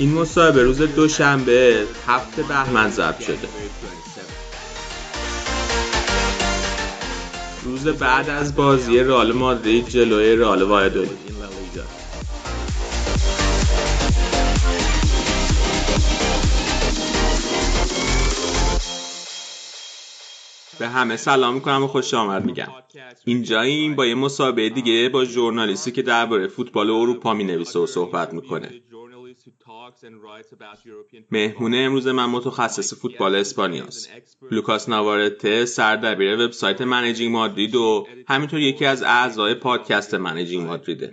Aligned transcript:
این 0.00 0.14
مصاحبه 0.14 0.62
روز 0.62 0.82
دوشنبه 0.82 1.86
هفته 2.06 2.42
بهمن 2.42 2.90
ضبط 2.90 3.20
شده. 3.20 3.48
روز 7.64 7.86
بعد 7.86 8.30
از 8.30 8.56
بازی 8.56 8.98
رئال 8.98 9.32
مادرید 9.32 9.88
جلوی 9.88 10.36
رئال 10.36 10.62
وایادولید 10.62 11.30
به 20.78 20.88
همه 20.88 21.16
سلام 21.16 21.54
می‌کنم 21.54 21.82
و 21.84 21.86
خوش 21.86 22.14
آمد 22.14 22.44
میگم. 22.44 22.68
اینجاییم 23.24 23.94
با 23.94 24.06
یه 24.06 24.14
مسابقه 24.14 24.68
دیگه 24.68 25.08
با 25.08 25.24
ژورنالیستی 25.24 25.92
که 25.92 26.02
درباره 26.02 26.48
فوتبال 26.48 26.90
اروپا 26.90 27.34
می‌نویسه 27.34 27.78
و 27.78 27.86
صحبت 27.86 28.32
می‌کنه. 28.32 28.70
مهمونه 31.30 31.76
امروز 31.76 32.06
من 32.06 32.26
متخصص 32.26 32.94
فوتبال 32.94 33.34
اسپانیاست. 33.34 34.10
لوکاس 34.50 34.88
ناوارته 34.88 35.64
سردبیر 35.64 36.38
وبسایت 36.38 36.80
Managing 36.82 37.32
Madrid 37.32 37.74
و 37.74 38.06
همینطور 38.28 38.60
یکی 38.60 38.84
از 38.84 39.02
اعضای 39.02 39.54
پادکست 39.54 40.14
Managing 40.14 40.66
Madrid 40.66 41.00
ه. 41.00 41.12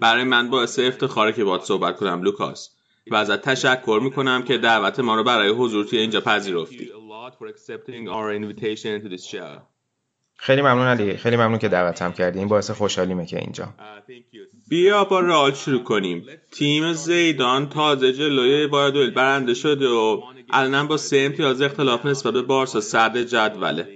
برای 0.00 0.24
من 0.24 0.50
باعث 0.50 0.78
افتخاره 0.78 1.32
که 1.32 1.44
باهات 1.44 1.62
صحبت 1.62 1.96
کنم 1.96 2.22
لوکاس. 2.22 2.70
و 3.10 3.14
ازت 3.14 3.40
تشکر 3.42 4.00
می‌کنم 4.02 4.42
که 4.42 4.58
دعوت 4.58 5.00
ما 5.00 5.16
رو 5.16 5.24
برای 5.24 5.48
حضور 5.48 5.84
توی 5.84 5.98
اینجا 5.98 6.20
پذیرفتی. 6.20 6.90
خیلی 10.42 10.62
ممنون 10.62 10.86
علی. 10.86 11.16
خیلی 11.16 11.36
ممنون 11.36 11.58
که 11.58 11.68
دعوتم 11.68 12.12
کردی 12.12 12.38
این 12.38 12.48
باعث 12.48 12.70
خوشحالیمه 12.70 13.26
که 13.26 13.38
اینجا. 13.38 13.68
بیا 14.68 15.04
با 15.04 15.20
رئال 15.20 15.54
شروع 15.54 15.82
کنیم. 15.82 16.26
تیم 16.52 16.92
زیدان 16.92 17.68
تازه 17.68 18.12
جلوی 18.12 18.66
بایادول 18.66 19.10
برنده 19.10 19.54
شده 19.54 19.88
و 19.88 20.22
الان 20.50 20.88
با 20.88 20.96
سه 20.96 21.16
امتیاز 21.16 21.62
اختلاف 21.62 22.06
نسبت 22.06 22.32
به 22.32 22.42
بارسا 22.42 22.80
صدر 22.80 23.22
جدوله. 23.22 23.88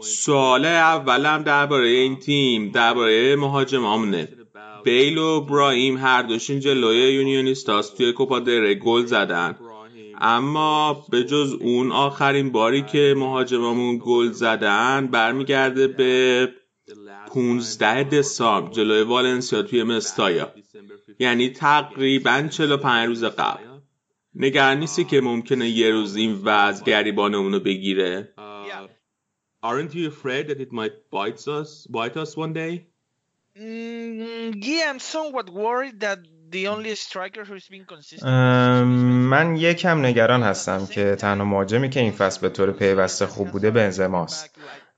سوال 0.00 0.64
اولم 0.64 1.42
درباره 1.42 1.88
این 1.88 2.16
تیم 2.16 2.70
درباره 2.70 3.36
مهاجمامونه 3.36 4.28
بیل 4.84 5.18
و 5.18 5.40
برایم 5.40 5.96
هر 5.96 6.22
دوشین 6.22 6.60
جلوی 6.60 7.12
یونیونیستاس 7.12 7.94
توی 7.94 8.12
کوپا 8.12 8.38
دره 8.38 8.74
گل 8.74 9.04
زدن. 9.04 9.56
اما 10.20 11.06
به 11.10 11.24
جز 11.24 11.52
اون 11.60 11.92
آخرین 11.92 12.52
باری 12.52 12.82
که 12.82 13.14
مهاجمامون 13.16 14.00
گل 14.04 14.30
زدن 14.30 15.06
برمیگرده 15.06 15.86
به 15.88 16.48
15 17.34 18.04
دسامبر 18.04 18.72
جلوی 18.72 19.02
والنسیا 19.02 19.62
توی 19.62 19.82
مستایا. 19.82 20.52
یعنی 21.18 21.50
تقریبا 21.50 22.48
45 22.50 23.08
روز 23.08 23.24
قبل. 23.24 23.64
نگران 24.34 24.78
نیستی 24.78 25.04
که 25.04 25.20
ممکنه 25.20 25.68
یه 25.68 25.90
روز 25.90 26.16
این 26.16 26.40
وضع 26.44 26.84
گریبان 26.84 27.34
اونو 27.34 27.60
بگیره؟ 27.60 28.32
Aren't 29.62 29.94
you 29.94 30.06
afraid 30.06 30.46
that 30.48 30.60
it 30.60 30.72
might 30.72 30.96
bite 31.10 31.48
us, 31.48 31.70
bite 31.96 32.16
us 32.16 32.36
one 32.36 32.52
day? 32.52 32.86
Mm, 33.58 34.62
yeah, 34.62 34.90
I'm 34.90 35.00
somewhat 35.00 35.48
worried 35.50 36.00
that 36.00 36.18
the 36.56 36.66
only 36.74 36.94
striker 36.94 37.44
who's 37.44 37.68
been 37.74 37.84
consistent. 37.92 38.32
من 39.32 39.56
یکم 39.56 40.06
نگران 40.06 40.42
هستم 40.42 40.86
که 40.86 41.16
تنها 41.16 41.44
مهاجمی 41.44 41.90
که 41.90 42.00
این 42.00 42.12
فصل 42.12 42.40
به 42.40 42.48
طور 42.48 42.72
پیوسته 42.72 43.26
خوب 43.26 43.48
بوده 43.48 43.70
بنزماست. 43.70 44.50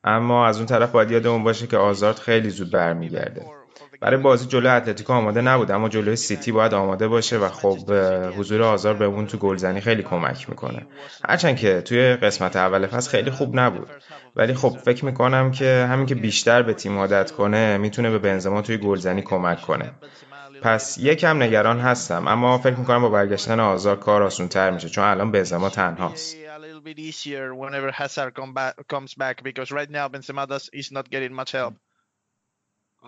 اما 0.04 0.46
از 0.46 0.56
اون 0.56 0.66
طرف 0.66 0.90
باید 0.90 1.10
یادمون 1.10 1.44
باشه 1.44 1.66
که 1.66 1.76
آزارد 1.76 2.18
خیلی 2.18 2.50
زود 2.50 2.72
برمیگرده. 2.72 3.46
برای 4.00 4.16
بازی 4.16 4.46
جلوی 4.46 4.68
اتلتیکو 4.68 5.12
آماده 5.12 5.40
نبود 5.40 5.70
اما 5.70 5.88
جلوی 5.88 6.16
سیتی 6.16 6.52
باید 6.52 6.74
آماده 6.74 7.08
باشه 7.08 7.38
و 7.38 7.48
خب 7.48 7.78
حضور 8.38 8.62
آزار 8.62 8.94
به 8.94 9.04
اون 9.04 9.26
تو 9.26 9.38
گلزنی 9.38 9.80
خیلی 9.80 10.02
کمک 10.02 10.50
می‌کنه. 10.50 10.86
هرچند 11.28 11.56
که 11.56 11.80
توی 11.80 12.14
قسمت 12.14 12.56
اول 12.56 12.86
فصل 12.86 13.10
خیلی 13.10 13.30
خوب 13.30 13.58
نبود. 13.58 13.88
ولی 14.36 14.54
خب 14.54 14.68
فکر 14.84 15.04
می‌کنم 15.04 15.50
که 15.50 15.86
همین 15.90 16.06
که 16.06 16.14
بیشتر 16.14 16.62
به 16.62 16.74
تیم 16.74 16.98
عادت 16.98 17.30
کنه 17.30 17.78
می‌تونه 17.78 18.10
به 18.10 18.18
بنزما 18.18 18.62
توی 18.62 18.76
گلزنی 18.76 19.22
کمک 19.22 19.60
کنه. 19.60 19.92
پس 20.62 20.98
یکم 20.98 21.42
نگران 21.42 21.78
هستم 21.80 22.28
اما 22.28 22.58
فکر 22.58 22.76
می‌کنم 22.76 23.02
با 23.02 23.08
برگشتن 23.08 23.60
آزار 23.60 23.96
کار 23.96 24.22
آسون 24.22 24.48
تر 24.48 24.70
میشه 24.70 24.88
چون 24.88 25.04
الان 25.04 25.32
بنزما 25.32 25.70
تنهاست. 25.70 26.36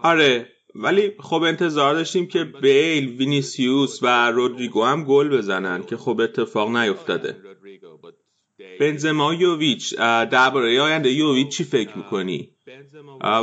آره 0.03 0.47
ولی 0.75 1.13
خب 1.21 1.43
انتظار 1.43 1.95
داشتیم 1.95 2.27
که 2.27 2.45
بیل، 2.45 3.17
وینیسیوس 3.17 4.03
و 4.03 4.31
رودریگو 4.31 4.85
هم 4.85 5.05
گل 5.05 5.29
بزنن 5.29 5.83
که 5.83 5.97
خب 5.97 6.21
اتفاق 6.21 6.77
نیفتاده. 6.77 7.37
بنزما 8.81 9.35
یوویچ 9.35 9.97
درباره 10.31 10.81
آینده 10.81 11.11
یوویچ 11.11 11.57
چی 11.57 11.65
فکر 11.65 11.99
می‌کنی؟ 11.99 12.51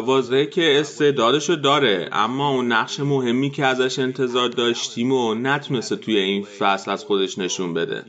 واضحه 0.01 0.45
که 0.45 0.79
استعدادشو 0.79 1.55
داره 1.55 2.09
اما 2.11 2.49
اون 2.49 2.71
نقش 2.71 2.99
مهمی 2.99 3.49
که 3.49 3.65
ازش 3.65 3.99
انتظار 3.99 4.49
داشتیم 4.49 5.11
و 5.11 5.33
نتونسته 5.33 5.95
توی 5.95 6.17
این 6.17 6.43
فصل 6.43 6.91
از 6.91 7.05
خودش 7.05 7.37
نشون 7.37 7.73
بده. 7.73 8.05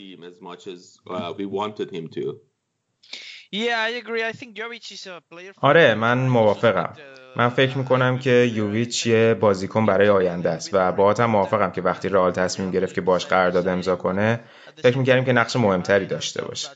آره 5.60 5.94
من 5.94 6.26
موافقم. 6.26 6.96
من 7.38 7.48
فکر 7.48 7.78
می‌کنم 7.78 8.18
که 8.18 8.30
یوویچ 8.54 9.06
یه 9.06 9.34
بازیکن 9.40 9.86
برای 9.86 10.08
آینده 10.08 10.50
است 10.50 10.70
و 10.72 10.92
با 10.92 11.14
هم 11.18 11.30
موافقم 11.30 11.70
که 11.70 11.82
وقتی 11.82 12.08
رئال 12.08 12.32
تصمیم 12.32 12.70
گرفت 12.70 12.94
که 12.94 13.00
باش 13.00 13.26
قرارداد 13.26 13.68
امضا 13.68 13.96
کنه 13.96 14.40
فکر 14.76 14.98
می‌کردیم 14.98 15.24
که 15.24 15.32
نقش 15.32 15.56
مهمتری 15.56 16.06
داشته 16.06 16.44
باشه. 16.44 16.68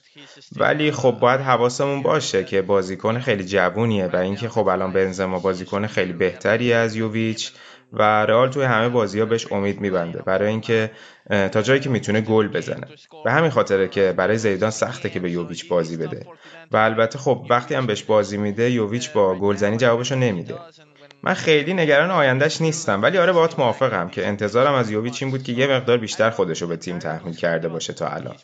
ولی 0.56 0.92
خب 0.92 1.16
باید 1.20 1.40
حواسمون 1.40 2.02
باشه 2.02 2.44
که 2.44 2.62
بازیکن 2.62 3.18
خیلی 3.18 3.44
جوونیه 3.44 4.06
و 4.06 4.16
اینکه 4.16 4.48
خب 4.48 4.68
الان 4.68 4.92
بنزما 4.92 5.38
بازیکن 5.38 5.86
خیلی 5.86 6.12
بهتری 6.12 6.72
از 6.72 6.96
یوویچ. 6.96 7.52
و 7.92 8.02
رئال 8.02 8.48
توی 8.48 8.64
همه 8.64 8.88
بازی 8.88 9.20
ها 9.20 9.26
بهش 9.26 9.52
امید 9.52 9.80
میبنده 9.80 10.22
برای 10.22 10.48
اینکه 10.48 10.90
تا 11.30 11.62
جایی 11.62 11.80
که 11.80 11.88
می‌تونه 11.88 12.20
گل 12.20 12.48
بزنه. 12.48 12.86
به 13.24 13.32
همین 13.32 13.50
خاطره 13.50 13.88
که 13.88 14.14
برای 14.16 14.38
زیدان 14.38 14.70
سخته 14.70 15.10
که 15.10 15.20
به 15.20 15.30
یوویچ 15.30 15.68
بازی 15.68 15.96
بده. 15.96 16.26
و 16.70 16.76
البته 16.76 17.18
خب 17.18 17.46
وقتی 17.50 17.74
هم 17.74 17.86
بهش 17.86 18.02
بازی 18.02 18.36
میده 18.36 18.70
یوویچ 18.70 19.12
با 19.12 19.34
گلزنی 19.34 19.76
جوابشو 19.76 20.14
نمیده. 20.14 20.54
من 21.22 21.34
خیلی 21.34 21.74
نگران 21.74 22.10
آیندهش 22.10 22.60
نیستم 22.60 23.02
ولی 23.02 23.18
آره 23.18 23.32
باهات 23.32 23.58
موافقم 23.58 24.08
که 24.08 24.26
انتظارم 24.26 24.74
از 24.74 24.90
یوویچ 24.90 25.22
این 25.22 25.30
بود 25.30 25.42
که 25.42 25.52
یه 25.52 25.66
مقدار 25.66 25.98
بیشتر 25.98 26.30
خودشو 26.30 26.66
به 26.66 26.76
تیم 26.76 26.98
تحمیل 26.98 27.34
کرده 27.34 27.68
باشه 27.68 27.92
تا 27.92 28.08
الان. 28.08 28.36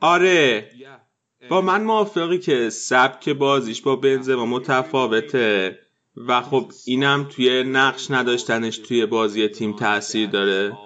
آره. 0.00 0.70
با 1.48 1.60
من 1.60 1.82
موافقی 1.84 2.38
که 2.38 2.70
سبک 2.70 3.28
بازیش 3.28 3.82
با 3.82 3.96
بنزما 3.96 4.46
متفاوته 4.46 5.78
و 6.16 6.42
خب 6.42 6.72
اینم 6.84 7.28
توی 7.30 7.62
نقش 7.62 8.10
نداشتنش 8.10 8.78
توی 8.78 9.06
بازی 9.06 9.48
تیم 9.48 9.76
تاثیر 9.76 10.30
داره. 10.30 10.76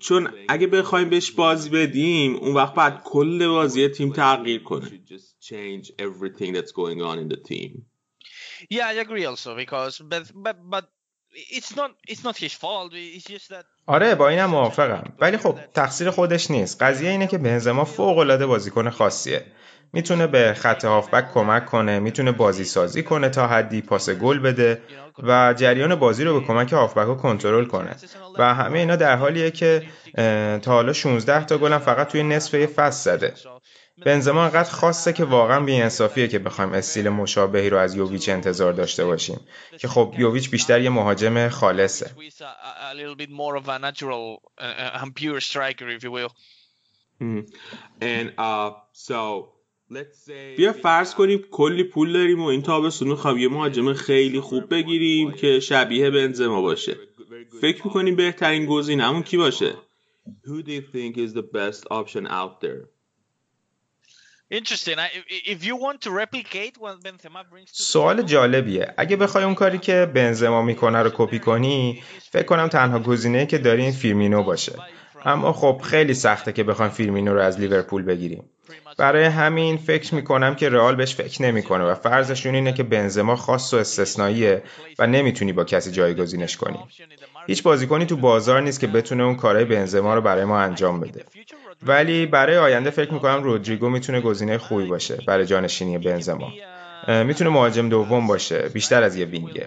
چون 0.00 0.32
اگه 0.48 0.66
بخوایم 0.66 1.10
بهش 1.10 1.30
بازی 1.30 1.70
بدیم 1.70 2.36
اون 2.36 2.54
وقت 2.54 2.74
باید 2.74 2.94
کل 3.04 3.48
بازی 3.48 3.88
تیم 3.88 4.12
تغییر 4.12 4.62
کنه. 4.62 5.00
Yeah, 8.70 8.86
I 8.86 8.94
agree 9.04 9.26
also 9.26 9.54
because 9.54 9.94
but 10.12 10.24
but 10.46 10.56
but 10.74 10.86
it's 11.56 11.72
not 11.76 11.90
it's 12.08 12.24
not 12.24 12.36
his 12.44 12.54
fault. 12.62 12.92
It's 12.94 13.28
just 13.34 13.48
that 13.54 13.66
آره 13.86 14.14
با 14.14 14.28
اینم 14.28 14.50
موافقم. 14.50 15.12
ولی 15.20 15.36
خب 15.36 15.58
تقصیر 15.74 16.10
خودش 16.10 16.50
نیست. 16.50 16.82
قضیه 16.82 17.10
اینه 17.10 17.26
که 17.26 17.38
بنزما 17.38 17.84
فوق 17.84 18.18
العاده 18.18 18.46
بازیکن 18.46 18.90
خاصیه. 18.90 19.44
می‌تونه 19.92 20.26
به 20.26 20.54
خط 20.56 20.84
هافبک 20.84 21.32
کمک 21.34 21.66
کنه 21.66 21.98
می‌تونه 21.98 22.32
بازی 22.32 22.64
سازی 22.64 23.02
کنه 23.02 23.28
تا 23.28 23.46
حدی 23.46 23.82
پاس 23.82 24.10
گل 24.10 24.38
بده 24.38 24.82
و 25.22 25.54
جریان 25.56 25.94
بازی 25.94 26.24
رو 26.24 26.40
به 26.40 26.46
کمک 26.46 26.72
هافبک 26.72 27.16
کنترل 27.16 27.64
کنه. 27.64 27.96
و 28.38 28.54
همه 28.54 28.78
اینا 28.78 28.96
در 28.96 29.16
حالیه 29.16 29.50
که 29.50 29.82
تا 30.62 30.72
حالا 30.72 30.92
16 30.92 31.44
تا 31.44 31.58
گلم 31.58 31.78
فقط 31.78 32.08
توی 32.08 32.22
نصف 32.22 32.66
فصل 32.66 33.16
زده. 33.16 33.34
بنزما 34.04 34.44
انقدر 34.44 34.70
خاصه 34.70 35.12
که 35.12 35.24
واقعا 35.24 35.60
بی‌انصافیه 35.60 36.28
که 36.28 36.38
بخوایم 36.38 36.72
استیل 36.72 37.08
مشابهی 37.08 37.70
رو 37.70 37.78
از 37.78 37.94
یوویچ 37.94 38.28
انتظار 38.28 38.72
داشته 38.72 39.04
باشیم. 39.04 39.40
که 39.78 39.88
خب 39.88 40.14
یوویچ 40.18 40.50
بیشتر 40.50 40.80
یه 40.80 40.90
مهاجم 40.90 41.48
خالصه. 41.48 42.10
بیا 50.56 50.72
فرض 50.72 51.14
کنیم 51.14 51.44
کلی 51.50 51.84
پول 51.84 52.12
داریم 52.12 52.42
و 52.42 52.46
این 52.46 52.62
تابستون 52.62 53.08
می‌خوام 53.08 53.38
یه 53.38 53.48
مهاجم 53.48 53.92
خیلی 53.92 54.40
خوب 54.40 54.70
بگیریم 54.70 55.32
که 55.32 55.60
شبیه 55.60 56.10
بنزما 56.10 56.62
باشه. 56.62 56.96
فکر 57.60 57.86
می‌کنیم 57.86 58.16
بهترین 58.16 58.66
گزینه‌مون 58.66 59.22
کی 59.22 59.36
باشه؟ 59.36 59.72
Who 60.46 60.62
do 60.62 60.70
you 60.70 60.82
think 60.92 61.16
is 61.16 61.32
the 61.34 61.46
best 61.54 61.82
option 61.90 62.26
out 62.26 62.60
there? 62.60 62.95
سوال 67.72 68.22
جالبیه. 68.22 68.94
اگه 68.96 69.16
بخوای 69.16 69.44
اون 69.44 69.54
کاری 69.54 69.78
که 69.78 70.10
بنزما 70.14 70.62
می‌کنه 70.62 71.02
رو 71.02 71.10
کپی 71.14 71.38
کنی 71.38 72.02
فکر 72.30 72.42
کنم 72.42 72.68
تنها 72.68 72.98
گزینه 72.98 73.46
که 73.46 73.58
داری 73.58 73.82
این 73.82 73.92
فیرمینو 73.92 74.42
باشه. 74.42 74.72
اما 75.24 75.52
خب 75.52 75.80
خیلی 75.84 76.14
سخته 76.14 76.52
که 76.52 76.64
بخوایم 76.64 76.90
فیرمینو 76.90 77.34
رو 77.34 77.40
از 77.40 77.60
لیورپول 77.60 78.02
بگیریم. 78.02 78.44
برای 78.98 79.24
همین 79.24 79.76
فکر 79.76 80.14
می‌کنم 80.14 80.54
که 80.54 80.68
رئال 80.68 80.94
بهش 80.94 81.14
فکر 81.14 81.42
نمی‌کنه 81.42 81.84
و 81.84 81.94
فرضشون 81.94 82.54
اینه 82.54 82.72
که 82.72 82.82
بنزما 82.82 83.36
خاص 83.36 83.74
و 83.74 83.76
استثنائیه 83.76 84.62
و 84.98 85.06
نمی‌تونی 85.06 85.52
با 85.52 85.64
کسی 85.64 85.90
جایگزینش 85.90 86.56
کنی. 86.56 86.78
هیچ 87.46 87.62
بازیکنی 87.62 88.06
تو 88.06 88.16
بازار 88.16 88.60
نیست 88.60 88.80
که 88.80 88.86
بتونه 88.86 89.22
اون 89.22 89.36
کارهای 89.36 89.64
بنزما 89.64 90.14
رو 90.14 90.20
برای 90.20 90.44
ما 90.44 90.60
انجام 90.60 91.00
بده. 91.00 91.24
ولی 91.82 92.26
برای 92.26 92.58
آینده 92.58 92.90
فکر 92.90 93.14
می‌کنم 93.14 93.42
رودریگو 93.42 93.88
می‌تونه 93.88 94.20
گزینه 94.20 94.58
خوبی 94.58 94.86
باشه 94.86 95.18
برای 95.26 95.46
جانشینی 95.46 95.98
بنزما. 95.98 96.52
می‌تونه 97.08 97.50
مهاجم 97.50 97.88
دوم 97.88 98.26
باشه 98.26 98.58
بیشتر 98.58 99.02
از 99.02 99.16
یه 99.16 99.26
وینگر. 99.26 99.66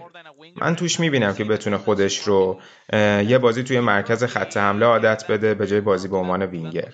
من 0.56 0.76
توش 0.76 1.00
می‌بینم 1.00 1.34
که 1.34 1.44
بتونه 1.44 1.76
خودش 1.78 2.18
رو 2.18 2.60
یه 3.26 3.38
بازی 3.38 3.62
توی 3.62 3.80
مرکز 3.80 4.24
خط 4.24 4.56
حمله 4.56 4.86
عادت 4.86 5.24
بده 5.28 5.54
به 5.54 5.66
جای 5.66 5.80
بازی 5.80 6.08
به 6.08 6.16
عنوان 6.16 6.42
وینگر. 6.42 6.88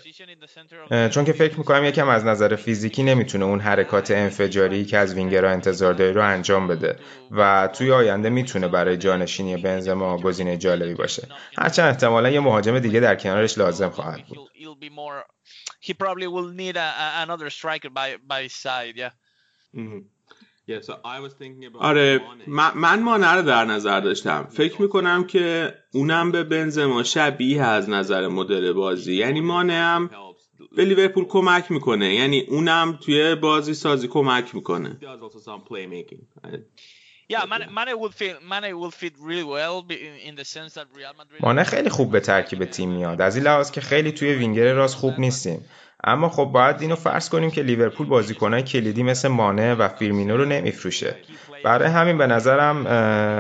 چون 1.10 1.24
که 1.24 1.32
فکر 1.32 1.58
می‌کنم 1.58 1.84
یکم 1.84 2.08
از 2.08 2.24
نظر 2.24 2.56
فیزیکی 2.56 3.02
نمی‌تونه 3.02 3.44
اون 3.44 3.60
حرکات 3.60 4.10
انفجاری 4.10 4.84
که 4.84 4.98
از 4.98 5.14
وینگرها 5.14 5.50
انتظار 5.50 5.92
داری 5.92 6.12
رو 6.12 6.24
انجام 6.24 6.68
بده. 6.68 6.96
و 7.30 7.68
توی 7.72 7.92
آینده 7.92 8.30
می‌تونه 8.30 8.68
برای 8.68 8.96
جانشینی 8.96 9.56
بنزما 9.56 10.18
گزینه 10.18 10.56
جالبی 10.56 10.94
باشه. 10.94 11.28
هرچند 11.58 11.88
احتمالا 11.88 12.30
یه 12.30 12.40
مهاجم 12.40 12.78
دیگه 12.78 13.00
در 13.00 13.14
کنارش 13.14 13.58
لازم 13.58 13.88
خواهد 13.88 14.20
بود. 14.28 14.38
آره 21.78 22.20
من 22.74 23.02
مانه 23.02 23.26
رو 23.32 23.42
در 23.42 23.64
نظر 23.64 24.00
داشتم. 24.00 24.48
فکر 24.50 24.82
می‌کنم 24.82 25.24
که 25.24 25.74
اونم 25.92 26.32
به 26.32 26.44
بنزما 26.44 27.02
شبیه 27.02 27.62
از 27.62 27.88
نظر 27.90 28.28
مدل 28.28 28.72
بازی. 28.72 29.14
یعنی 29.14 29.40
مانه 29.40 29.72
هم 29.72 30.10
به 30.76 30.84
لیورپول 30.84 31.24
کمک 31.24 31.70
می‌کنه. 31.70 32.14
یعنی 32.14 32.40
اونم 32.40 32.98
توی 33.02 33.34
بازی 33.34 33.74
سازی 33.74 34.08
کمک 34.08 34.54
می‌کنه. 34.54 34.98
مانه 41.40 41.64
خیلی 41.64 41.88
خوب 41.90 42.12
به 42.12 42.20
ترکیب 42.20 42.64
تیم 42.64 42.90
میاد. 42.90 43.20
از 43.20 43.36
این 43.36 43.44
لحاظ 43.44 43.70
که 43.70 43.80
خیلی 43.80 44.12
توی 44.12 44.34
وینگر 44.34 44.72
راست 44.72 44.94
خوب 44.94 45.14
نیستیم. 45.18 45.64
اما 46.04 46.28
خب 46.28 46.44
باید 46.44 46.80
اینو 46.80 46.96
فرض 46.96 47.28
کنیم 47.28 47.50
که 47.50 47.62
لیورپول 47.62 48.06
بازیکنهای 48.06 48.62
کلیدی 48.62 49.02
مثل 49.02 49.28
مانه 49.28 49.74
و 49.74 49.88
فیرمینو 49.88 50.36
رو 50.36 50.44
نمیفروشه. 50.44 51.16
برای 51.64 51.88
همین 51.88 52.18
به 52.18 52.26
نظرم 52.26 52.84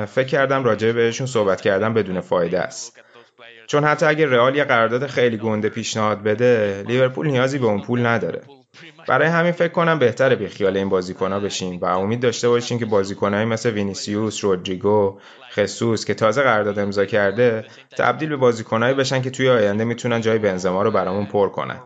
فکر 0.06 0.26
کردم 0.26 0.64
راجع 0.64 0.92
بهشون 0.92 1.26
صحبت 1.26 1.60
کردم 1.60 1.94
بدون 1.94 2.20
فایده 2.20 2.60
است. 2.60 3.00
چون 3.66 3.84
حتی 3.84 4.06
اگه 4.06 4.26
رئال 4.26 4.56
یه 4.56 4.64
قرارداد 4.64 5.06
خیلی 5.06 5.36
گنده 5.36 5.68
پیشنهاد 5.68 6.22
بده 6.22 6.84
لیورپول 6.88 7.26
نیازی 7.26 7.58
به 7.58 7.66
اون 7.66 7.82
پول 7.82 8.06
نداره. 8.06 8.42
برای 9.08 9.28
همین 9.28 9.52
فکر 9.52 9.72
کنم 9.72 9.98
بهتره 9.98 10.36
بی 10.36 10.48
خیال 10.48 10.76
این 10.76 10.88
بازیکنها 10.88 11.40
بشیم 11.40 11.80
و 11.80 11.84
امید 11.84 12.20
داشته 12.20 12.48
باشیم 12.48 12.78
که 12.78 12.86
بازیکنایی 12.86 13.44
مثل 13.44 13.70
وینیسیوس، 13.70 14.44
رودریگو، 14.44 15.20
خصوص 15.52 16.04
که 16.04 16.14
تازه 16.14 16.42
قرارداد 16.42 16.78
امضا 16.78 17.06
کرده 17.06 17.64
تبدیل 17.98 18.28
به 18.28 18.36
بازیکنایی 18.36 18.94
بشن 18.94 19.22
که 19.22 19.30
توی 19.30 19.48
آینده 19.48 19.84
می‌تونن 19.84 20.20
جای 20.20 20.38
بنزما 20.38 20.82
رو 20.82 20.90
برامون 20.90 21.26
پر 21.26 21.48
کنن. 21.48 21.82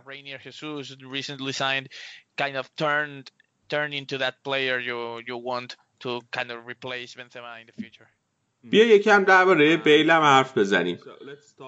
بیا 8.64 8.84
یکم 8.84 9.24
درباره 9.24 9.76
بیلم 9.76 10.20
حرف 10.20 10.58
بزنیم. 10.58 10.98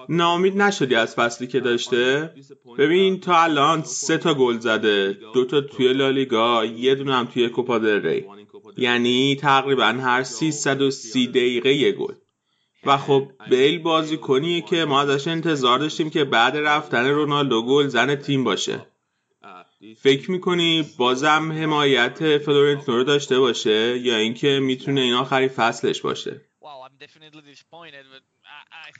ناامید 0.09 0.61
نشدی 0.61 0.95
از 0.95 1.15
فصلی 1.15 1.47
که 1.47 1.59
داشته؟ 1.59 2.33
ببین 2.77 3.19
تا 3.19 3.43
الان 3.43 3.83
سه 3.83 4.17
تا 4.17 4.33
گل 4.33 4.59
زده. 4.59 5.17
دو 5.33 5.45
تا 5.45 5.61
توی 5.61 5.93
لالیگا 5.93 6.65
یه 6.65 6.95
دونه 6.95 7.15
هم 7.15 7.25
توی 7.25 7.49
کوپا 7.49 7.77
ری. 7.77 8.25
یعنی 8.77 9.35
تقریبا 9.35 9.85
هر 9.85 10.23
330 10.23 11.27
دقیقه 11.27 11.73
یه 11.73 11.91
گل. 11.91 12.13
و 12.85 12.97
خب 12.97 13.31
بیل 13.49 13.79
بازی 13.79 14.17
کنیه 14.17 14.61
که 14.61 14.85
ما 14.85 15.01
ازش 15.01 15.27
انتظار 15.27 15.79
داشتیم 15.79 16.09
که 16.09 16.23
بعد 16.23 16.57
رفتن 16.57 17.09
رونالدو 17.09 17.65
گل 17.65 17.87
زن 17.87 18.15
تیم 18.15 18.43
باشه. 18.43 18.85
فکر 19.97 20.31
می‌کنی 20.31 20.85
بازم 20.97 21.51
حمایت 21.51 22.37
فلورنتینو 22.37 22.97
رو 22.97 23.03
داشته 23.03 23.39
باشه 23.39 23.97
یا 23.97 24.15
اینکه 24.17 24.59
می‌تونه 24.59 25.01
این 25.01 25.13
آخری 25.13 25.47
فصلش 25.47 26.01
باشه؟ 26.01 26.41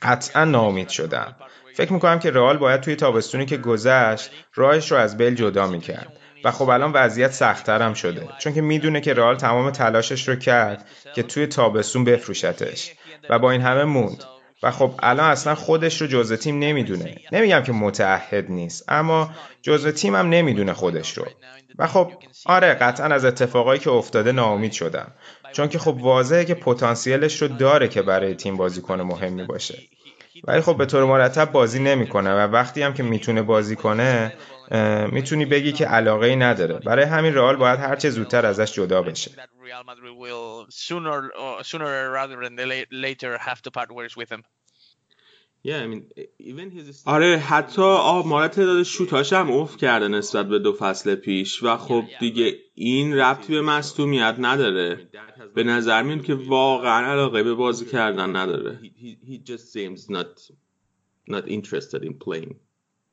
قطعا 0.02 0.46
ناامید 0.46 0.90
شدم. 0.90 1.36
فکر 1.74 1.94
می‌کنم 1.94 2.20
که 2.20 2.32
رئال 2.32 2.58
باید 2.58 2.82
توی 2.82 2.96
تابستونی 2.96 3.46
که 3.46 3.58
گذشت 3.58 4.32
راهش 4.54 4.92
رو 4.92 4.98
از 4.98 5.18
بیل 5.18 5.36
جدا 5.36 5.68
می‌کرد. 5.68 6.20
و 6.44 6.52
خب 6.52 6.70
الان 6.70 6.92
وضعیت 6.92 7.32
سختتر 7.32 7.82
هم 7.82 7.94
شده. 7.94 8.30
چون 8.40 8.54
که 8.54 8.62
می‌دونه 8.62 9.02
که 9.02 9.14
رئال 9.14 9.36
تمام 9.36 9.72
تلاشش 9.72 10.28
رو 10.28 10.36
کرد 10.36 10.88
که 11.16 11.24
توی 11.24 11.48
تابستون 11.48 12.04
بفروشتش. 12.04 12.92
و 13.30 13.40
با 13.40 13.52
این 13.52 13.62
همه 13.62 13.84
موند. 13.84 14.24
و 14.64 14.72
خب 14.72 14.94
الان 15.00 15.30
اصلا 15.30 15.56
خودش 15.56 16.02
رو 16.02 16.08
جزء 16.08 16.36
تیم 16.36 16.60
نمی‌دونه. 16.60 17.16
نمیگم 17.32 17.64
که 17.64 17.72
متعهد 17.72 18.52
نیست 18.52 18.86
اما 18.88 19.32
جزء 19.62 19.92
تیم 19.92 20.16
هم 20.16 20.30
نمی‌دونه 20.30 20.74
خودش 20.74 21.18
رو. 21.18 21.26
و 21.80 21.88
خب 21.88 22.12
آره 22.46 22.74
قطعا 22.74 23.08
از 23.08 23.26
اتفاقایی 23.26 23.80
که 23.80 23.90
افتاده 23.90 24.32
ناامید 24.32 24.72
شدم. 24.72 25.12
چون 25.54 25.68
که 25.68 25.80
خب 25.80 25.98
واضحه 26.02 26.46
که 26.46 26.54
پتانسیلش 26.54 27.42
رو 27.42 27.48
داره 27.48 27.88
که 27.88 28.02
برای 28.02 28.34
تیم 28.36 28.58
بازیکن 28.58 29.02
مهمی 29.02 29.44
باشه 29.44 29.78
ولی 30.48 30.62
خب 30.62 30.78
به 30.78 30.86
طور 30.86 31.06
مرتب 31.06 31.52
بازی 31.52 31.80
نمی‌کنه 31.80 32.34
و 32.34 32.38
وقتی 32.38 32.82
هم 32.82 32.94
که 32.94 33.04
می‌تونه 33.04 33.42
بازی 33.42 33.76
کنه 33.76 34.34
می‌تونی 35.12 35.46
بگی 35.46 35.72
که 35.72 35.86
علاقه 35.86 36.28
ای 36.28 36.36
نداره. 36.36 36.76
برای 36.76 37.06
همین 37.06 37.36
رئال 37.36 37.56
باید 37.56 37.80
هر 37.80 37.96
چه 37.96 38.10
زودتر 38.10 38.46
ازش 38.46 38.74
جدا 38.74 39.02
بشه. 39.02 39.32
آره 47.06 47.38
حتی 47.38 47.82
آمار 47.82 48.48
تعداد 48.48 48.84
شوتاش 48.84 49.34
هم 49.34 49.52
افت 49.52 49.80
کرده 49.80 50.08
نسبت 50.08 50.48
به 50.48 50.60
دو 50.60 50.74
فصل 50.74 51.16
پیش 51.16 51.64
و 51.64 51.78
خب 51.78 52.06
دیگه 52.20 52.56
این 52.76 53.14
ربطی 53.14 53.54
به 53.54 53.62
مصدومیت 53.62 54.36
نداره. 54.40 55.10
به 55.56 55.64
نظر 55.64 56.04
میاد 56.04 56.24
که 56.24 56.34
واقعا 56.34 57.12
علاقه 57.12 57.44
به 57.44 57.54
بازی 57.54 57.86
کردن 57.86 58.36
نداره. 58.36 58.80
not 61.30 61.48
interested 61.48 62.04
in 62.04 62.14
playing. 62.26 62.56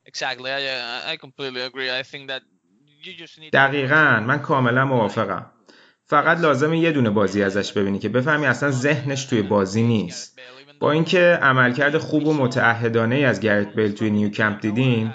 Exactly. 0.04 0.50
I, 0.50 1.12
I 1.12 1.16
completely 1.16 1.60
agree. 1.60 1.90
I 1.90 2.02
think 2.02 2.28
that 2.28 2.42
دقیقا. 3.52 4.20
من 4.26 4.38
کاملا 4.38 4.84
موافقم. 4.84 5.50
فقط 6.04 6.40
لازمه 6.40 6.78
یه 6.78 6.92
دونه 6.92 7.10
بازی 7.10 7.42
ازش 7.42 7.72
ببینی 7.72 7.98
که 7.98 8.08
بفهمی 8.08 8.46
اصلا 8.46 8.70
ذهنش 8.70 9.24
توی 9.24 9.42
بازی 9.42 9.82
نیست. 9.82 10.40
با 10.80 10.92
اینکه 10.92 11.38
عملکرد 11.42 11.98
خوب 11.98 12.26
و 12.26 12.32
متعهدانه 12.32 13.16
از 13.16 13.40
گرت 13.40 13.74
بیل 13.74 13.92
توی 13.92 14.10
نیو 14.10 14.30
کمپ 14.30 14.60
دیدیم 14.60 15.14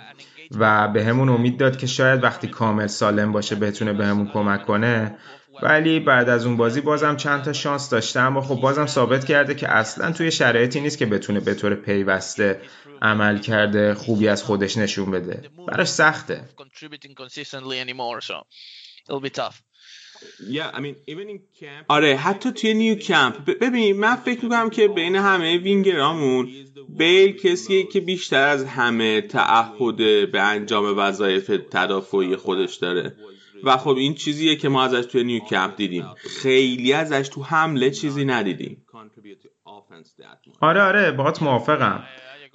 و 0.51 0.88
به 0.88 1.03
همون 1.03 1.29
امید 1.29 1.57
داد 1.57 1.77
که 1.77 1.88
شاید 1.88 2.24
وقتی 2.24 2.48
کامل 2.48 2.88
سالم 2.88 3.31
باشه 3.31 3.55
بتونه 3.55 3.93
به 3.93 4.05
همون 4.05 4.27
کمک 4.27 4.65
کنه 4.65 5.17
ولی 5.62 6.00
بعد 6.00 6.29
از 6.29 6.45
اون 6.45 6.57
بازی 6.57 6.81
بازم 6.81 7.15
چند 7.15 7.43
تا 7.43 7.53
شانس 7.53 7.89
داشته 7.89 8.19
اما 8.19 8.41
خب 8.41 8.55
بازم 8.55 8.86
ثابت 8.86 9.25
کرده 9.25 9.55
که 9.55 9.72
اصلا 9.72 10.12
توی 10.12 10.31
شرایطی 10.31 10.81
نیست 10.81 10.98
که 10.98 11.05
بتونه 11.05 11.39
به 11.39 11.53
طور 11.53 11.75
پیوسته 11.75 12.62
عمل 13.01 13.38
کرده 13.38 13.93
خوبی 13.93 14.27
از 14.27 14.43
خودش 14.43 14.77
نشون 14.77 15.12
بده. 15.12 15.50
براش 15.67 15.88
سخته. 15.88 16.50
آره 21.88 22.15
حتی 22.15 22.51
توی 22.51 22.74
نیو 22.74 22.96
کمپ. 22.96 23.46
ببین 23.62 23.98
من 23.98 24.15
فکر 24.15 24.44
می‌کنم 24.44 24.70
که 24.70 24.88
بین 24.88 25.15
همه 25.15 25.58
وینگرامون 25.58 26.50
بیل 26.89 27.38
کسیه 27.38 27.84
که 27.84 28.00
بیشتر 28.00 28.48
از 28.48 28.65
همه 28.65 29.22
تعهد 29.22 29.96
به 30.32 30.41
انجام 30.41 30.98
وظایف 30.98 31.51
تدافعی 31.72 32.36
خودش 32.36 32.75
داره. 32.75 33.15
و 33.63 33.77
خب 33.77 33.96
این 33.98 34.13
چیزیه 34.13 34.55
که 34.55 34.70
ما 34.70 34.84
ازش 34.84 35.05
توی 35.05 35.24
نیو 35.24 35.44
کمپ 35.44 35.75
دیدیم. 35.77 36.05
خیلی 36.17 36.94
ازش 36.94 37.29
تو 37.29 37.44
حمله 37.44 37.91
چیزی 37.91 38.25
ندیدیم. 38.25 38.86
آره 40.62 40.82
آره 40.82 41.12
باهات 41.12 41.41
موافقم. 41.44 42.03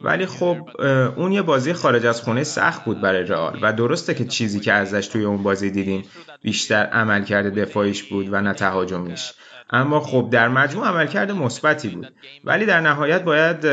ولی 0.00 0.26
خب 0.26 0.68
اون 1.16 1.32
یه 1.32 1.42
بازی 1.42 1.72
خارج 1.72 2.06
از 2.06 2.22
خونه 2.22 2.44
سخت 2.44 2.84
بود 2.84 3.00
برای 3.00 3.24
رئال 3.24 3.58
و 3.62 3.72
درسته 3.72 4.14
که 4.14 4.24
چیزی 4.24 4.60
که 4.60 4.72
ازش 4.72 5.06
توی 5.06 5.24
اون 5.24 5.42
بازی 5.42 5.70
دیدیم 5.70 6.04
بیشتر 6.42 6.86
عملکرد 6.86 7.58
دفاعیش 7.58 8.02
بود 8.02 8.32
و 8.32 8.40
نه 8.40 8.52
تهاجمیش. 8.52 9.32
اما 9.70 10.00
خب 10.00 10.28
در 10.32 10.48
مجموع 10.48 10.86
عملکرد 10.86 11.30
مثبتی 11.30 11.88
بود. 11.88 12.14
ولی 12.44 12.66
در 12.66 12.80
نهایت 12.80 13.22
باید 13.22 13.66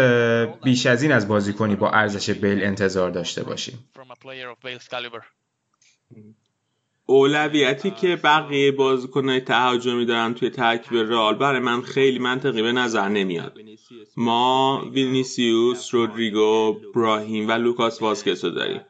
بیش 0.63 0.85
از 0.85 1.03
این 1.03 1.11
از 1.11 1.27
بازیکنی 1.27 1.75
با 1.75 1.91
ارزش 1.91 2.29
بیل 2.29 2.63
انتظار 2.63 3.09
داشته 3.09 3.43
باشیم. 3.43 3.89
اولویتی 7.09 7.91
که 7.91 8.15
بقیه 8.15 8.71
بازیکنهای 8.71 9.39
تهاجمی 9.39 10.05
دارن 10.05 10.33
توی 10.33 10.49
ترکیب 10.49 10.97
رئال 10.97 11.35
برای 11.35 11.59
من 11.59 11.81
خیلی 11.81 12.19
منطقی 12.19 12.61
به 12.61 12.71
نظر 12.71 13.07
نمیاد. 13.07 13.57
ما 14.17 14.83
وینیسیوس، 14.93 15.93
رودریگو، 15.93 16.77
براهیم 16.95 17.47
و 17.47 17.51
لوکاس 17.51 18.01
واسکس 18.01 18.45
رو 18.45 18.51
داریم. 18.51 18.81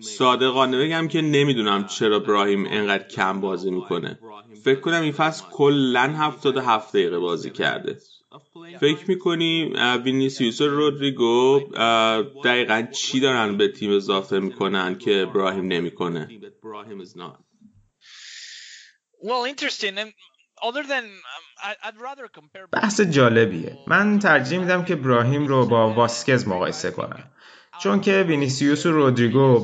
صادقانه 0.00 0.78
بگم 0.78 1.08
که 1.08 1.22
نمی‌دونم 1.22 1.86
چرا 1.86 2.18
براهیم 2.18 2.66
انقدر 2.70 3.08
کم 3.08 3.40
بازی 3.40 3.70
می‌کنه. 3.70 4.18
فکر 4.64 4.80
کنم 4.80 5.02
این 5.02 5.12
فصل 5.12 5.44
کلا 5.50 6.02
هفت 6.56 6.92
دقیقه 6.92 7.18
بازی 7.18 7.50
کرده. 7.50 7.98
فکر 8.80 9.04
می‌کنی 9.08 9.72
وینیسیوس 10.04 10.60
و 10.60 10.66
رودریگو 10.66 11.60
دقیقا 12.44 12.86
چی 12.92 13.20
دارن 13.20 13.56
به 13.56 13.68
تیم 13.68 13.92
اضافه 13.92 14.38
می‌کنن 14.38 14.98
که 14.98 15.26
براهیم 15.34 15.64
نمی‌کنه؟ 15.64 16.28
بحث 22.72 23.00
جالبیه. 23.00 23.78
من 23.86 24.18
ترجیح 24.18 24.58
میدم 24.58 24.84
که 24.84 24.96
براهیم 24.96 25.46
رو 25.46 25.66
با 25.66 25.92
واسکز 25.92 26.48
مقایسه 26.48 26.90
کنم. 26.90 27.30
چون 27.82 28.00
که 28.00 28.22
وینیسیوس 28.28 28.86
و 28.86 28.92
رودریگو 28.92 29.60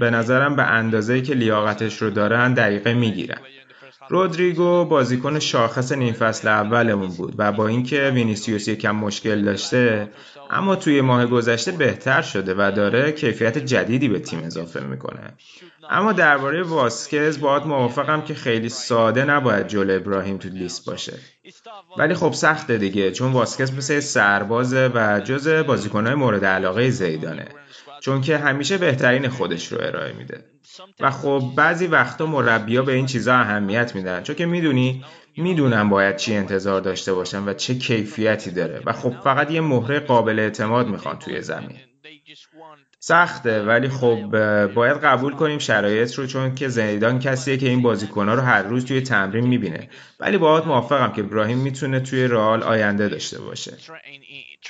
به 0.00 0.10
نظرم 0.10 0.56
به 0.56 0.62
اندازه‌ای 0.62 1.22
که 1.22 1.34
لیاقتش 1.34 2.02
رو 2.02 2.10
دارن 2.10 2.54
دقیقه 2.54 2.94
می‌گیرن. 2.94 3.40
رودریگو 4.12 4.84
بازیکن 4.84 5.38
شاخص 5.38 5.92
نیم 5.92 6.12
فصل 6.12 6.48
اولمون 6.48 7.08
بود 7.08 7.34
و 7.38 7.52
با 7.52 7.66
اینکه 7.66 8.10
وینیسیوس 8.14 8.68
یکم 8.68 8.90
مشکل 8.90 9.44
داشته 9.44 10.08
اما 10.50 10.76
توی 10.76 11.00
ماه 11.00 11.26
گذشته 11.26 11.72
بهتر 11.72 12.22
شده 12.22 12.54
و 12.58 12.72
داره 12.76 13.12
کیفیت 13.12 13.58
جدیدی 13.58 14.08
به 14.08 14.18
تیم 14.18 14.42
اضافه 14.44 14.80
می‌کنه. 14.80 15.34
اما 15.90 16.12
درباره 16.12 16.62
واسکز 16.62 17.40
باید 17.40 17.66
موافقم 17.66 18.22
که 18.22 18.34
خیلی 18.34 18.68
ساده 18.68 19.24
نباید 19.24 19.68
جلو 19.68 19.96
براهیم 19.96 20.38
تو 20.38 20.48
لیست 20.48 20.86
باشه. 20.86 21.18
ولی 21.98 22.14
خب 22.14 22.32
سخته 22.32 22.78
دیگه 22.78 23.10
چون 23.10 23.32
واسکز 23.32 23.72
مثل 23.74 24.00
سربازه 24.00 24.90
و 24.94 25.20
جز 25.20 25.48
بازیکنهای 25.48 26.14
مورد 26.14 26.44
علاقه 26.44 26.90
زیدانه. 26.90 27.48
چون 28.02 28.20
که 28.20 28.38
همیشه 28.38 28.78
بهترین 28.78 29.28
خودش 29.28 29.72
رو 29.72 29.78
ارائه 29.80 30.12
میده. 30.12 30.44
و 31.00 31.10
خب 31.10 31.42
بعضی 31.56 31.86
وقتا 31.86 32.26
مربیا 32.26 32.82
به 32.82 32.92
این 32.92 33.06
چیزا 33.06 33.34
اهمیت 33.34 33.94
میدن. 33.94 34.22
چون 34.22 34.36
که 34.36 34.46
می‌دونی 34.46 35.04
می‌دونم 35.36 35.90
باید 35.90 36.16
چی 36.16 36.34
انتظار 36.34 36.80
داشته 36.80 37.14
باشم 37.14 37.46
و 37.46 37.52
چه 37.52 37.74
کیفیتی 37.74 38.50
داره. 38.50 38.82
و 38.86 38.92
خب 38.92 39.14
فقط 39.24 39.50
یه 39.50 39.60
مهره 39.60 40.00
قابل 40.00 40.38
اعتماد 40.38 40.88
می‌خوان 40.88 41.18
توی 41.18 41.42
زمین. 41.42 41.76
سخته 43.04 43.62
ولی 43.62 43.88
خب 43.88 44.26
باید 44.74 44.96
قبول 44.96 45.34
کنیم 45.34 45.58
شرایط 45.58 46.14
رو 46.14 46.26
چون 46.26 46.54
که 46.54 46.68
زیدان 46.68 47.18
کسیه 47.18 47.56
که 47.56 47.68
این 47.68 47.82
بازیکنها 47.82 48.34
رو 48.34 48.40
هر 48.40 48.62
روز 48.62 48.84
توی 48.84 49.00
تمرین 49.00 49.46
می‌بینه 49.46 49.88
ولی 50.20 50.38
باید 50.38 50.66
موافقم 50.66 51.12
که 51.12 51.20
براهیم 51.20 51.58
می‌تونه 51.58 52.00
توی 52.00 52.26
رئال 52.26 52.62
آینده 52.62 53.08
داشته 53.08 53.40
باشه 53.40 53.76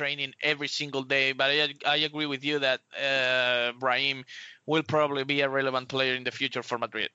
training 0.01 0.33
every 0.53 0.69
single 0.69 1.05
day. 1.17 1.27
But 1.41 1.49
I, 1.51 1.75
I 1.95 1.97
agree 2.11 2.29
with 2.35 2.43
you 2.49 2.57
that 2.67 2.81
uh, 3.09 3.73
Brahim 3.79 4.25
will 4.71 4.85
probably 4.95 5.25
be 5.25 5.39
a 5.43 5.49
relevant 5.59 5.87
player 5.89 6.15
in 6.15 6.25
the 6.25 6.35
future 6.41 6.63
for 6.63 6.79
Madrid. 6.79 7.11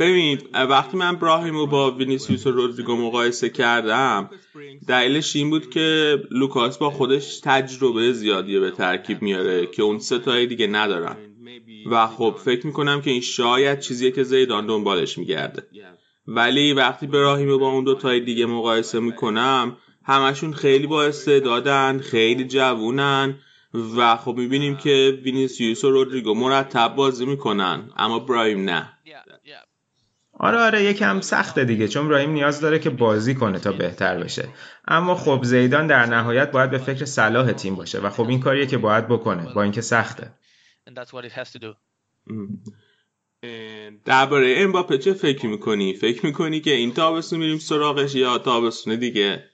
ببینید 0.00 0.48
وقتی 0.54 0.96
من 0.96 1.16
براهیم 1.16 1.54
رو 1.54 1.66
با 1.66 1.90
وینیسیوس 1.90 2.46
و 2.46 2.50
رودریگو 2.50 2.96
مقایسه 2.96 3.48
کردم 3.48 4.30
دلیلش 4.88 5.36
این 5.36 5.50
بود 5.50 5.70
که 5.70 6.18
لوکاس 6.30 6.78
با 6.78 6.90
خودش 6.90 7.40
تجربه 7.40 8.12
زیادی 8.12 8.58
به 8.60 8.70
ترکیب 8.70 9.22
میاره 9.22 9.66
که 9.66 9.82
اون 9.82 9.98
سه 9.98 10.22
تای 10.22 10.46
دیگه 10.46 10.66
ندارن. 10.66 11.16
و 11.90 12.06
خب 12.06 12.34
فکر 12.44 12.66
می‌کنم 12.66 13.00
که 13.00 13.10
این 13.10 13.20
شاید 13.20 13.80
چیزیه 13.80 14.10
که 14.10 14.22
زیدان 14.22 14.66
دنبالش 14.66 15.18
میگرده. 15.18 15.62
ولی 16.26 16.72
وقتی 16.72 17.06
براهیم 17.06 17.48
رو 17.48 17.58
با 17.58 17.68
اون 17.68 17.84
دو 17.84 17.94
تای 17.94 18.20
دیگه 18.20 18.46
مقایسه 18.46 19.00
می‌کنم 19.00 19.76
همشون 20.04 20.52
خیلی 20.52 20.86
با 20.86 21.04
استعدادن 21.04 21.98
خیلی 21.98 22.44
جوونن. 22.44 23.34
و 23.74 24.16
خب 24.16 24.34
می‌بینیم 24.36 24.76
که 24.76 25.20
وینیسیوس 25.24 25.84
و 25.84 25.90
رودریگو 25.90 26.34
مرتب 26.34 26.94
بازی 26.94 27.26
می‌کنن 27.26 27.90
اما 27.96 28.18
برایم 28.18 28.64
نه. 28.64 28.92
آره 30.32 30.58
آره 30.58 30.82
یکم 30.84 31.20
سخته 31.20 31.64
دیگه 31.64 31.88
چون 31.88 32.08
برایم 32.08 32.30
نیاز 32.30 32.60
داره 32.60 32.78
که 32.78 32.90
بازی 32.90 33.34
کنه 33.34 33.58
تا 33.58 33.72
بهتر 33.72 34.18
بشه. 34.18 34.48
اما 34.88 35.14
خب 35.14 35.40
زیدان 35.44 35.86
در 35.86 36.06
نهایت 36.06 36.50
باید 36.50 36.70
به 36.70 36.78
فکر 36.78 37.04
صلاح 37.04 37.52
تیم 37.52 37.74
باشه 37.74 37.98
و 38.00 38.10
خب 38.10 38.28
این 38.28 38.40
کاریه 38.40 38.66
که 38.66 38.78
باید 38.78 39.08
بکنه 39.08 39.54
با 39.54 39.62
اینکه 39.62 39.80
سخته. 39.80 40.32
درباره 44.04 44.54
امباپه 44.58 44.98
چه 44.98 45.12
فکر 45.12 45.46
می‌کنی؟ 45.46 45.94
فکر 45.94 46.26
می‌کنی 46.26 46.60
که 46.60 46.70
این 46.70 46.94
تابستون 46.94 47.38
میریم 47.38 47.58
سراغش 47.58 48.14
یا 48.14 48.38
تابستون 48.38 48.96
دیگه؟ 48.96 49.50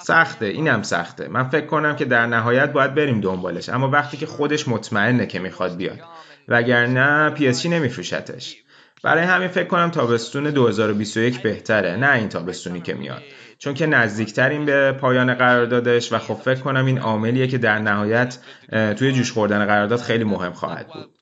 سخته. 0.00 0.46
اینم 0.46 0.82
سخته. 0.82 1.28
من 1.28 1.48
فکر 1.48 1.66
کنم 1.66 1.96
که 1.96 2.04
در 2.04 2.26
نهایت 2.26 2.72
باید 2.72 2.94
بریم 2.94 3.20
دنبالش. 3.20 3.68
اما 3.68 3.90
وقتی 3.90 4.16
که 4.16 4.26
خودش 4.26 4.68
مطمئنه 4.68 5.26
که 5.26 5.38
می‌خواد 5.38 5.76
بیاد. 5.76 6.00
وگرنه 6.48 7.30
پی 7.30 7.48
اس 7.48 7.66
نمیفروشتش. 7.66 8.56
برای 9.02 9.24
همین 9.24 9.48
فکر 9.48 9.68
کنم 9.68 9.90
تابستون 9.90 10.50
2021 10.50 11.42
بهتره. 11.42 11.96
نه 11.96 12.12
این 12.12 12.28
تابستونی 12.28 12.80
که 12.80 12.94
میاد. 12.94 13.22
چون 13.58 13.74
که 13.74 13.86
نزدیکترین 13.86 14.64
به 14.64 14.92
پایان 14.92 15.34
قراردادش 15.34 16.12
و 16.12 16.18
خب 16.18 16.34
فکر 16.34 16.60
کنم 16.60 16.86
این 16.86 16.98
عاملیه 16.98 17.46
که 17.46 17.58
در 17.58 17.78
نهایت 17.78 18.38
توی 18.70 19.12
جوش 19.12 19.32
خوردن 19.32 19.66
قرارداد 19.66 20.00
خیلی 20.00 20.24
مهم 20.24 20.52
خواهد 20.52 20.86
بود. 20.86 21.18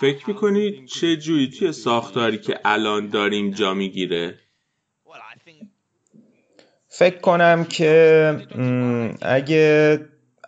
فکر 0.00 0.28
می‌کنی 0.28 0.86
چه 0.86 1.16
جوری 1.16 1.50
توی 1.50 1.72
ساختاری 1.72 2.38
که 2.38 2.60
الان 2.64 3.08
داریم 3.08 3.50
جا 3.50 3.74
می‌گیره؟ 3.74 4.38
فکر 6.88 7.18
کنم 7.18 7.64
که 7.64 8.36
اگه 9.22 9.98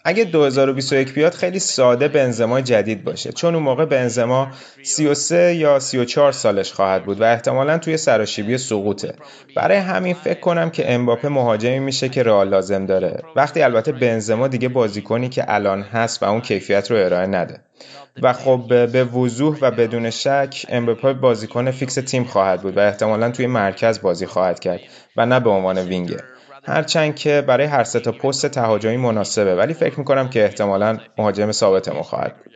اگه 0.04 0.24
2021 0.24 1.14
بیاد 1.14 1.34
خیلی 1.34 1.58
ساده 1.58 2.08
بنزما 2.08 2.60
جدید 2.60 3.04
باشه. 3.04 3.32
چون 3.32 3.54
اون 3.54 3.64
موقع 3.64 3.84
بنزما 3.84 4.48
33 4.82 5.54
یا 5.54 5.78
34 5.78 6.32
سالش 6.32 6.72
خواهد 6.72 7.04
بود 7.04 7.20
و 7.20 7.24
احتمالا 7.24 7.78
توی 7.78 7.96
سراشیبی 7.96 8.58
سقوطه. 8.58 9.14
برای 9.56 9.76
همین 9.76 10.14
فکر 10.14 10.40
کنم 10.40 10.70
که 10.70 10.92
امباپه 10.92 11.28
مهاجمی 11.28 11.78
میشه 11.78 12.08
که 12.08 12.22
رئال 12.22 12.48
لازم 12.48 12.86
داره. 12.86 13.22
وقتی 13.36 13.62
البته 13.62 13.92
بنزما 13.92 14.48
دیگه 14.48 14.68
بازیکنی 14.68 15.28
که 15.28 15.44
الان 15.48 15.82
هست 15.82 16.22
و 16.22 16.26
اون 16.26 16.40
کیفیت 16.40 16.90
رو 16.90 16.96
ارائه 16.96 17.26
نده. 17.26 17.60
و 18.22 18.32
خب 18.32 18.86
به 18.92 19.04
وضوح 19.04 19.58
و 19.60 19.70
بدون 19.70 20.10
شک 20.10 20.66
امباپه 20.68 21.12
بازیکن 21.12 21.70
فیکس 21.70 21.94
تیم 21.94 22.24
خواهد 22.24 22.62
بود 22.62 22.76
و 22.76 22.80
احتمالا 22.80 23.30
توی 23.30 23.46
مرکز 23.46 24.00
بازی 24.02 24.26
خواهد 24.26 24.60
کرد 24.60 24.80
و 25.16 25.26
نه 25.26 25.40
به 25.40 25.50
عنوان 25.50 25.78
وینگر. 25.78 26.20
هرچند 26.62 27.16
که 27.16 27.44
برای 27.48 27.66
هر 27.66 27.84
سه 27.84 28.00
تا 28.00 28.12
پست 28.12 28.46
تهاجمی 28.46 28.96
مناسبه 28.96 29.54
ولی 29.54 29.74
فکر 29.74 29.98
می‌کنم 29.98 30.30
که 30.30 30.44
احتمالا 30.44 30.98
مهاجم 31.18 31.52
ثابتمون 31.52 32.02
خواهد 32.02 32.36
بود. 32.36 32.52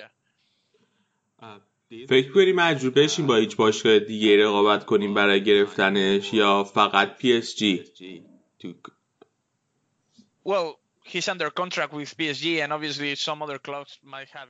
فکر 2.09 2.33
کنی 2.33 2.53
مجبور 2.53 2.91
بشیم 2.91 3.27
با 3.27 3.37
هیچ 3.37 3.57
باشگاه 3.57 3.99
دیگه 3.99 4.45
رقابت 4.45 4.85
کنیم 4.85 5.15
برای 5.15 5.45
گرفتنش 5.45 6.35
یا 6.35 6.65
فقط 6.65 7.17
PSG 7.16 7.85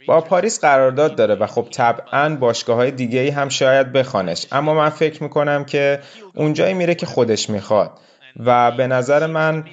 با 0.07 0.21
پاریس 0.21 0.61
قرارداد 0.61 1.17
داره 1.17 1.35
و 1.35 1.47
خب 1.47 1.69
طبعا 1.71 2.37
باشگاه 2.37 2.77
های 2.77 2.91
دیگه 2.91 3.21
ای 3.21 3.29
هم 3.29 3.49
شاید 3.49 3.93
بخوانش. 3.93 4.47
اما 4.53 4.75
من 4.75 4.89
فکر 4.89 5.23
می‌کنم 5.23 5.65
که 5.65 6.03
اونجایی 6.35 6.75
میره 6.75 6.95
که 6.95 7.07
خودش 7.07 7.51
می‌خواد. 7.51 8.01
و 8.37 8.71
به 8.71 8.87
نظر 8.87 9.27
من 9.27 9.65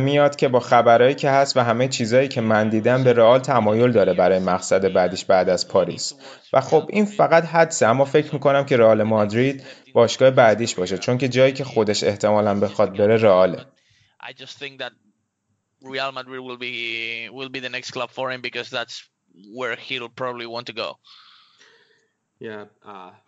میاد 0.00 0.36
که 0.36 0.48
با 0.48 0.60
خبرهایی 0.60 1.14
که 1.14 1.30
هست 1.30 1.56
و 1.56 1.60
همه 1.60 1.88
چیزهایی 1.88 2.28
که 2.28 2.40
من 2.40 2.68
دیدم 2.68 3.04
به 3.04 3.12
رئال 3.12 3.40
تمایل 3.40 3.92
داره 3.92 4.14
برای 4.14 4.38
مقصد 4.38 4.92
بعدیش 4.92 5.24
بعد 5.24 5.48
از 5.48 5.68
پاریس 5.68 6.14
و 6.52 6.60
خب 6.60 6.86
این 6.88 7.04
فقط 7.04 7.44
حدسه 7.44 7.86
اما 7.86 8.04
فکر 8.04 8.32
می‌کنم 8.32 8.64
که 8.64 8.76
رئال 8.76 9.02
مادرید 9.02 9.64
باشگاه 9.94 10.30
بعدیش 10.30 10.74
باشه 10.74 10.98
چون 10.98 11.18
که 11.18 11.28
جایی 11.28 11.52
که 11.52 11.64
خودش 11.64 12.04
احتمالا 12.04 12.60
بخواد 12.60 12.98
بره 12.98 13.16
رئاله. 13.16 13.66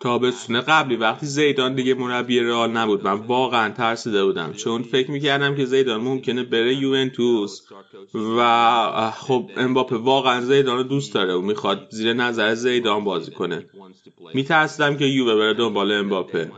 تابستون 0.01 0.61
قبلی 0.61 0.97
وقتی 0.97 1.27
زیدان 1.27 1.75
دیگه 1.75 1.95
مربی 1.95 2.41
رئال 2.41 2.71
نبود 2.71 3.05
من 3.05 3.13
واقعا 3.13 3.73
ترسیده 3.73 4.25
بودم. 4.25 4.53
چون 4.53 4.83
فکر 4.83 5.11
می‌کردم 5.11 5.57
که 5.57 5.65
زیدان 5.65 6.01
ممکنه 6.01 6.43
بره 6.43 6.75
یوونتوس. 6.75 7.61
و 8.39 9.11
خب 9.11 9.51
امباپه 9.57 9.97
واقعا 9.97 10.41
زیدان 10.41 10.77
رو 10.77 10.83
دوست 10.83 11.15
داره 11.15 11.35
و 11.35 11.41
می‌خواد 11.41 11.89
زیر 11.91 12.13
نظر 12.13 12.55
زیدان 12.55 13.05
بازی 13.05 13.31
کنه. 13.31 13.67
میترسیدم 14.35 14.97
که 14.97 15.05
یووه 15.05 15.35
بره 15.35 15.55
دنبال 15.55 15.93
امباپه. 15.93 16.51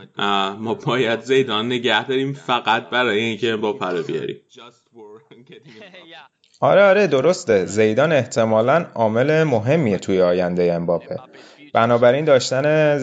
ما 0.59 0.73
باید 0.73 1.21
زیدان 1.21 1.65
نگه 1.65 2.07
داریم 2.07 2.33
فقط 2.33 2.89
برای 2.89 3.19
اینکه 3.19 3.51
امباپه 3.51 3.85
رو 3.85 4.03
بیاریم 4.03 4.41
آره 6.59 6.83
آره 6.83 7.07
درسته. 7.07 7.65
زیدان 7.65 8.11
احتمالا 8.11 8.85
عامل 8.95 9.43
مهمیه 9.43 9.97
توی 9.97 10.21
آینده 10.21 10.73
امباپه. 10.73 11.15
بنابراین 11.75 12.25
داشتن 12.25 12.97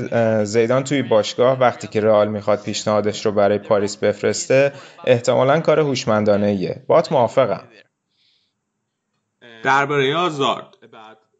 زیدان 0.44 0.84
توی 0.84 1.02
باشگاه 1.02 1.58
وقتی 1.58 1.88
که 1.88 2.00
رئال 2.00 2.28
می‌خواد 2.28 2.62
پیشنهادش 2.62 3.26
رو 3.26 3.32
برای 3.32 3.58
پاریس 3.58 3.96
بفرسته 3.96 4.72
احتمالا 5.06 5.60
کار 5.60 5.80
هوشمندانه 5.80 6.46
ایه 6.46 6.82
بات 6.86 7.12
موافقم. 7.12 7.68
درباره 9.62 10.16
آزارد. 10.16 10.76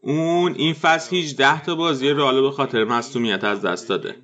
اون 0.00 0.54
این 0.54 0.74
فصل 0.74 1.16
18 1.16 1.62
تا 1.62 1.74
بازی 1.74 2.10
رئال 2.10 2.40
به 2.40 2.50
خاطر 2.50 2.84
مصونیت 2.84 3.44
از 3.44 3.62
دست 3.62 3.88
داده. 3.88 4.14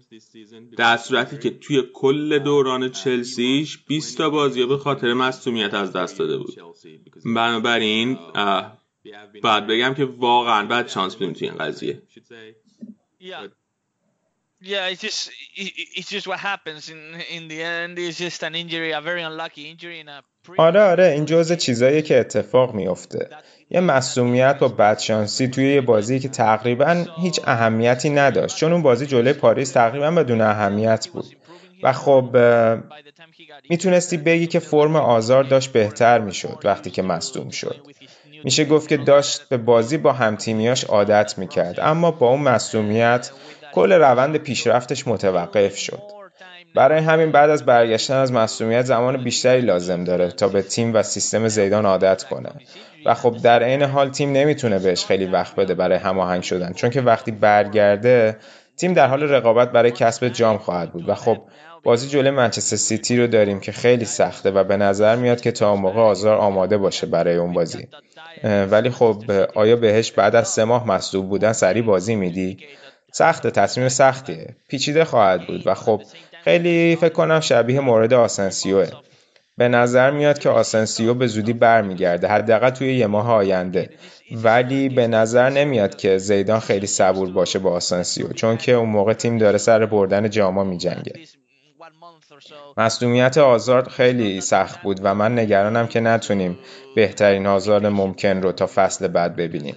در 0.76 0.96
صورتی 0.96 1.38
که 1.38 1.50
توی 1.50 1.82
کل 1.94 2.38
دوران 2.38 2.90
چلسیش 2.90 3.78
20 3.86 4.18
تا 4.18 4.30
بازی 4.30 4.66
به 4.66 4.76
خاطر 4.76 5.14
مصونیت 5.14 5.74
از 5.74 5.92
دست 5.92 6.18
داده 6.18 6.36
بود. 6.36 6.54
بنابراین 7.24 8.18
باید 9.42 9.66
بگم 9.66 9.94
که 9.94 10.04
واقعا 10.04 10.66
بعد 10.66 10.88
شانس 10.88 11.16
بدیم 11.16 11.32
توی 11.32 11.48
این 11.48 11.58
قضیه. 11.58 12.02
Yeah. 13.18 13.46
Yeah, 14.60 14.86
it's 14.86 15.00
just 15.00 15.30
it's 15.54 16.10
just 16.10 16.26
what 16.26 16.40
happens 16.40 16.88
in 16.88 16.98
in 17.36 17.46
the 17.46 17.62
end. 17.62 17.96
It's 17.98 18.18
just 18.18 18.42
an 18.42 18.54
injury, 18.56 18.90
a 18.90 19.00
very 19.00 19.22
unlucky 19.22 19.70
injury 19.70 20.00
in 20.00 20.08
a 20.08 20.22
آره 20.56 20.80
آره 20.80 21.06
این 21.06 21.24
جزء 21.24 21.54
چیزایی 21.54 22.02
که 22.02 22.20
اتفاق 22.20 22.74
میفته 22.74 23.28
یه 23.70 23.80
مسئولیت 23.80 24.58
با 24.58 24.68
بدشانسی 24.68 25.48
توی 25.48 25.74
یه 25.74 25.80
بازی 25.80 26.18
که 26.18 26.28
تقریبا 26.28 27.06
هیچ 27.20 27.40
اهمیتی 27.44 28.10
نداشت. 28.10 28.56
چون 28.56 28.72
اون 28.72 28.82
بازی 28.82 29.06
جلوی 29.06 29.32
پاریس 29.32 29.70
تقریبا 29.70 30.10
بدون 30.10 30.40
اهمیت 30.40 31.08
بود. 31.08 31.36
و 31.82 31.92
خب 31.92 32.36
می‌تونستی 33.70 34.16
بگی 34.16 34.46
که 34.46 34.58
فرم 34.58 34.96
آزار 34.96 35.44
داشت 35.44 35.72
بهتر 35.72 36.18
می‌شد 36.18 36.58
وقتی 36.64 36.90
که 36.90 37.02
مصدوم 37.02 37.50
شد. 37.50 37.76
میشه 38.44 38.64
گفت 38.64 38.88
که 38.88 38.96
داشت 38.96 39.48
به 39.48 39.56
بازی 39.56 39.96
با 39.96 40.12
همتیمیاش 40.12 40.84
عادت 40.84 41.38
می‌کرد 41.38 41.80
اما 41.80 42.10
با 42.10 42.28
اون 42.28 42.40
مصومیت 42.40 43.30
کل 43.72 43.92
روند 43.92 44.36
پیشرفتش 44.36 45.08
متوقف 45.08 45.76
شد. 45.76 46.02
برای 46.74 46.98
همین 46.98 47.32
بعد 47.32 47.50
از 47.50 47.66
برگشتن 47.66 48.16
از 48.16 48.32
مصومیت 48.32 48.84
زمان 48.84 49.24
بیشتری 49.24 49.60
لازم 49.60 50.04
داره 50.04 50.30
تا 50.30 50.48
به 50.48 50.62
تیم 50.62 50.94
و 50.94 51.02
سیستم 51.02 51.48
زیدان 51.48 51.86
عادت 51.86 52.24
کنه. 52.24 52.50
و 53.06 53.14
خب 53.14 53.36
در 53.42 53.62
عین 53.62 53.82
حال 53.82 54.10
تیم 54.10 54.32
نمی‌تونه 54.32 54.78
بهش 54.78 55.04
خیلی 55.04 55.26
وقت 55.26 55.56
بده 55.56 55.74
برای 55.74 55.98
هماهنگ 55.98 56.42
شدن 56.42 56.72
چون 56.72 56.90
که 56.90 57.00
وقتی 57.00 57.30
برگرده 57.30 58.36
تیم 58.76 58.92
در 58.92 59.06
حال 59.06 59.22
رقابت 59.22 59.72
برای 59.72 59.90
کسب 59.90 60.28
جام 60.28 60.58
خواهد 60.58 60.92
بود. 60.92 61.08
و 61.08 61.14
خب 61.14 61.38
بازی 61.82 62.08
جلوی 62.08 62.30
منچستر 62.30 62.76
سیتی 62.76 63.16
رو 63.16 63.26
داریم 63.26 63.60
که 63.60 63.72
خیلی 63.72 64.04
سخته 64.04 64.50
و 64.50 64.64
به 64.64 64.76
نظر 64.76 65.16
میاد 65.16 65.40
که 65.40 65.52
تا 65.52 65.76
موقع 65.76 66.00
آزار 66.00 66.36
آماده 66.36 66.78
باشه 66.78 67.06
برای 67.06 67.36
اون 67.36 67.52
بازی. 67.52 67.88
ولی 68.44 68.90
خب 68.90 69.22
آیا 69.54 69.76
بهش 69.76 70.12
بعد 70.12 70.36
از 70.36 70.48
سه 70.48 70.64
ماه 70.64 70.88
مصدوب 70.88 71.28
بودن 71.28 71.52
سریع 71.52 71.82
بازی 71.82 72.14
میدی؟ 72.14 72.58
سخته 73.12 73.50
تصمیم 73.50 73.88
سختیه. 73.88 74.56
پیچیده 74.68 75.04
خواهد 75.04 75.46
بود 75.46 75.66
و 75.66 75.74
خب 75.74 76.02
خیلی 76.44 76.96
فکر 76.96 77.12
کنم 77.12 77.40
شبیه 77.40 77.80
مورد 77.80 78.14
آسنسیوه. 78.14 78.86
به 79.58 79.68
نظر 79.68 80.10
میاد 80.10 80.38
که 80.38 80.48
آسنسیو 80.48 81.14
به 81.14 81.26
زودی 81.26 81.52
برمیگرده 81.52 82.28
حداقل 82.28 82.70
توی 82.70 82.94
یه 82.94 83.06
ماه 83.06 83.32
آینده. 83.32 83.90
ولی 84.32 84.88
به 84.88 85.06
نظر 85.06 85.50
نمیاد 85.50 85.96
که 85.96 86.18
زیدان 86.18 86.60
خیلی 86.60 86.86
صبور 86.86 87.30
باشه 87.30 87.58
با 87.58 87.70
آسنسیو 87.70 88.32
چون 88.32 88.56
که 88.56 88.72
اون 88.72 88.88
موقع 88.88 89.12
تیم 89.12 89.38
داره 89.38 89.58
سر 89.58 89.86
بردن 89.86 90.30
جاما 90.30 90.64
میجنگه. 90.64 91.12
مصدومیت 92.76 93.38
آزارد 93.38 93.88
خیلی 93.88 94.40
سخت 94.40 94.82
بود 94.82 95.00
و 95.02 95.14
من 95.14 95.38
نگرانم 95.38 95.86
که 95.86 96.00
نتونیم 96.00 96.58
بهترین 96.94 97.46
آزار 97.46 97.88
ممکن 97.88 98.42
رو 98.42 98.52
تا 98.52 98.66
فصل 98.66 99.08
بعد 99.08 99.36
ببینیم. 99.36 99.76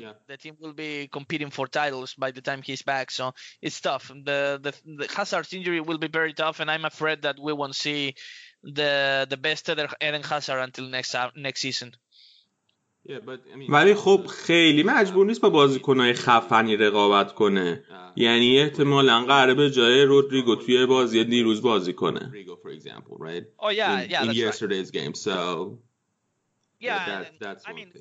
ولی 13.70 13.94
خب 13.94 14.26
خیلی 14.28 14.84
مجبور 14.84 15.26
نیست 15.26 15.42
با 15.42 15.50
بازیکنهای 15.50 16.14
خفنی 16.14 16.78
رقابت 16.78 17.34
کنه. 17.34 17.84
یعنی 18.16 18.60
احتمالا 18.60 19.26
قراره 19.26 19.54
به 19.54 19.72
جای 19.72 20.04
رودریگو 20.04 20.56
توی 20.56 20.86
بازی 20.86 21.24
دیروز 21.24 21.62
بازی 21.62 21.94
کنه. 21.94 22.32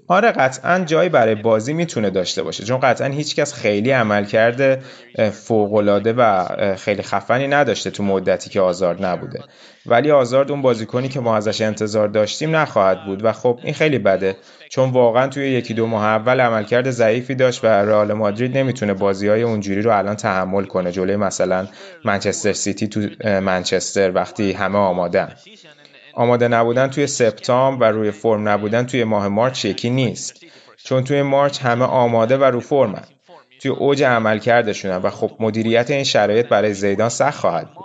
آره 0.09 0.31
قطعا 0.31 0.79
جایی 0.79 1.09
برای 1.09 1.35
بازی 1.35 1.73
می‌تونه 1.73 2.11
داشته 2.11 2.43
باشه. 2.43 2.65
چون 2.65 2.81
قطعا 2.81 3.09
هیچکس 3.09 3.55
خیلی 3.55 3.91
عملکرد 3.91 4.83
فوقالعاده 5.31 6.13
و 6.13 6.47
خیلی 6.77 7.03
خفنی 7.03 7.49
نداشته 7.49 7.91
تو 7.91 8.03
مدتی 8.03 8.51
که 8.51 8.61
آزارد 8.61 9.05
نبوده. 9.05 9.45
ولی 9.87 10.11
آزارد 10.11 10.51
اون 10.51 10.63
بازیکنی 10.63 11.09
که 11.09 11.21
ما 11.21 11.37
ازش 11.37 11.61
انتظار 11.61 12.09
داشتیم 12.09 12.57
نخواهد 12.57 13.05
بود. 13.07 13.25
و 13.25 13.33
خب 13.33 13.61
این 13.63 13.75
خیلی 13.75 13.99
بده. 13.99 14.37
چون 14.71 14.91
واقعا 14.91 15.29
توی 15.29 15.51
یکی 15.51 15.75
دو 15.75 15.87
ماه 15.87 16.05
اول 16.05 16.41
عملکرد 16.41 16.91
ضعیفی 16.91 17.35
داشت 17.35 17.65
و 17.65 17.67
رئال 17.67 18.13
مادرید 18.13 18.59
نمی‌تونه 18.59 18.95
بازی 18.95 19.29
های 19.29 19.43
اونجوری 19.43 19.83
رو 19.83 19.99
الان 19.99 20.17
تحمل 20.17 20.65
کنه. 20.65 20.93
جلوی 20.93 21.17
مثلا 21.17 21.69
منچستر 22.05 22.53
سیتی 22.53 22.89
تو 22.89 23.01
منچستر 23.41 24.11
وقتی 24.11 24.53
همه 24.53 24.79
آمادن. 24.79 25.33
آماده 26.15 26.49
نبودن 26.49 26.91
توی 26.91 27.07
سپتامبر 27.07 27.93
و 27.93 27.97
روی 27.97 28.11
فرم 28.11 28.49
نبودن 28.49 28.87
توی 28.87 29.05
ماه 29.05 29.29
مارچ 29.29 29.65
یکی 29.65 29.91
نیست. 29.91 30.45
چون 30.85 31.05
توی 31.05 31.23
مارچ 31.23 31.61
همه 31.61 31.85
آماده 31.85 32.37
و 32.37 32.45
رو 32.45 32.61
فرمن 32.61 33.05
توی 33.61 33.71
اوج 33.71 34.03
عملکردشونن 34.03 34.97
و 34.97 35.11
خب 35.11 35.37
مدیریت 35.41 35.91
این 35.91 36.05
شرایط 36.05 36.47
برای 36.47 36.75
زیدان 36.75 37.09
سخت 37.09 37.39
خواهد 37.39 37.75
بود. 37.75 37.85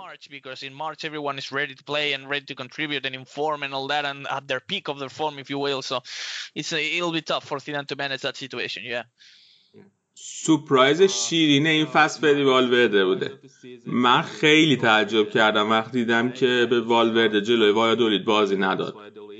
سپرایز 10.18 11.02
شیرین 11.02 11.66
این 11.66 11.86
فصل 11.86 12.20
فدی 12.20 12.42
والورده 12.42 13.04
بوده. 13.04 13.30
من 13.86 14.22
خیلی 14.22 14.76
تعجب 14.76 15.30
کردم 15.30 15.70
وقتی 15.70 15.98
دیدم 15.98 16.30
که 16.30 16.66
به 16.70 16.80
والورده 16.80 17.40
جلوی 17.40 17.70
وایادولید 17.70 18.24
بازی 18.24 18.56
نداد. 18.56 18.94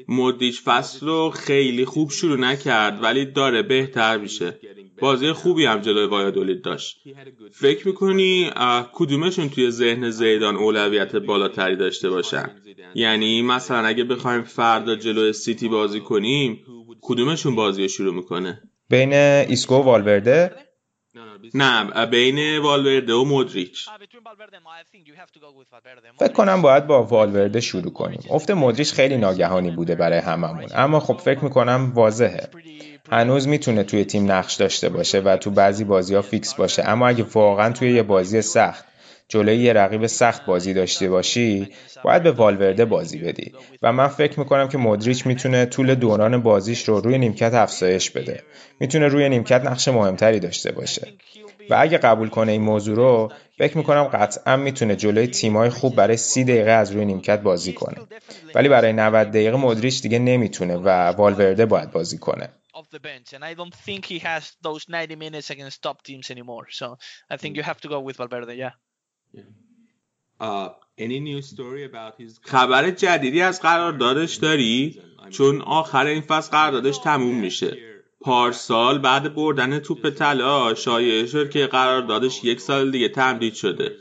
مدیش 0.08 0.62
فصل 0.62 1.06
رو 1.06 1.30
خیلی 1.30 1.84
خوب 1.84 2.10
شروع 2.10 2.38
نکرد 2.38 3.02
ولی 3.02 3.24
داره 3.24 3.62
بهتر 3.62 4.16
میشه. 4.16 4.58
بازی 5.00 5.32
خوبی 5.32 5.64
هم 5.64 5.80
جلوی 5.80 6.06
وایادولید 6.06 6.62
داشت. 6.62 6.96
فکر 7.52 7.86
می‌کنی 7.88 8.50
کدومشون 8.92 9.48
توی 9.48 9.70
ذهن 9.70 10.10
زیدان 10.10 10.56
اولویت 10.56 11.16
بالاتری 11.16 11.76
داشته 11.76 12.10
باشن؟ 12.10 12.50
یعنی 12.94 13.42
مثلا 13.42 13.86
اگه 13.86 14.04
بخوایم 14.04 14.42
فردا 14.42 14.94
جلوی 14.94 15.32
سیتی 15.32 15.68
بازی 15.68 16.00
کنیم 16.00 16.60
کدومشون 17.00 17.54
بازی 17.54 17.82
رو 17.82 17.88
شروع 17.88 18.14
می‌کنه؟ 18.14 18.62
بین 18.90 19.12
ایسکو 19.12 19.74
و 19.74 19.82
والورده 19.82 20.50
نه 21.54 22.06
بین 22.06 22.58
والورده 22.58 23.14
و 23.14 23.24
مودریچ. 23.24 23.88
فکر 26.18 26.32
کنم 26.32 26.62
باید 26.62 26.86
با 26.86 27.02
والورده 27.02 27.60
شروع 27.60 27.92
کنیم. 27.92 28.20
افت 28.30 28.50
مودریچ 28.50 28.92
خیلی 28.92 29.16
ناگهانی 29.16 29.70
بوده 29.70 29.94
برای 29.94 30.18
هممون. 30.18 30.66
اما 30.74 31.00
خب 31.00 31.16
فکر 31.16 31.44
می‌کنم 31.44 31.92
واضحه. 31.94 32.48
هنوز 33.12 33.48
می‌تونه 33.48 33.82
توی 33.82 34.04
تیم 34.04 34.32
نقش 34.32 34.54
داشته 34.54 34.88
باشه 34.88 35.20
و 35.20 35.36
تو 35.36 35.50
بعضی 35.50 35.84
بازی 35.84 36.14
ها 36.14 36.22
فیکس 36.22 36.54
باشه. 36.54 36.82
اما 36.88 37.08
اگه 37.08 37.24
واقعا 37.34 37.72
توی 37.72 37.92
یه 37.92 38.02
بازی 38.02 38.42
سخت 38.42 38.84
جلوی 39.28 39.56
یه 39.56 39.72
رقیب 39.72 40.06
سخت 40.06 40.46
بازی 40.46 40.74
داشته 40.74 41.10
باشی 41.10 41.68
باید 42.04 42.22
به 42.22 42.32
والورده 42.32 42.84
بازی 42.84 43.18
بدی 43.18 43.52
و 43.82 43.92
من 43.92 44.08
فکر 44.08 44.40
می‌کنم 44.40 44.68
که 44.68 44.78
مودریچ 44.78 45.26
می‌تونه 45.26 45.66
طول 45.66 45.94
دوران 45.94 46.42
بازیش 46.42 46.88
رو 46.88 47.00
روی 47.00 47.18
نیمکت 47.18 47.54
افزایش 47.54 48.10
بده 48.10 48.42
می‌تونه 48.80 49.08
روی 49.08 49.28
نیمکت 49.28 49.64
نقش 49.64 49.88
مهمتری 49.88 50.40
داشته 50.40 50.72
باشه 50.72 51.12
و 51.70 51.76
اگه 51.78 51.98
قبول 51.98 52.28
کنه 52.28 52.52
این 52.52 52.62
موضوع 52.62 52.96
رو 52.96 53.32
فکر 53.58 53.76
می‌کنم 53.78 54.04
قطعا 54.04 54.56
می‌تونه 54.56 54.96
جلوی 54.96 55.26
تیمای 55.26 55.70
خوب 55.70 55.96
برای 55.96 56.16
سی 56.16 56.44
دقیقه 56.44 56.70
از 56.70 56.92
روی 56.92 57.04
نیمکت 57.04 57.40
بازی 57.40 57.72
کنه 57.72 57.96
ولی 58.54 58.68
برای 58.68 58.92
90 58.92 59.28
دقیقه 59.28 59.56
مودریچ 59.56 60.02
دیگه 60.02 60.18
نمی‌تونه 60.18 60.76
و 60.76 60.88
والورده 60.88 61.66
باید 61.66 61.90
بازی 61.90 62.18
کنه 62.18 62.48
off 62.76 62.90
the 62.90 62.98
bench, 62.98 63.32
and 63.32 63.42
I 63.42 63.54
don't 63.54 63.76
think 63.86 64.04
he 64.04 64.18
has 64.18 64.42
those 64.60 64.86
90 64.88 65.16
minutes 65.16 65.48
against 65.50 65.80
top 65.80 66.02
teams 66.02 66.30
anymore. 66.30 66.66
So 66.70 66.98
I 67.30 67.36
think 67.38 67.56
you 67.56 67.62
have 67.62 67.80
to 67.80 67.88
go 67.88 68.00
with 68.00 68.18
Valverde. 68.18 68.54
Yeah. 68.54 68.74
خبر 72.42 72.90
جدیدی 72.90 73.40
از 73.40 73.60
قراردادش 73.62 74.34
داری؟ 74.34 75.00
چون 75.30 75.60
آخر 75.60 76.06
این 76.06 76.20
فصل 76.20 76.50
قراردادش 76.50 76.98
تموم 76.98 77.40
میشه. 77.40 77.78
پارسال 78.20 78.98
بعد 78.98 79.34
بردن 79.34 79.78
توپ 79.78 80.10
طلا 80.10 80.74
شایعه 80.74 81.26
شد 81.26 81.50
که 81.50 81.66
قراردادش 81.66 82.44
یک 82.44 82.60
سال 82.60 82.90
دیگه 82.90 83.08
تمدید 83.08 83.54
شده. 83.54 83.96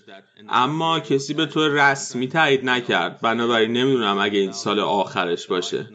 اما 0.49 0.99
کسی 0.99 1.33
به 1.33 1.45
طور 1.45 1.91
رسمی 1.91 2.27
تایید 2.27 2.65
نکرد. 2.65 3.21
بنابراین 3.21 3.73
نمی‌دونم 3.73 4.17
اگه 4.17 4.39
این 4.39 4.51
سال 4.51 4.79
آخرش 4.79 5.47
باشه. 5.47 5.89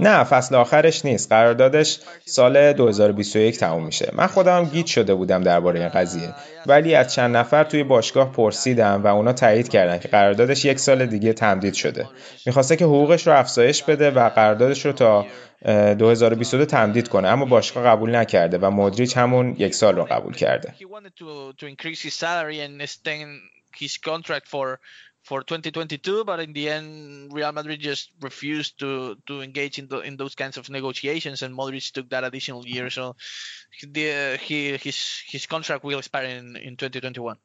نه 0.00 0.24
فصل 0.24 0.54
آخرش 0.54 1.04
نیست. 1.04 1.32
قراردادش 1.32 1.98
سال 2.24 2.72
2021 2.72 3.58
تموم 3.58 3.84
میشه. 3.84 4.10
من 4.12 4.26
خودم 4.26 4.64
گیت 4.64 4.86
شده 4.86 5.14
بودم 5.14 5.42
درباره 5.42 5.80
این 5.80 5.88
قضیه. 5.88 6.34
ولی 6.66 6.94
از 6.94 7.14
چند 7.14 7.36
نفر 7.36 7.64
توی 7.64 7.82
باشگاه 7.84 8.32
پرسیدم 8.32 9.02
و 9.04 9.06
اونا 9.06 9.32
تایید 9.32 9.68
کردن 9.68 9.98
که 9.98 10.08
قراردادش 10.08 10.64
یک 10.64 10.78
سال 10.78 11.06
دیگه 11.06 11.32
تمدید 11.32 11.74
شده. 11.74 12.08
می‌خواسته 12.46 12.76
که 12.76 12.84
حقوقش 12.84 13.26
رو 13.26 13.38
افزایش 13.38 13.82
بده 13.82 14.10
و 14.10 14.28
قراردادش 14.28 14.86
رو 14.86 14.92
تا 14.92 15.26
2022 15.64 16.64
تمدید 16.64 17.08
کنه. 17.08 17.28
اما 17.28 17.44
باشگاه 17.44 17.84
قبول 17.84 18.16
نکرده 18.16 18.58
و 18.58 18.70
مدریچ 18.70 19.16
همون 19.16 19.56
یک 19.58 19.74
سال 19.74 19.96
رو 19.96 20.04
قبول 20.04 20.34
کرده. 20.34 20.74
for 25.27 25.41
2022, 25.43 26.23
but 26.23 26.39
in 26.39 26.53
the 26.53 26.69
end, 26.69 27.33
Real 27.33 27.51
Madrid 27.51 27.81
just 27.81 28.11
refused 28.21 28.79
to 28.79 29.17
to 29.27 29.41
engage 29.41 29.77
in 29.77 29.87
the, 29.87 29.99
in 29.99 30.15
those 30.15 30.35
kinds 30.35 30.57
of 30.57 30.69
negotiations, 30.69 31.41
and 31.41 31.53
Modric 31.53 31.91
took 31.91 32.09
that 32.11 32.23
additional 32.23 32.65
year. 32.65 32.89
So 32.89 33.15
the, 33.83 34.37
he 34.41 34.77
his 34.77 34.97
his 35.27 35.45
contract 35.45 35.83
will 35.83 35.99
expire 35.99 36.25
in 36.25 36.55
in 36.55 36.77
2021. 36.77 37.37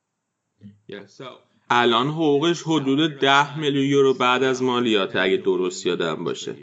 Yeah. 0.87 1.07
So 1.07 1.27
الان 1.71 2.09
حقوقش 2.09 2.63
حدود 2.63 3.19
10 3.21 3.59
میلیون 3.59 3.87
یورو 3.87 4.15
بعد 4.15 4.43
از 4.43 4.63
مالیات 4.63 5.17
اگه 5.17 5.37
درست 5.37 5.87
یادم 5.87 6.25
باشه. 6.25 6.57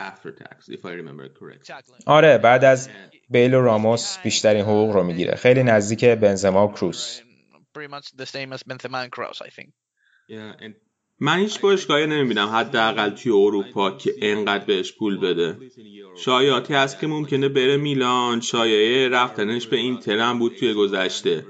After 0.00 0.30
tax, 0.30 0.68
if 0.68 0.84
I 0.84 0.92
remember 0.92 1.28
correct. 1.28 1.70
آره 2.06 2.38
بعد 2.38 2.64
از 2.64 2.88
بیل 3.30 3.54
و 3.54 3.60
راموس 3.60 4.18
بیشترین 4.18 4.62
حقوق 4.62 4.90
رو 4.90 5.02
میگیره. 5.02 5.34
خیلی 5.34 5.62
نزدیک 5.62 6.04
بنزما 6.04 6.68
و 6.68 6.72
کروس. 6.72 7.20
Pretty 7.78 7.88
much 7.88 8.06
the 8.16 8.26
same 8.26 8.52
as 8.52 8.62
Benzema 8.62 9.04
and 9.04 9.12
Kroos, 9.12 9.42
I 9.42 9.50
think. 9.50 9.70
من 11.19 11.39
هیچ 11.39 11.59
باشگاهی 11.59 12.07
نمی‌بینم 12.07 12.47
حداقل 12.47 13.09
توی 13.09 13.31
اروپا 13.31 13.91
که 13.91 14.13
انقدر 14.21 14.65
بهش 14.65 14.93
پول 14.93 15.17
بده. 15.17 15.57
شایعاتی 16.17 16.73
هست 16.73 16.99
که 16.99 17.07
ممکنه 17.07 17.49
بره 17.49 17.77
میلان 17.77 18.41
شایعه 18.41 19.09
رفتنش 19.09 19.67
به 19.67 19.77
اینتر 19.77 20.19
هم 20.19 20.39
بود 20.39 20.55
توی 20.55 20.73
گذشته. 20.73 21.45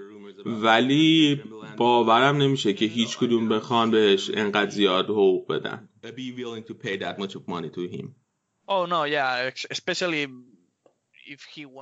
ولی 0.45 1.41
باورم 1.77 2.37
نمیشه 2.37 2.73
که 2.73 2.85
هیچ 2.85 3.17
کدوم 3.17 3.49
بخوان 3.49 3.91
بهش 3.91 4.31
انقدر 4.33 4.69
زیاد 4.69 5.05
حقوق 5.05 5.47
بدن 5.47 5.89
Oh 8.67 8.85
no, 8.85 9.03
yeah, 9.03 9.51
especially 9.75 10.27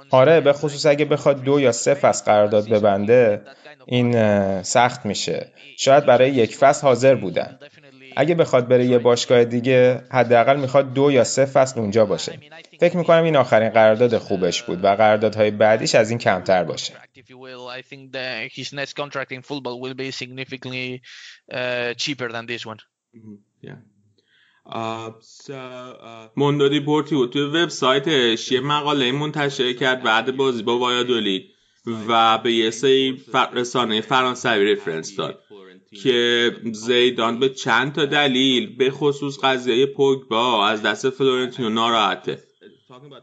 آره 0.10 0.42
به 0.42 0.54
خصوص 0.54 0.86
اگه 0.86 1.06
بخواد 1.06 1.44
دو 1.44 1.60
یا 1.60 1.72
سه 1.72 1.94
فصل 1.94 2.26
قرارداد 2.26 2.70
ببنده 2.70 3.42
این 3.86 4.64
سخت 4.64 5.06
میشه. 5.06 5.52
شاید 5.78 6.06
برای 6.06 6.32
یک 6.32 6.56
فصل 6.56 6.82
حاضر 6.82 7.16
بودن. 7.16 7.60
اگه 8.16 8.36
بخواد 8.36 8.68
بره 8.68 8.86
یه 8.86 8.98
باشگاه 8.98 9.44
دیگه 9.44 10.04
حداقل 10.12 10.60
می‌خواد 10.60 10.94
دو 10.94 11.12
یا 11.12 11.24
سه 11.24 11.46
فصل 11.46 11.80
اونجا 11.80 12.06
باشه. 12.06 12.40
فکر 12.80 12.98
می‌کنم 12.98 13.24
این 13.24 13.36
آخرین 13.36 13.70
قرارداد 13.70 14.18
خوبش 14.18 14.64
بود 14.64 14.84
و 14.84 14.88
قراردادهای 14.88 15.52
بعدیش 15.52 15.96
از 15.96 16.10
این 16.10 16.20
کمتر 16.20 16.64
باشه. 16.64 16.94
موندو 26.38 26.82
دپورتیوو 26.82 27.26
توی 27.26 27.42
وبسایتش 27.42 28.52
یه 28.52 28.60
مقاله 28.60 29.12
منتشر 29.12 29.74
کرد 29.74 30.04
بعد 30.04 30.38
بازی 30.38 30.64
با 30.64 30.78
وایادولید 30.80 31.46
و 32.08 32.38
به 32.38 32.54
یه 32.54 32.70
سری 32.72 33.22
رسانه 33.54 34.02
فرانسوی 34.02 34.72
reference 34.72 35.16
داد 35.16 35.40
که 36.04 36.52
زیدان 36.74 37.40
به 37.40 37.50
چند 37.50 37.94
تا 37.94 38.06
دلیل 38.06 38.76
به 38.78 38.92
خصوص 38.92 39.40
قضیه 39.44 39.86
پوگبا 39.86 40.68
از 40.68 40.82
دست 40.82 41.10
فلورنتینو 41.10 41.70
ناراحته. 41.70 42.44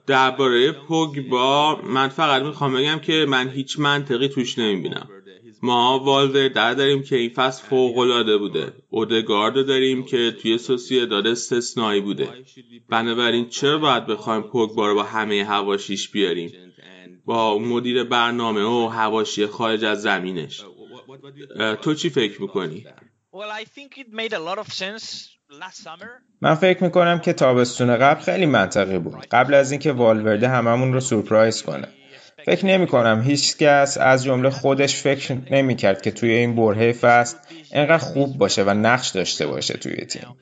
درباره 0.07 0.73
پوگبا 0.73 1.81
من 1.85 2.09
فقط 2.09 2.43
می‌خوام 2.43 2.75
بگم 2.75 2.99
که 2.99 3.27
من 3.29 3.49
هیچ 3.49 3.79
منطقی 3.79 4.29
توش 4.29 4.59
نمی‌بینم. 4.59 5.09
ما 5.63 5.99
والورده 5.99 6.75
داریم 6.75 7.03
که 7.03 7.17
این 7.17 7.31
فصل 7.31 7.67
فوق 7.67 7.99
العاده 7.99 8.37
بوده. 8.37 8.73
اودگارد 8.89 9.67
داریم 9.67 10.05
که 10.05 10.33
توی 10.43 11.07
داده 11.07 11.31
استثنایی 11.31 12.01
بوده. 12.01 12.29
بنابراین 12.89 13.49
چرا 13.49 13.79
باید 13.79 14.07
بخوایم 14.07 14.43
پوگبا 14.43 14.89
رو 14.89 14.95
با 14.95 15.03
همه 15.03 15.45
هواشیش 15.45 16.11
بیاریم؟ 16.11 16.53
با 17.25 17.59
مدیر 17.59 18.05
برنامه 18.05 18.63
و 18.63 18.89
هواشی 18.89 19.47
خارج 19.47 19.85
از 19.85 20.03
زمینش. 20.03 20.65
تو 21.83 21.95
چی 21.95 22.11
فکر 22.11 22.43
می‌کنی؟ 22.43 22.85
من 26.41 26.55
فکر 26.55 26.85
می‌کنم 26.85 27.19
که 27.19 27.33
تابستون 27.33 27.97
قبل 27.97 28.21
خیلی 28.21 28.47
منطقی 28.47 28.99
بود. 28.99 29.27
قبل 29.31 29.55
از 29.55 29.71
اینکه 29.71 29.93
والورده 29.93 30.49
هممون 30.49 30.93
رو 30.93 31.01
سورپرایز 31.01 31.63
کنه. 31.63 31.89
فکر 32.47 32.67
نمی 32.67 32.87
کنم 32.87 33.23
هیچ 33.27 33.57
کس 33.57 33.99
از 33.99 34.25
جمله 34.25 34.51
خودش 34.51 34.97
فکر 34.97 35.37
نمی 35.51 35.77
کرد 35.77 36.03
که 36.03 36.11
توی 36.11 36.31
این 36.31 36.57
برهه 36.57 36.93
فصل 36.93 37.37
اینقدر 37.73 37.99
خوب 37.99 38.39
باشه 38.39 38.63
و 38.63 38.71
نقش 38.71 39.09
داشته 39.09 39.47
باشه 39.47 39.75
توی 39.75 39.97
تیم. 39.97 40.37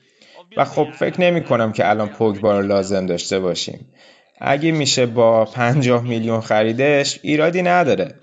و 0.57 0.65
خب 0.65 0.87
فکر 0.99 1.21
نمی 1.21 1.43
کنم 1.43 1.71
که 1.71 1.89
الان 1.89 2.09
پوگبا 2.09 2.59
لازم 2.59 3.05
داشته 3.05 3.39
باشیم. 3.39 3.85
اگه 4.41 4.71
میشه 4.71 5.05
با 5.05 5.45
50 5.45 6.03
میلیون 6.03 6.41
خریدش 6.41 7.19
ایرادی 7.21 7.61
نداره. 7.61 8.15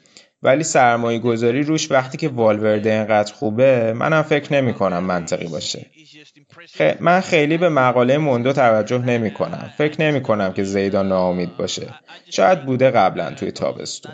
ولی 0.42 0.64
سرمایه 0.64 1.18
گذاری 1.18 1.62
روش 1.62 1.90
وقتی 1.90 2.18
که 2.18 2.28
والورده 2.28 2.92
اینقدر 2.92 3.33
خوبه 3.33 3.92
منم 3.92 4.22
فکر 4.22 4.52
نمی 4.52 4.74
کنم 4.74 5.05
منطقی 5.05 5.46
باشه. 5.48 5.87
من 7.00 7.20
خیلی 7.20 7.57
به 7.57 7.68
مقاله 7.68 8.18
موندو 8.18 8.52
توجه 8.52 8.98
نمی 8.98 9.31
کنم 9.31 9.70
فکر 9.78 10.00
نمی 10.00 10.22
کنم 10.22 10.52
که 10.52 10.64
زیدان 10.64 11.09
ناامید 11.09 11.57
باشه. 11.57 11.94
شاید 12.31 12.64
بوده 12.66 12.90
قبلا 12.90 13.31
توی 13.31 13.52
تابستون. 13.52 14.12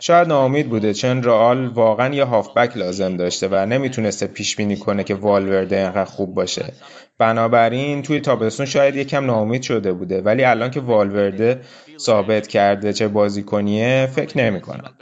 شاید 0.00 0.28
ناامید 0.28 0.68
بوده 0.68 0.94
چون 0.94 1.22
رئال 1.22 1.66
واقعا 1.66 2.14
یه 2.14 2.24
هافبک 2.24 2.76
لازم 2.76 3.16
داشته 3.16 3.48
و 3.48 3.66
نمی‌تونسته 3.66 4.26
پیش 4.26 4.56
بینی 4.56 4.76
کنه 4.76 5.04
که 5.04 5.14
والورده 5.14 5.76
اینقدر 5.76 6.04
خوب 6.04 6.34
باشه. 6.34 6.72
بنابراین 7.18 8.02
توی 8.02 8.20
تابستون 8.20 8.66
شاید 8.66 8.96
یکم 8.96 9.26
ناامید 9.26 9.62
شده 9.62 9.92
بوده. 9.92 10.20
ولی 10.20 10.44
الان 10.44 10.70
که 10.70 10.80
والورده 10.80 11.60
ثابت 11.98 12.46
کرده 12.46 12.92
چه 12.92 13.08
بازیکنیه 13.08 14.08
فکر 14.14 14.38
نمی 14.38 14.60
کنم. 14.60 14.94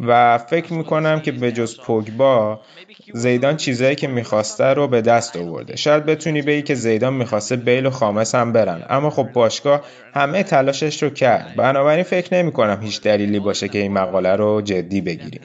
و 0.00 0.38
فکر 0.38 0.72
می‌کنم 0.72 1.20
که 1.20 1.32
به 1.32 1.52
جز 1.52 1.80
پوگبا 1.80 2.60
زیدان 3.14 3.56
چیزایی 3.56 3.96
که 3.96 4.08
می‌خواسته 4.08 4.64
رو 4.64 4.88
به 4.88 5.00
دست 5.00 5.36
آورده. 5.36 5.76
شاید 5.76 6.06
بتونی 6.06 6.42
بگی 6.42 6.62
که 6.62 6.74
زیدان 6.74 7.14
می‌خواسته 7.14 7.56
بیل 7.56 7.86
و 7.86 7.90
خامس 7.90 8.34
هم 8.34 8.52
برن. 8.52 8.86
اما 8.90 9.10
خب 9.10 9.32
باشگاه 9.32 9.84
همه 10.14 10.42
تلاشش 10.42 11.02
رو 11.02 11.10
کرد. 11.10 11.56
بنابراین 11.56 12.04
فکر 12.04 12.34
نمی 12.34 12.52
کنم 12.52 12.82
هیچ 12.82 13.00
دلیلی 13.02 13.40
باشه 13.40 13.68
که 13.68 13.78
این 13.78 13.92
مقاله 13.92 14.36
رو 14.36 14.62
جدی 14.62 15.00
بگیریم. 15.00 15.40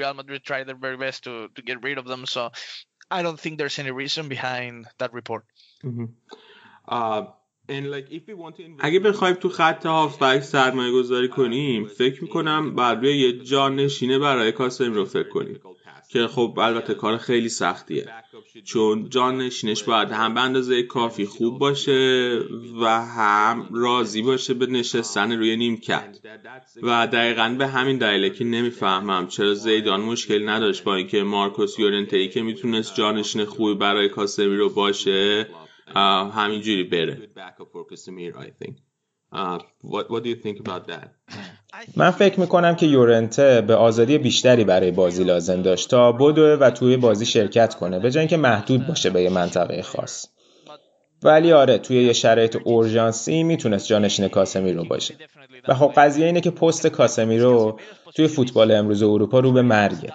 Real 0.00 0.14
Madrid 0.14 0.44
tried 0.44 0.66
their 0.68 0.76
very 0.76 0.96
best 0.96 1.24
to 1.24 1.48
to 1.56 1.62
get 1.62 1.82
rid 1.82 1.98
of 1.98 2.06
them. 2.06 2.22
So 2.26 2.42
I 3.10 3.22
don't 3.22 3.38
think 3.38 3.58
there's 3.58 3.78
any 3.78 3.90
reason 3.90 4.28
behind 4.28 4.86
that 4.98 5.12
report. 5.12 5.44
Mm-hmm. 5.84 6.04
Uh, 6.88 7.22
اگه 8.78 9.00
بخوایم 9.00 9.34
تو 9.34 9.48
خط 9.48 9.86
هافبک 9.86 10.40
سرمایه 10.40 10.92
گذاری 10.92 11.28
کنیم 11.28 11.86
فکر 11.86 12.22
می‌کنم 12.22 12.74
باید 12.74 12.98
روی 12.98 13.18
یه 13.18 13.44
جان 13.44 13.76
نشینه 13.76 14.18
برای 14.18 14.52
کاسم 14.52 14.92
رو 14.92 15.04
فکر 15.04 15.28
کنیم 15.28 15.60
که 16.12 16.26
خب 16.26 16.58
البته 16.58 16.94
کار 16.94 17.16
خیلی 17.16 17.48
سختیه. 17.48 18.06
چون 18.64 19.08
جان 19.08 19.38
نشینش 19.38 19.82
باید 19.82 20.10
هم 20.10 20.34
به 20.34 20.40
اندازه 20.40 20.82
کافی 20.82 21.24
خوب 21.26 21.58
باشه 21.58 22.38
و 22.80 22.86
هم 22.86 23.68
راضی 23.72 24.22
باشه 24.22 24.54
به 24.54 24.66
نشستن 24.66 25.32
روی 25.32 25.56
نیمکت. 25.56 26.18
و 26.82 27.06
دقیقا 27.06 27.56
به 27.58 27.66
همین 27.66 27.98
دلیله 27.98 28.30
که 28.30 28.44
نمی‌فهمم 28.44 29.26
چرا 29.28 29.54
زیدان 29.54 30.00
مشکل 30.00 30.48
نداشت 30.48 30.84
با 30.84 30.94
اینکه 30.94 31.22
مارکوس 31.22 31.78
یورنتی 31.78 32.28
که 32.28 32.42
می‌تونست 32.42 32.94
جانشین 32.94 33.44
خوبی 33.44 33.74
برای 33.74 34.08
کاسمی 34.08 34.56
رو 34.56 34.70
باشه 34.70 35.48
همینجوری 36.34 36.84
بره. 36.84 37.30
What, 39.32 40.10
what 40.10 40.24
do 40.24 40.28
you 40.28 40.36
think 40.36 40.58
about 40.58 40.86
that? 40.88 41.08
من 41.96 42.10
فکر 42.10 42.40
می‌کنم 42.40 42.76
که 42.76 42.86
یورنته 42.86 43.60
به 43.60 43.74
آزادی 43.74 44.18
بیشتری 44.18 44.64
برای 44.64 44.90
بازی 44.90 45.24
لازم 45.24 45.62
داشت 45.62 45.90
تا 45.90 46.12
بدوه 46.12 46.58
و 46.60 46.70
توی 46.70 46.96
بازی 46.96 47.26
شرکت 47.26 47.74
کنه 47.74 47.98
به 47.98 48.10
جای 48.10 48.20
اینکه 48.20 48.36
محدود 48.36 48.86
باشه 48.86 49.10
به 49.10 49.22
یه 49.22 49.30
منطقه 49.30 49.82
خاص. 49.82 50.26
ولی 51.22 51.52
آره 51.52 51.78
توی 51.78 52.02
یه 52.02 52.12
شرایط 52.12 52.56
اورژانسی 52.64 53.42
می‌تونست 53.42 53.86
جانشین 53.86 54.28
کاسمیرو 54.28 54.84
باشه. 54.84 55.14
و 55.68 55.74
خب 55.74 55.92
قضیه 55.96 56.26
اینه 56.26 56.40
که 56.40 56.50
پست 56.50 56.86
کاسمیرو 56.86 57.78
توی 58.14 58.28
فوتبال 58.28 58.70
امروز 58.70 59.02
اروپا 59.02 59.40
رو 59.40 59.52
به 59.52 59.62
مرگه 59.62 60.12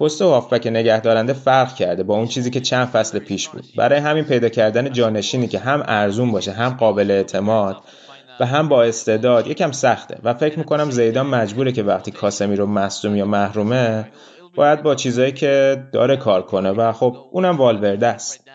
پست 0.00 0.22
هافبک 0.22 0.66
نگهدارنده 0.66 1.32
فرق 1.32 1.74
کرده 1.74 2.02
با 2.02 2.16
اون 2.16 2.26
چیزی 2.26 2.50
که 2.50 2.60
چند 2.60 2.88
فصل 2.88 3.18
پیش 3.18 3.48
بود. 3.48 3.64
برای 3.76 3.98
همین 3.98 4.24
پیدا 4.24 4.48
کردن 4.48 4.92
جانشینی 4.92 5.48
که 5.48 5.58
هم 5.58 5.82
ارزون 5.86 6.32
باشه 6.32 6.52
هم 6.52 6.70
قابل 6.70 7.10
اعتماد 7.10 7.76
و 8.40 8.46
هم 8.46 8.68
با 8.68 8.82
استعداد 8.82 9.46
یکم 9.46 9.72
سخته 9.72 10.18
و 10.22 10.34
فکر 10.34 10.58
می‌کنم 10.58 10.90
زیدان 10.90 11.26
مجبوره 11.26 11.72
که 11.72 11.82
وقتی 11.82 12.10
کاسمی 12.10 12.56
رو 12.56 12.66
مصدوم 12.66 13.16
یا 13.16 13.24
محرومه 13.24 14.12
باید 14.54 14.82
با 14.82 14.94
چیزایی 14.94 15.32
که 15.32 15.84
داره 15.92 16.16
کار 16.16 16.42
کنه 16.42 16.70
و 16.70 16.92
خب 16.92 17.28
اونم 17.30 17.56
والورده 17.56 18.06
است 18.06 18.48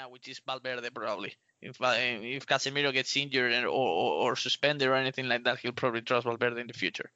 if 1.61 1.77
if 1.79 2.45
Casemiro 2.45 2.91
gets 2.91 3.15
injured 3.15 3.51
or, 3.63 3.67
or, 3.67 4.31
or 4.31 4.35
suspended 4.35 4.87
or 4.87 4.95
anything 4.95 5.27
like 5.27 5.43
that, 5.43 5.59
he'll 5.59 5.71
probably 5.71 6.01
trust 6.01 6.25
Valverde 6.25 6.59
in 6.59 6.67
the 6.67 6.73
future. 6.73 7.11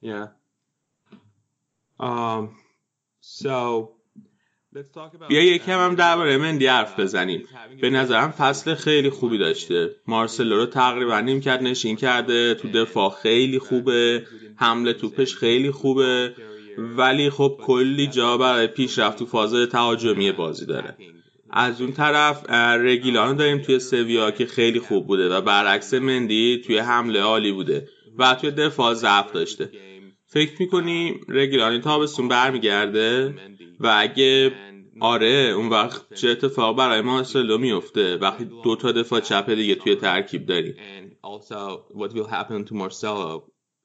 Yeah. 0.00 0.28
Um. 2.00 2.58
So 3.20 3.97
بیا 5.28 5.42
یکم 5.42 5.78
هم 5.84 5.94
درباره 5.94 6.36
مندی 6.36 6.66
حرف 6.66 7.00
بزنیم. 7.00 7.44
به 7.80 7.90
نظرم 7.90 8.30
فصل 8.30 8.74
خیلی 8.74 9.10
خوبی 9.10 9.38
داشته. 9.38 9.90
مارسلو 10.06 10.56
رو 10.56 10.66
تقریبا 10.66 11.20
نیم 11.20 11.40
کرد 11.40 11.62
نشین 11.62 11.96
کرده. 11.96 12.54
تو 12.54 12.68
دفاع 12.68 13.14
خیلی 13.22 13.58
خوبه. 13.58 14.26
حمله 14.56 14.92
توپش 14.92 15.34
خیلی 15.34 15.70
خوبه. 15.70 16.34
ولی 16.78 17.30
خب 17.30 17.58
کلی 17.62 18.06
جا 18.06 18.36
برای 18.36 18.66
پیشرفت 18.66 19.18
تو 19.18 19.26
فاز 19.26 19.54
تهاجمی 19.68 20.32
بازی 20.32 20.66
داره. 20.66 20.96
از 21.50 21.80
اون 21.80 21.92
طرف 21.92 22.50
رگیلانو 22.80 23.34
داریم 23.34 23.58
توی 23.58 23.78
سویا 23.78 24.30
که 24.30 24.46
خیلی 24.46 24.80
خوب 24.80 25.06
بوده 25.06 25.28
و 25.28 25.40
برعکس 25.40 25.94
مندی 25.94 26.62
توی 26.66 26.78
حمله 26.78 27.20
عالی 27.20 27.52
بوده 27.52 27.88
و 28.18 28.34
توی 28.34 28.50
دفاع 28.50 28.94
ضعف 28.94 29.32
داشته. 29.32 29.70
فکر 30.30 30.52
می‌کنی 30.60 31.20
رگیلانی 31.28 31.80
تابستون 31.80 32.28
برمیگرده؟ 32.28 33.34
و 33.80 33.94
اگه 33.98 34.52
آره 35.00 35.52
اون 35.56 35.68
وقت 35.68 36.14
چه 36.14 36.28
اتفاق 36.28 36.76
برای 36.76 37.00
مارسلو 37.00 37.58
میفته 37.58 38.16
وقتی 38.16 38.44
دو 38.64 38.76
تا 38.76 38.92
دفاع 38.92 39.20
چپ 39.20 39.50
دیگه 39.50 39.74
توی 39.74 39.94
ترکیب 39.94 40.46
داری. 40.46 40.74
Also 41.24 41.94
what 41.94 42.12
will 42.12 42.28
happen 42.30 42.64
to 42.64 42.74
Marcelo? 42.74 43.42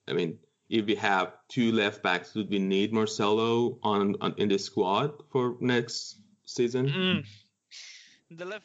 I 0.10 0.13
mean 0.13 0.32
if 0.69 0.86
we 0.86 0.95
have 0.95 1.27
two 1.56 1.71
left 1.82 1.99
backs 2.03 2.29
would 2.36 2.49
we 2.49 2.60
need 2.60 2.89
Marcelo 2.93 3.77
on, 3.93 4.15
on 4.21 4.32
in 4.38 4.47
the 4.49 4.60
squad 4.67 5.12
for 5.32 5.45
next 5.62 6.17
season? 6.45 6.91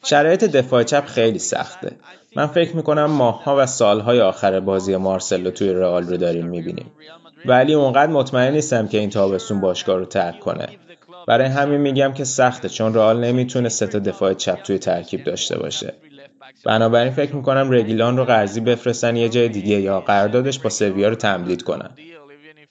شرایط 0.03 0.43
دفاع 0.43 0.83
چپ 0.83 1.05
خیلی 1.05 1.39
سخته. 1.39 1.97
من 2.35 2.47
فکر 2.47 2.75
می‌کنم 2.75 3.05
ماهها 3.05 3.55
و 3.59 3.65
سالهای 3.65 4.21
آخر 4.21 4.59
بازی 4.59 4.95
مارسلو 4.95 5.51
توی 5.51 5.69
رئال 5.73 6.03
رو 6.03 6.17
داریم 6.17 6.47
می‌بینیم. 6.47 6.91
ولی 7.45 7.73
اونقدر 7.73 8.11
مطمئن 8.11 8.53
نیستم 8.53 8.87
که 8.87 8.97
این 8.97 9.09
تابستون 9.09 9.61
باشگاه 9.61 9.97
رو 9.97 10.05
ترک 10.05 10.39
کنه. 10.39 10.67
برای 11.27 11.47
همین 11.47 11.81
میگم 11.81 12.13
که 12.13 12.23
سخته 12.23 12.69
چون 12.69 12.93
رئال 12.93 13.23
نمی‌تونه 13.25 13.69
سه 13.69 13.87
تا 13.87 13.99
دفاع 13.99 14.33
چپ 14.33 14.63
توی 14.63 14.77
ترکیب 14.77 15.23
داشته 15.23 15.59
باشه. 15.59 15.93
بنابراین 16.65 17.11
فکر 17.11 17.35
می‌کنم 17.35 17.71
رگیلان 17.71 18.17
رو 18.17 18.25
قرضی 18.25 18.59
بفرستن 18.59 19.15
یه 19.15 19.29
جای 19.29 19.49
دیگه 19.49 19.81
یا 19.81 20.01
قراردادش 20.01 20.59
با 20.59 20.69
سویا 20.69 21.09
رو 21.09 21.15
تمدید 21.15 21.63
کنن. 21.63 21.89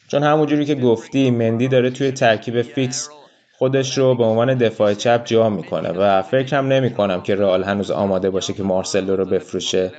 چون 0.08 0.22
همونجوری 0.22 0.64
که 0.64 0.74
گفتی 0.74 1.30
مندی 1.30 1.68
داره 1.68 1.90
توی 1.90 2.10
ترکیب 2.10 2.62
فیکس 2.62 3.10
خودش 3.58 3.98
رو 3.98 4.14
به 4.14 4.24
عنوان 4.24 4.54
دفاع 4.54 4.94
چپ 4.94 5.24
جا 5.24 5.48
می‌کنه 5.48 5.90
و 5.90 6.22
فکرم 6.22 6.66
نمی 6.66 6.90
کنم 6.90 7.20
که 7.20 7.34
رئال 7.34 7.64
هنوز 7.64 7.90
آماده 7.90 8.30
باشه 8.30 8.52
که 8.52 8.62
مارسلو 8.62 9.16
رو 9.16 9.24
بفروشه 9.24 9.92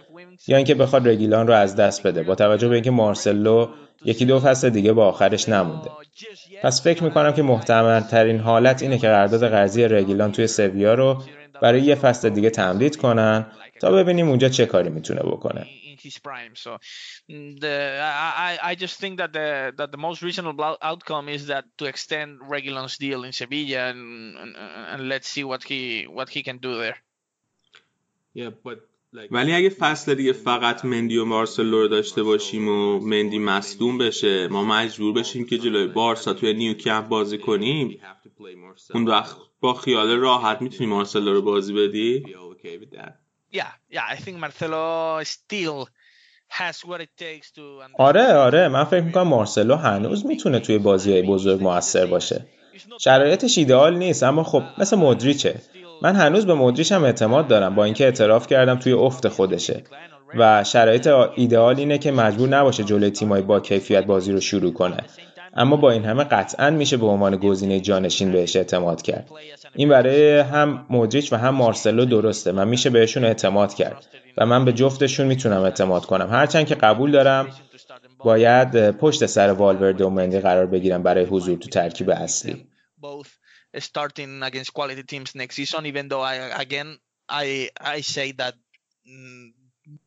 یا 0.49 0.57
اینکه 0.57 0.75
بخواد 0.75 1.07
رگیلان 1.07 1.47
رو 1.47 1.53
از 1.53 1.75
دست 1.75 2.07
بده 2.07 2.23
با 2.23 2.35
توجه 2.35 2.67
به 2.67 2.75
اینکه 2.75 2.91
مارسلو 2.91 3.67
یکی 4.05 4.25
دو 4.25 4.39
فصل 4.39 4.69
دیگه 4.69 4.93
با 4.93 5.07
آخرش 5.07 5.49
نمونده 5.49 5.89
پس 6.63 6.83
فکر 6.83 7.03
می‌کنم 7.03 7.33
که 7.33 7.41
محتمل 7.41 7.99
ترین 7.99 8.39
حالت 8.39 8.81
اینه 8.81 8.97
که 8.97 9.07
قرارداد 9.07 9.49
قرضی 9.49 9.83
رگیلان 9.83 10.31
توی 10.31 10.47
سویا 10.47 10.93
رو 10.93 11.23
برای 11.61 11.81
یه 11.81 11.95
فصل 11.95 12.29
دیگه 12.29 12.49
تمدید 12.49 12.95
کنن 12.95 13.45
تا 13.81 13.91
ببینیم 13.91 14.29
اونجا 14.29 14.49
چه 14.49 14.65
کاری 14.65 14.89
می‌تونه 14.89 15.19
بکنه 15.19 15.65
his 16.03 16.17
prime. 16.17 16.55
So 16.55 16.71
the 17.27 17.99
I, 18.01 18.57
I 18.63 18.75
just 18.75 18.99
think 19.01 19.17
that 19.17 19.33
the 19.33 19.73
that 19.79 19.91
the 19.91 19.97
most 19.97 20.21
reasonable 20.21 20.77
outcome 20.81 21.27
is 21.27 21.47
that 21.47 21.65
to 21.79 21.85
extend 21.85 22.39
Regulon's 22.47 22.97
deal 22.97 23.25
in 23.25 23.33
Sevilla 23.33 23.89
and, 23.89 24.37
and 24.37 24.55
and 24.91 25.09
let's 25.09 25.27
see 25.27 25.43
what 25.43 25.63
he 25.63 25.81
what 26.17 26.29
he 26.29 26.41
can 26.41 26.57
do 26.57 26.77
there. 26.77 26.97
Yeah, 28.33 28.51
but 28.63 28.88
ولی 29.31 29.53
اگه 29.53 29.69
فصل 29.69 30.15
دیگه 30.15 30.33
فقط 30.33 30.85
مندی 30.85 31.17
و 31.17 31.25
مارسلو 31.25 31.81
رو 31.81 31.87
داشته 31.87 32.23
باشیم 32.23 32.67
و 32.67 32.99
مندی 32.99 33.39
مصدوم 33.39 33.97
بشه 33.97 34.47
ما 34.47 34.63
مجبور 34.63 35.13
بشیم 35.13 35.45
که 35.45 35.57
جلوی 35.57 35.87
بارسا 35.87 36.33
توی 36.33 36.53
نیو 36.53 36.73
کمپ 36.73 37.07
بازی 37.07 37.37
کنیم. 37.37 38.01
اون 38.93 39.07
وقت 39.07 39.37
با 39.59 39.73
خیال 39.73 40.09
راحت 40.17 40.61
می‌تونی 40.61 40.89
مارسلو 40.89 41.33
رو 41.33 41.41
بازی 41.41 41.73
بدی؟ 41.73 42.23
Yeah, 43.51 43.61
yeah, 43.95 44.05
I 44.13 44.15
think 44.23 44.37
Marcelo 44.45 45.23
still 45.23 45.79
has 46.59 46.75
what 46.89 46.99
it 47.01 47.11
takes 47.17 47.51
to 47.55 47.61
آره 47.97 48.33
آره 48.33 48.67
من 48.67 48.83
فکر 48.83 49.01
می‌کنم 49.01 49.27
مارسلو 49.27 49.75
هنوز 49.75 50.25
می‌تونه 50.25 50.59
توی 50.59 50.77
بازی 50.77 51.11
های 51.11 51.21
بزرگ 51.21 51.61
موثر 51.61 52.05
باشه. 52.05 52.45
شرایطش 52.99 53.57
ایدئال 53.57 53.95
نیست 53.97 54.23
اما 54.23 54.43
خب 54.43 54.63
مثل 54.77 54.97
مدریچه 54.97 55.61
من 56.01 56.15
هنوز 56.15 56.45
به 56.45 56.53
مدریش 56.53 56.91
هم 56.91 57.03
اعتماد 57.03 57.47
دارم 57.47 57.75
با 57.75 57.83
اینکه 57.83 58.05
اعتراف 58.05 58.47
کردم 58.47 58.75
توی 58.75 58.93
افت 58.93 59.27
خودشه. 59.27 59.83
و 60.35 60.63
شرایط 60.63 61.07
ایدئال 61.35 61.79
اینه 61.79 61.97
که 61.97 62.11
مجبور 62.11 62.49
نباشه 62.49 62.83
جلوی 62.83 63.09
تیمای 63.09 63.41
با 63.41 63.59
کیفیت 63.59 64.05
بازی 64.05 64.31
رو 64.31 64.39
شروع 64.39 64.73
کنه. 64.73 64.97
اما 65.53 65.75
با 65.75 65.91
این 65.91 66.05
همه 66.05 66.23
قطعا 66.23 66.69
میشه 66.69 66.97
به 66.97 67.05
عنوان 67.05 67.35
گزینه 67.35 67.79
جانشین 67.79 68.31
بهش 68.31 68.55
اعتماد 68.55 69.01
کرد. 69.01 69.29
این 69.75 69.89
برای 69.89 70.39
هم 70.39 70.85
مودریچ 70.89 71.33
و 71.33 71.35
هم 71.35 71.55
مارسلو 71.55 72.05
درسته. 72.05 72.51
و 72.51 72.65
میشه 72.65 72.89
بهشون 72.89 73.25
اعتماد 73.25 73.73
کرد. 73.73 74.05
و 74.37 74.45
من 74.45 74.65
به 74.65 74.73
جفتشون 74.73 75.27
می‌تونم 75.27 75.61
اعتماد 75.61 76.05
کنم. 76.05 76.29
هرچند 76.29 76.65
که 76.65 76.75
قبول 76.75 77.11
دارم 77.11 77.47
باید 78.17 78.91
پشت 78.91 79.25
سر 79.25 79.51
والورده 79.51 80.05
و 80.05 80.09
مندی 80.09 80.39
قرار 80.39 80.65
بگیرم 80.65 81.03
برای 81.03 81.25
حضور 81.25 81.57
تو 81.57 81.69
ترکیب 81.69 82.09
اصلی. 82.09 82.65
Starting 83.77 84.43
against 84.43 84.73
quality 84.73 85.03
teams 85.03 85.35
next 85.35 85.55
season 85.55 85.85
even 85.85 86.07
though 86.07 86.21
I 86.21 86.35
again 86.61 86.97
I 87.27 87.69
I 87.79 88.01
say 88.01 88.31
that 88.33 88.55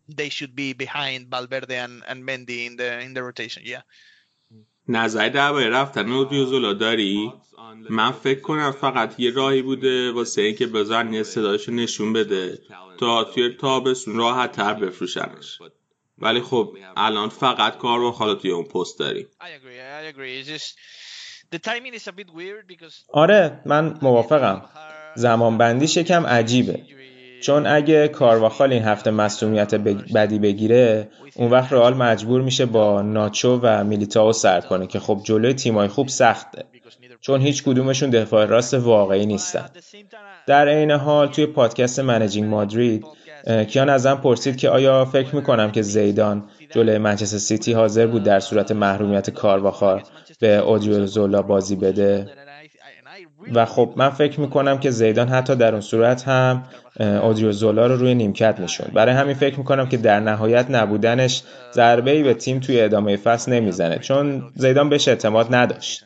they 0.08 0.28
should 0.28 0.54
be 0.54 0.72
behind 0.72 1.28
Valverde 1.28 1.76
and, 1.76 2.02
and 2.08 2.24
Mendy 2.24 2.66
in 2.66 2.76
the 2.76 3.00
in 3.00 3.14
the 3.14 3.22
rotation 3.22 3.62
yeah. 3.64 3.82
نظری 4.88 5.30
درباره 5.30 5.68
رفتن 5.68 6.12
اودیوزولا 6.12 6.72
داری؟ 6.72 7.32
من 7.90 8.12
فکر 8.12 8.40
کنم 8.40 8.70
فقط 8.72 9.20
یه 9.20 9.30
راهی 9.30 9.62
بوده 9.62 10.12
واسه 10.12 10.42
اینکه 10.42 10.66
بذارن 10.66 11.12
یه 11.12 11.22
صداشو 11.22 11.72
نشون 11.72 12.12
بده 12.12 12.58
تا 12.98 13.24
توی 13.24 13.48
تابستون 13.48 14.16
راحت 14.16 14.52
تر 14.52 14.74
بفروشنش. 14.74 15.58
ولی 16.18 16.40
خب 16.40 16.76
الان 16.96 17.28
فقط 17.28 17.78
کار 17.78 18.00
با 18.00 18.10
حالا 18.10 18.34
توی 18.34 18.50
اون 18.50 18.64
پست 18.64 19.02
آره 23.12 23.60
من 23.66 23.94
موافقم. 24.02 24.62
زمان 25.14 25.58
بندیش 25.58 25.96
یکم 25.96 26.26
عجیبه. 26.26 26.80
چون 27.42 27.66
اگه 27.66 28.08
کارواخال 28.08 28.72
این 28.72 28.82
هفته 28.82 29.10
مصومیت 29.10 29.74
بدی 30.14 30.38
بگیره 30.38 31.08
اون 31.34 31.50
وقت 31.50 31.72
رئال 31.72 31.94
مجبور 31.94 32.42
میشه 32.42 32.66
با 32.66 33.02
ناچو 33.02 33.60
و 33.62 33.84
میلیتائو 33.84 34.32
سرد 34.32 34.66
کنه 34.66 34.86
که 34.86 35.00
خب 35.00 35.20
جلوی 35.24 35.54
تیمای 35.54 35.88
خوب 35.88 36.08
سخته. 36.08 36.64
چون 37.20 37.40
هیچ 37.40 37.62
کدومشون 37.62 38.10
دفاع 38.10 38.46
راست 38.46 38.74
واقعی 38.74 39.26
نیستن. 39.26 39.68
در 40.46 40.68
عین 40.68 40.90
حال 40.90 41.28
توی 41.28 41.46
پادکست 41.46 42.00
منیجینگ 42.00 42.48
مادرید 42.48 43.04
کیان 43.68 43.88
ازم 43.88 44.14
پرسید 44.14 44.56
که 44.56 44.68
آیا 44.68 45.04
فکر 45.04 45.36
می‌کنم 45.36 45.70
که 45.70 45.82
زیدان 45.82 46.44
جلوی 46.70 46.98
منچستر 46.98 47.38
سیتی 47.38 47.72
حاضر 47.72 48.06
بود 48.06 48.22
در 48.22 48.40
صورت 48.40 48.72
محرومیت 48.72 49.30
کارواخال 49.30 50.02
به 50.42 50.56
اودریوزولا 50.56 51.42
بازی 51.42 51.76
بده. 51.76 52.26
و 53.52 53.64
خب 53.66 53.94
من 53.96 54.10
فکر 54.10 54.40
می‌کنم 54.40 54.78
که 54.78 54.90
زیدان 54.90 55.28
حتی 55.28 55.56
در 55.56 55.72
اون 55.72 55.80
صورت 55.80 56.28
هم 56.28 56.68
اودریوزولا 57.00 57.86
رو 57.86 57.96
روی 57.96 58.14
نیمکت 58.14 58.60
میشون 58.60 58.86
برای 58.94 59.14
همین 59.14 59.34
فکر 59.34 59.58
می‌کنم 59.58 59.88
که 59.88 59.96
در 59.96 60.20
نهایت 60.20 60.70
نبودنش 60.70 61.42
ضربه 61.72 62.10
ای 62.10 62.22
به 62.22 62.34
تیم 62.34 62.60
توی 62.60 62.80
ادامه 62.80 63.16
فصل 63.16 63.52
نمی‌زنه 63.52 63.98
چون 63.98 64.52
زیدان 64.56 64.88
بهش 64.88 65.08
اعتماد 65.08 65.54
نداشت. 65.54 66.04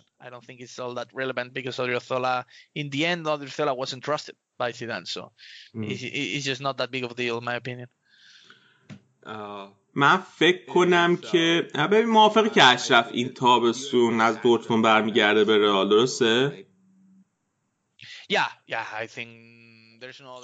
من 9.98 10.16
فکر 10.16 10.66
کنم 10.66 11.16
که 11.16 11.68
ببین 11.74 12.06
موافقه 12.06 12.50
که 12.50 12.64
اشرف 12.64 13.08
این 13.12 13.28
تابستون 13.28 14.20
از 14.20 14.40
دورتون 14.42 14.82
برمیگرده 14.82 15.44
به 15.44 15.58
رئال 15.58 15.88
درسته؟ 15.88 16.64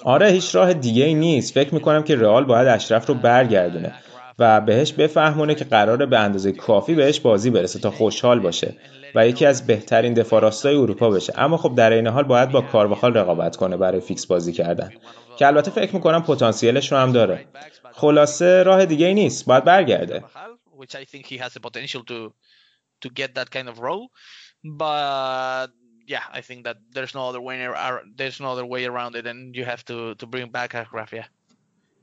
آره 0.03 0.27
هیچ 0.27 0.55
راه 0.55 0.73
دیگه 0.73 1.03
ای 1.05 1.13
نیست. 1.13 1.53
فکر 1.53 1.73
می‌کنم 1.73 2.03
که 2.03 2.15
رئال 2.15 2.43
باید 2.45 2.67
اشرف 2.67 3.07
رو 3.07 3.13
برگردونه. 3.13 3.95
و 4.39 4.61
بهش 4.61 4.93
بفهمونه 4.93 5.55
که 5.55 5.65
قراره 5.65 6.05
به 6.05 6.19
اندازه 6.19 6.51
کافی 6.51 6.95
بهش 6.95 7.19
بازی 7.19 7.49
برسه 7.49 7.79
تا 7.79 7.91
خوشحال 7.91 8.39
باشه 8.39 8.75
و 9.15 9.27
یکی 9.27 9.45
از 9.45 9.67
بهترین 9.67 10.13
دفاراستای 10.13 10.75
اروپا 10.75 11.09
بشه. 11.09 11.33
اما 11.37 11.57
خب 11.57 11.75
در 11.75 11.91
این 11.91 12.07
حال 12.07 12.23
باید 12.23 12.51
با 12.51 12.61
کارواخال 12.61 13.13
رقابت 13.13 13.55
کنه 13.55 13.77
برای 13.77 14.01
فیکس 14.01 14.25
بازی 14.25 14.53
کردن. 14.53 14.91
که 15.37 15.47
البته 15.47 15.71
فکر 15.71 15.95
می‌کنم 15.95 16.23
پتانسیلش 16.23 16.91
رو 16.91 16.97
هم 16.97 17.11
داره. 17.11 17.47
خلاصه 17.91 18.63
راه 18.63 18.85
دیگه 18.85 19.05
ای 19.05 19.13
نیست. 19.13 19.45
باید 19.45 19.63
برگرده. 19.63 20.23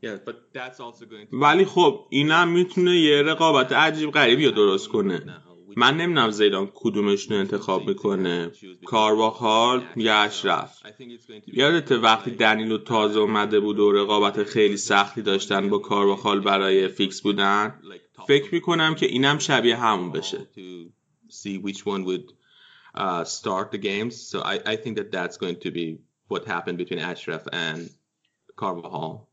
Yeah. 0.02 0.18
ولی 1.32 1.64
خب 1.64 2.06
اینم 2.10 2.48
می‌تونه 2.48 2.96
یه 2.96 3.22
رقابت 3.22 3.72
عجیب 3.72 4.10
غریبی 4.10 4.44
رو 4.44 4.50
درست 4.50 4.88
کنه. 4.88 5.42
من 5.76 5.96
نمی‌دونم 5.96 6.30
زیدان 6.30 6.70
کدومش 6.74 7.30
رو 7.30 7.36
انتخاب 7.36 7.88
می‌کنه. 7.88 8.50
کارواخال 8.86 9.84
یا 9.96 10.16
اشرف؟ 10.16 10.82
یادت 11.46 11.92
وقتی 11.92 12.30
دنیلو 12.30 12.78
تازه 12.78 13.20
اومده 13.20 13.60
بود 13.60 13.78
و 13.78 13.92
رقابت 13.92 14.44
خیلی 14.44 14.76
سختی 14.76 15.22
داشتن 15.22 15.68
با 15.68 15.78
کارواخال 15.78 16.40
برای 16.40 16.88
فیکس 16.88 17.20
بودن 17.20 17.80
فکر 18.26 18.54
می‌کنم 18.54 18.94
که 18.94 19.06
اینم 19.06 19.38
شبیه 19.38 19.76
همون 19.76 20.12
بشه. 20.12 20.48
start 23.24 23.70
the 23.72 23.78
games. 23.78 24.14
So 24.30 24.40
I, 24.52 24.54
I 24.72 24.76
think 24.82 24.96
that 24.98 25.12
that's 25.12 25.36
going 25.36 25.58
to 25.64 25.70
be 25.70 25.86
what 26.28 26.44
happened 26.44 26.78
between 26.78 26.98
Ashraf 26.98 27.42
and 27.52 27.80
Carvajal. 28.56 29.29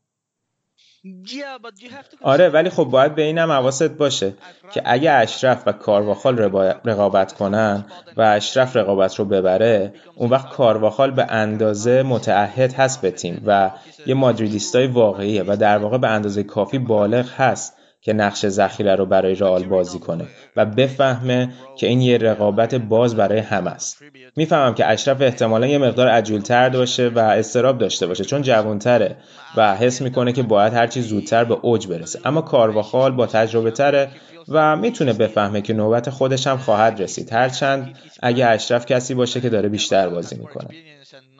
آره 2.22 2.48
ولی 2.48 2.70
خب 2.70 2.84
باید 2.84 3.14
به 3.14 3.22
اینم 3.22 3.50
حواست 3.50 3.88
باشه 3.88 4.34
که 4.72 4.82
اگه 4.84 5.12
اشرف 5.12 5.62
و 5.66 5.72
کارواخال 5.72 6.38
رقابت 6.84 7.32
کنن 7.32 7.84
و 8.16 8.22
اشرف 8.22 8.76
رقابت 8.76 9.14
رو 9.14 9.24
ببره 9.24 9.92
اون 10.14 10.30
وقت 10.30 10.48
کارواخال 10.48 11.10
به 11.10 11.26
اندازه 11.28 12.02
متعهد 12.02 12.72
هست 12.72 13.00
به 13.00 13.10
تیم 13.10 13.42
و 13.46 13.70
یه 14.06 14.14
مادریدیستای 14.14 14.86
واقعیه 14.86 15.44
و 15.46 15.56
در 15.56 15.78
واقع 15.78 15.98
به 15.98 16.08
اندازه 16.08 16.42
کافی 16.42 16.78
بالغ 16.78 17.30
هست. 17.30 17.77
که 18.00 18.12
نقش 18.12 18.48
ذخیره 18.48 18.94
رو 18.94 19.06
برای 19.06 19.34
رئال 19.34 19.64
بازی 19.64 19.98
کنه 19.98 20.24
و 20.56 20.66
بفهمه 20.66 21.48
که 21.78 21.86
این 21.86 22.00
یه 22.00 22.18
رقابت 22.18 22.74
باز 22.74 23.16
برای 23.16 23.38
همه 23.38 23.70
است. 23.70 24.02
می‌فهمم 24.36 24.74
که 24.74 24.86
اشرف 24.86 25.20
احتمالا 25.20 25.66
یه 25.66 25.78
مقدار 25.78 26.08
عجولتر 26.08 26.68
باشه 26.68 27.08
و 27.08 27.18
استراب 27.18 27.78
داشته 27.78 28.06
باشه 28.06 28.24
چون 28.24 28.42
جوانتره 28.42 29.16
و 29.56 29.76
حس 29.76 30.02
می‌کنه 30.02 30.32
که 30.32 30.42
باید 30.42 30.74
هرچی 30.74 31.02
زودتر 31.02 31.44
به 31.44 31.56
اوج 31.62 31.86
برسه. 31.86 32.20
اما 32.24 32.40
کارواخال 32.40 33.12
با 33.12 33.26
تجربه 33.26 33.70
تره 33.70 34.08
و 34.48 34.76
می‌تونه 34.76 35.12
بفهمه 35.12 35.60
که 35.60 35.72
نوبت 35.72 36.10
خودش 36.10 36.46
هم 36.46 36.58
خواهد 36.58 37.02
رسید. 37.02 37.32
هرچند 37.32 37.98
اگه 38.22 38.46
اشرف 38.46 38.86
کسی 38.86 39.14
باشه 39.14 39.40
که 39.40 39.48
داره 39.48 39.68
بیشتر 39.68 40.08
بازی 40.08 40.36
می‌کنه. 40.36 40.68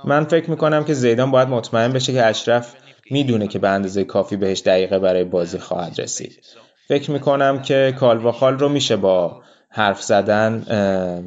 من 0.05 0.25
فکر 0.25 0.51
می‌کنم 0.51 0.85
که 0.85 0.95
زیدان 0.95 1.31
باید 1.31 1.49
مطمئن 1.49 1.93
بشه 1.93 2.13
که 2.13 2.25
اشرف 2.25 2.75
می‌دونه 3.11 3.49
که 3.49 3.59
به 3.59 3.69
اندازه 3.69 4.05
کافی 4.05 4.37
بهش 4.37 4.61
دقیقه 4.61 4.99
برای 4.99 5.25
بازی 5.25 5.59
خواهد 5.59 6.01
رسید. 6.01 6.45
فکر 6.89 7.11
می‌کنم 7.11 7.63
که 7.63 7.95
کالواخال 8.01 8.59
رو 8.59 8.69
میشه 8.69 8.97
با 8.97 9.43
حرف 9.71 10.03
زدن 10.03 10.65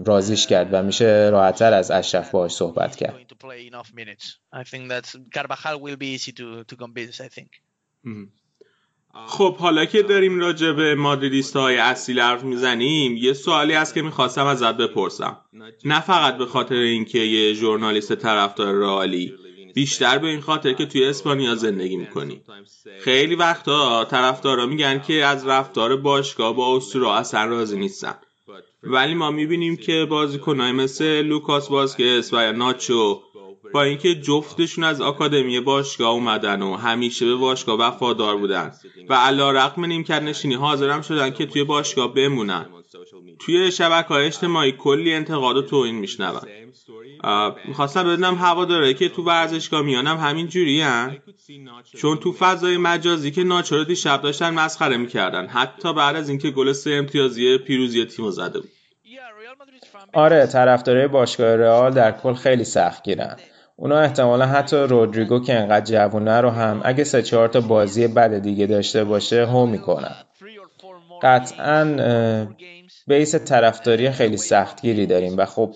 رازیش 0.05 0.47
کرد 0.47 0.69
و 0.71 0.83
میشه 0.83 1.29
راحتتر 1.31 1.73
از 1.73 1.91
اشرف 1.91 2.31
باهاش 2.31 2.51
صحبت 2.51 2.95
کرد. 2.95 3.15
خب 9.27 9.57
حالا 9.57 9.85
که 9.85 10.03
داریم 10.03 10.39
راجع 10.39 10.71
به 10.71 10.95
مادریدیست 10.95 11.55
های 11.55 11.77
اصیل 11.77 12.19
حرف 12.19 12.43
می‌زنیم 12.43 13.17
یه 13.17 13.33
سوالی 13.33 13.73
هست 13.73 13.93
که 13.93 14.01
می‌خواستم 14.01 14.45
ازت 14.45 14.77
بپرسم. 14.77 15.37
نه 15.85 16.01
فقط 16.01 16.37
به 16.37 16.45
خاطر 16.45 16.75
اینکه 16.75 17.19
یه 17.19 17.53
ژورنالیست 17.53 18.15
طرفدار 18.15 18.75
رئالی 18.75 19.33
بیشتر 19.73 20.17
به 20.17 20.27
این 20.27 20.41
خاطر 20.41 20.73
که 20.73 20.86
توی 20.86 21.05
اسپانیا 21.05 21.55
زندگی 21.55 21.95
می‌کنی. 21.95 22.41
خیلی 23.01 23.36
وقتا 23.36 24.05
طرفدارا 24.05 24.65
میگن 24.65 25.01
که 25.01 25.25
از 25.25 25.47
رفتار 25.47 25.95
باشگاه 25.95 26.55
با 26.55 26.77
اسطورا 26.77 27.15
اصلا 27.15 27.45
راضی 27.45 27.77
نیستن. 27.77 28.15
ولی 28.84 29.13
ما 29.13 29.31
می‌بینیم 29.31 29.75
که 29.75 30.05
بازیکنهای 30.10 30.71
مثل 30.71 31.21
لوکاس 31.21 31.69
بازکس 31.69 32.34
و 32.34 32.51
ناچو 32.51 33.21
با 33.73 33.84
اینکه 33.84 34.15
جفتشون 34.15 34.84
از 34.84 35.01
آکادمی 35.01 35.60
باشگاه 35.60 36.10
اومدن 36.10 36.62
و 36.62 36.75
همیشه 36.75 37.25
به 37.25 37.36
باشگاه 37.36 37.79
وفادار 37.79 38.38
بودن 38.38 38.71
و 39.10 39.13
علا 39.13 39.51
رقم 39.51 39.86
نیمکت 39.86 40.21
نشینی 40.21 40.53
حاضرم 40.53 41.01
شدن 41.01 41.31
که 41.31 41.45
توی 41.45 41.63
باشگاه 41.63 42.13
بمونن. 42.13 42.65
توی 43.39 43.71
شبکه 43.71 44.12
اجتماعی 44.12 44.71
کلی 44.71 45.13
انتقاد 45.13 45.57
و 45.57 45.62
توهین 45.62 45.95
میشنون. 45.95 46.41
می‌خواستم 47.67 48.03
بدونم 48.03 48.36
هوا 48.36 48.65
داره 48.65 48.93
که 48.93 49.10
تو 49.10 49.23
ورزشگاه 49.23 49.81
میانم 49.81 50.17
همین 50.17 50.47
جوری 50.47 50.81
هن؟ 50.81 51.17
چون 51.97 52.17
تو 52.17 52.34
فضای 52.34 52.77
مجازی 52.77 53.31
که 53.31 53.43
ناچارو 53.43 53.84
دیشب 53.84 54.21
داشتن 54.21 54.53
مسخره 54.53 54.97
می‌کردن 54.97 55.47
حتی 55.47 55.93
بعد 55.93 56.15
از 56.15 56.29
اینکه 56.29 56.51
گل 56.51 56.71
سه 56.71 56.91
امتیازی 56.91 57.57
پیروزی 57.57 58.05
تیمو 58.05 58.31
زده 58.31 58.60
بود. 58.60 58.69
آره 60.13 60.47
طرفدارای 60.47 61.07
باشگاه 61.07 61.55
رئال 61.55 61.93
در 61.93 62.12
کل 62.12 62.34
خیلی 62.34 62.63
سخت 62.63 63.03
گیرن 63.03 63.36
اونا 63.75 63.99
احتمالا 63.99 64.45
حتی 64.45 64.75
رودریگو 64.75 65.39
که 65.39 65.53
انقدر 65.53 65.86
جوونه 65.86 66.41
رو 66.41 66.49
هم 66.49 66.81
اگه 66.84 67.03
سه 67.03 67.21
چهار 67.21 67.47
تا 67.47 67.62
بازی 67.62 68.07
بد 68.07 68.39
دیگه 68.39 68.65
داشته 68.65 69.03
باشه 69.03 69.45
هو 69.45 69.65
می‌کنن. 69.65 70.15
قطعا 71.21 71.97
بیس 73.07 73.36
طرفداری 73.36 74.12
خیلی 74.12 74.38
سختگیری 74.38 75.05
داریم 75.05 75.38
و 75.38 75.45
خب 75.45 75.73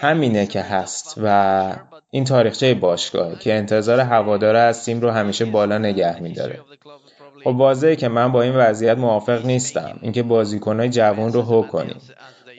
همینه 0.00 0.46
که 0.46 0.60
هست 0.60 1.14
و 1.22 1.72
این 2.10 2.24
تاریخچه 2.24 2.74
باشگاه 2.74 3.38
که 3.38 3.54
انتظار 3.54 4.00
هواداره 4.00 4.58
از 4.58 4.84
تیم 4.84 5.00
رو 5.00 5.10
همیشه 5.10 5.44
بالا 5.44 5.78
نگه 5.78 6.22
میداره. 6.22 6.60
خب 7.44 7.56
واضحه 7.56 7.96
که 7.96 8.08
من 8.08 8.32
با 8.32 8.42
این 8.42 8.56
وضعیت 8.56 8.98
موافق 8.98 9.46
نیستم. 9.46 9.98
اینکه 10.02 10.22
بازیکنهای 10.22 10.88
جوان 10.88 11.32
رو 11.32 11.42
هو 11.42 11.62
کنیم. 11.62 11.96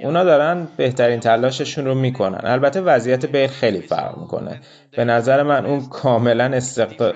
اونا 0.04 0.24
دارن 0.24 0.68
بهترین 0.78 1.20
تلاششون 1.20 1.86
رو 1.86 1.96
می‌کنن. 1.96 2.40
البته 2.44 2.82
وضعیت 2.82 3.26
بیل 3.26 3.48
خیلی 3.48 3.82
فرق 3.82 4.18
می‌کنه. 4.18 4.62
به 4.92 5.06
نظر 5.06 5.44
من 5.44 5.66
اون 5.66 5.86
کاملا 5.86 6.44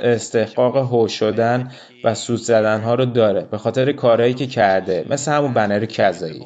استحقاق 0.03 0.77
هو 0.77 1.07
شدن 1.07 1.71
و 2.03 2.15
سود 2.15 2.39
زدن 2.39 2.81
ها 2.81 2.95
رو 2.95 3.05
داره. 3.05 3.41
به 3.41 3.57
خاطر 3.57 3.91
کارهایی 3.91 4.33
که 4.33 4.47
کرده. 4.47 5.05
مثل 5.09 5.31
همون 5.31 5.53
بنر 5.53 5.85
کذایی. 5.85 6.45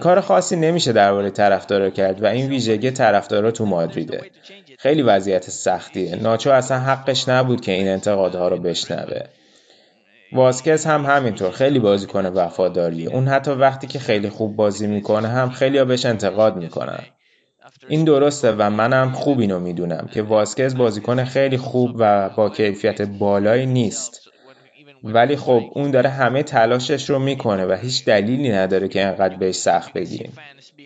کار 0.00 0.20
خاصی 0.20 0.56
نمیشه 0.56 0.92
درباره 0.92 1.30
طرفدارا 1.30 1.90
کرد 1.90 2.22
و 2.22 2.26
این 2.26 2.48
ویژگی 2.48 2.90
طرفدارا 2.90 3.50
تو 3.50 3.66
مادریده. 3.66 4.30
خیلی 4.78 5.02
وضعیت 5.02 5.50
سختیه. 5.50 6.16
ناچو 6.16 6.50
اصلا 6.50 6.78
حقش 6.78 7.28
نبود 7.28 7.60
که 7.60 7.72
این 7.72 7.88
انتقادها 7.88 8.48
رو 8.48 8.56
بشنوه. 8.56 9.20
واسکز 10.32 10.84
هم 10.84 11.06
همینطور. 11.06 11.50
خیلی 11.50 11.78
بازی 11.78 12.06
کنه 12.06 12.28
وفاداریه. 12.28 13.08
اون 13.08 13.28
حتی 13.28 13.50
وقتی 13.50 13.86
که 13.86 13.98
خیلی 13.98 14.28
خوب 14.28 14.56
بازی 14.56 14.86
می‌کنه 14.86 15.28
هم 15.28 15.50
خیلی 15.50 15.78
ها 15.78 15.84
بهش 15.84 16.06
انتقاد 16.06 16.56
می‌کنن. 16.56 17.04
این 17.88 18.04
درسته 18.04 18.52
و 18.52 18.70
منم 18.70 19.12
خوب 19.12 19.40
اینو 19.40 19.60
می‌دونم 19.60 20.08
که 20.12 20.22
واسکز 20.22 20.76
بازیکن 20.76 21.24
خیلی 21.24 21.56
خوب 21.56 21.96
و 21.98 22.28
با 22.28 22.50
کیفیت 22.50 23.02
بالایی 23.02 23.66
نیست. 23.66 24.21
ولی 25.04 25.36
خب 25.36 25.62
اون 25.74 25.90
داره 25.90 26.10
همه 26.10 26.42
تلاشش 26.42 27.10
رو 27.10 27.18
می‌کنه 27.18 27.66
و 27.66 27.72
هیچ 27.72 28.04
دلیلی 28.04 28.52
نداره 28.52 28.88
که 28.88 29.04
انقدر 29.06 29.36
بهش 29.36 29.54
سخت 29.54 29.92
بگیریم 29.92 30.32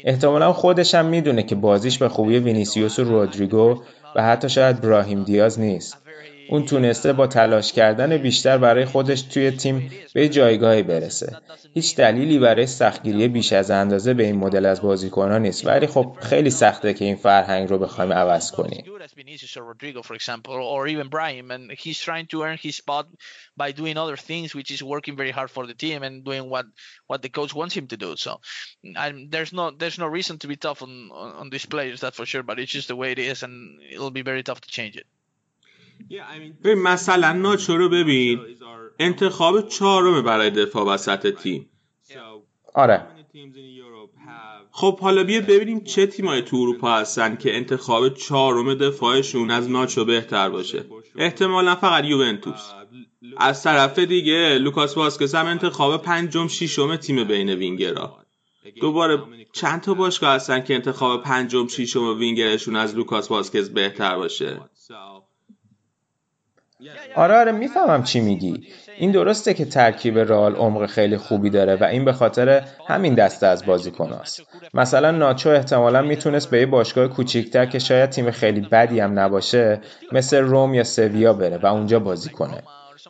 احتمالا 0.04 0.52
خودش 0.52 0.94
هم 0.94 1.06
می‌دونه 1.06 1.42
که 1.42 1.54
بازیش 1.54 1.98
به 1.98 2.08
خوبی 2.08 2.38
وینیسیوس 2.38 2.98
و 2.98 3.04
رودریگو 3.04 3.82
و 4.16 4.22
حتی 4.22 4.48
شاید 4.48 4.80
براهیم 4.80 5.22
دیاز 5.22 5.60
نیست. 5.60 6.05
اون 6.48 6.64
تونسته 6.64 7.12
با 7.12 7.26
تلاش 7.26 7.72
کردن 7.72 8.16
بیشتر 8.16 8.58
برای 8.58 8.84
خودش 8.84 9.22
توی 9.22 9.50
تیم 9.50 9.90
به 10.14 10.28
جایگاهی 10.28 10.82
برسه 10.82 11.36
هیچ 11.74 11.96
دلیلی 11.96 12.38
برای 12.38 12.66
سختگیری 12.66 13.28
بیش 13.28 13.52
از 13.52 13.70
اندازه 13.70 14.14
به 14.14 14.24
این 14.24 14.36
مدل 14.36 14.66
از 14.66 14.82
بازیکنان 14.82 15.42
نیست 15.42 15.66
ولی 15.66 15.86
خب 15.86 16.16
خیلی 16.22 16.50
سخته 16.50 16.94
که 16.94 17.04
این 17.04 17.16
فرهنگ 17.16 17.68
رو 17.68 17.78
بخوایم 17.78 18.12
عوض 18.12 18.52
کنیم 18.52 18.84
by 23.56 23.72
doing 23.72 23.96
other 23.96 24.16
things 24.16 24.54
which 24.54 24.70
is 24.70 24.82
working 24.82 25.16
very 25.16 25.30
hard 25.30 25.50
for 25.50 25.66
the 25.66 25.74
team 25.74 26.02
and 26.02 26.24
doing 26.24 26.44
what 26.50 26.66
what 27.06 27.22
the 27.22 27.28
coach 27.28 27.52
wants 27.54 27.74
him 27.74 27.86
to 27.86 27.96
do 27.96 28.10
so 28.16 28.32
I'm, 29.04 29.30
there's 29.30 29.52
no 29.58 29.70
there's 29.70 29.98
no 29.98 30.08
reason 30.18 30.38
to 30.38 30.46
be 30.46 30.56
tough 30.56 30.82
on, 30.82 31.10
on, 31.12 31.30
on 31.40 31.50
these 31.50 31.66
players 31.66 32.00
that's 32.00 32.16
for 32.16 32.26
sure 32.26 32.42
but 32.42 32.58
it's 32.58 32.72
just 32.72 32.88
the 32.88 32.96
way 32.96 33.12
it 33.12 33.18
is 33.18 33.42
and 33.42 33.80
it'll 33.92 34.10
be 34.10 34.22
very 34.22 34.42
tough 34.42 34.60
to 34.60 34.68
change 34.68 34.96
it 34.96 35.06
ببین 36.64 36.82
مثلا 36.82 37.32
ناچو 37.32 37.76
رو 37.76 37.88
ببین. 37.88 38.40
انتخاب 38.98 39.68
چهارمه 39.68 40.22
برای 40.22 40.50
دفاع 40.50 40.86
وسط 40.86 41.34
تیم. 41.42 41.70
آره. 42.74 43.06
خب 44.70 45.00
حالا 45.00 45.24
بیا 45.24 45.40
ببینیم 45.40 45.84
چه 45.84 46.06
تیمای 46.06 46.42
تو 46.42 46.56
اروپا 46.56 46.96
هستن 46.96 47.36
که 47.36 47.56
انتخاب 47.56 48.08
چهارم 48.08 48.74
دفاعشون 48.74 49.50
از 49.50 49.70
ناچو 49.70 50.04
بهتر 50.04 50.48
باشه. 50.50 50.84
احتمالا 51.16 51.74
فقط 51.74 52.04
یوونتوس. 52.04 52.72
از 53.36 53.62
طرف 53.62 53.98
دیگه 53.98 54.58
لوکاس 54.58 54.96
واسکس 54.96 55.34
هم 55.34 55.46
انتخاب 55.46 56.02
پنجم 56.02 56.48
ششم 56.48 56.96
تیم 56.96 57.24
بین 57.24 57.50
وینگرا 57.50 58.26
دوباره 58.80 59.22
چند 59.52 59.80
تا 59.80 59.94
باشگاه 59.94 60.34
هستن 60.34 60.60
که 60.60 60.74
انتخاب 60.74 61.22
پنجم 61.22 61.68
ششم 61.68 62.18
وینگرشون 62.18 62.76
از 62.76 62.96
لوکاس 62.96 63.30
واسکز 63.30 63.70
بهتر 63.70 64.16
باشه؟ 64.16 64.60
آره 67.16 67.34
آره 67.34 67.52
می‌فهمم 67.52 68.02
چی 68.02 68.20
میگی. 68.20 68.66
این 68.98 69.10
درسته 69.10 69.54
که 69.54 69.64
ترکیب 69.64 70.18
رئال 70.18 70.54
عمق 70.54 70.86
خیلی 70.86 71.16
خوبی 71.16 71.50
داره 71.50 71.76
و 71.76 71.84
این 71.84 72.04
به 72.04 72.12
خاطر 72.12 72.62
همین 72.88 73.14
دسته 73.14 73.46
از 73.46 73.66
بازیکناست 73.66 74.42
مثلا 74.74 75.10
ناچو 75.10 75.50
احتمالا 75.50 76.02
می‌تونست 76.02 76.50
به 76.50 76.60
یه 76.60 76.66
باشگاه 76.66 77.08
کوچیکتر 77.08 77.66
که 77.66 77.78
شاید 77.78 78.10
تیم 78.10 78.30
خیلی 78.30 78.60
بدی 78.60 79.00
هم 79.00 79.18
نباشه 79.18 79.80
مثل 80.12 80.36
روم 80.36 80.74
یا 80.74 80.84
سویا 80.84 81.32
بره 81.32 81.58
و 81.58 81.66
اونجا 81.66 81.98
بازی 81.98 82.30
کنه. 82.30 82.62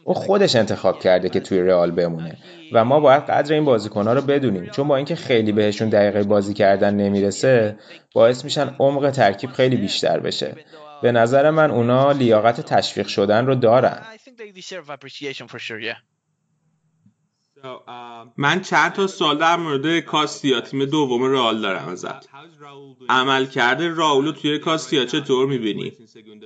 او 0.05 0.15
خودش 0.15 0.57
انتخاب 0.57 1.01
کرده 1.01 1.29
که 1.29 1.41
توی 1.41 1.61
رئال 1.61 1.91
بمونه 1.91 2.37
و 2.73 2.85
ما 2.85 3.01
باید 3.01 3.23
قدر 3.23 3.55
این 3.55 3.65
بازیکنها 3.65 4.13
رو 4.13 4.23
بدونیم. 4.23 4.71
چون 4.71 4.89
با 4.89 4.97
اینکه 4.97 5.15
خیلی 5.15 5.53
بهشون 5.53 5.89
دقیقه 5.89 6.23
بازی 6.23 6.55
کردن 6.55 6.95
نمی‌رسه 6.95 7.77
باعث 8.15 8.45
میشن 8.45 8.75
عمق 8.79 9.11
ترکیب 9.11 9.51
خیلی 9.51 9.77
بیشتر 9.77 10.21
بشه. 10.21 10.55
به 11.03 11.13
نظر 11.13 11.51
من 11.51 11.71
اونا 11.71 12.13
لیاقت 12.13 12.61
تشویق 12.61 13.07
شدن 13.07 13.47
رو 13.47 13.55
دارن. 13.55 14.03
من 18.37 18.61
چند 18.61 18.93
تا 18.93 19.07
سال 19.07 19.39
در 19.39 19.57
مورد 19.57 20.01
کاستیا 20.01 20.61
تیم 20.61 20.85
دوم 20.85 21.25
رئال 21.25 21.61
دارم 21.61 21.89
ازت. 21.89 22.29
عمل 23.09 23.47
کرده 23.47 23.95
راولو 23.95 24.33
توی 24.33 24.59
کاستیا 24.59 25.05
چطور 25.05 25.47
می‌بینی؟ 25.47 25.93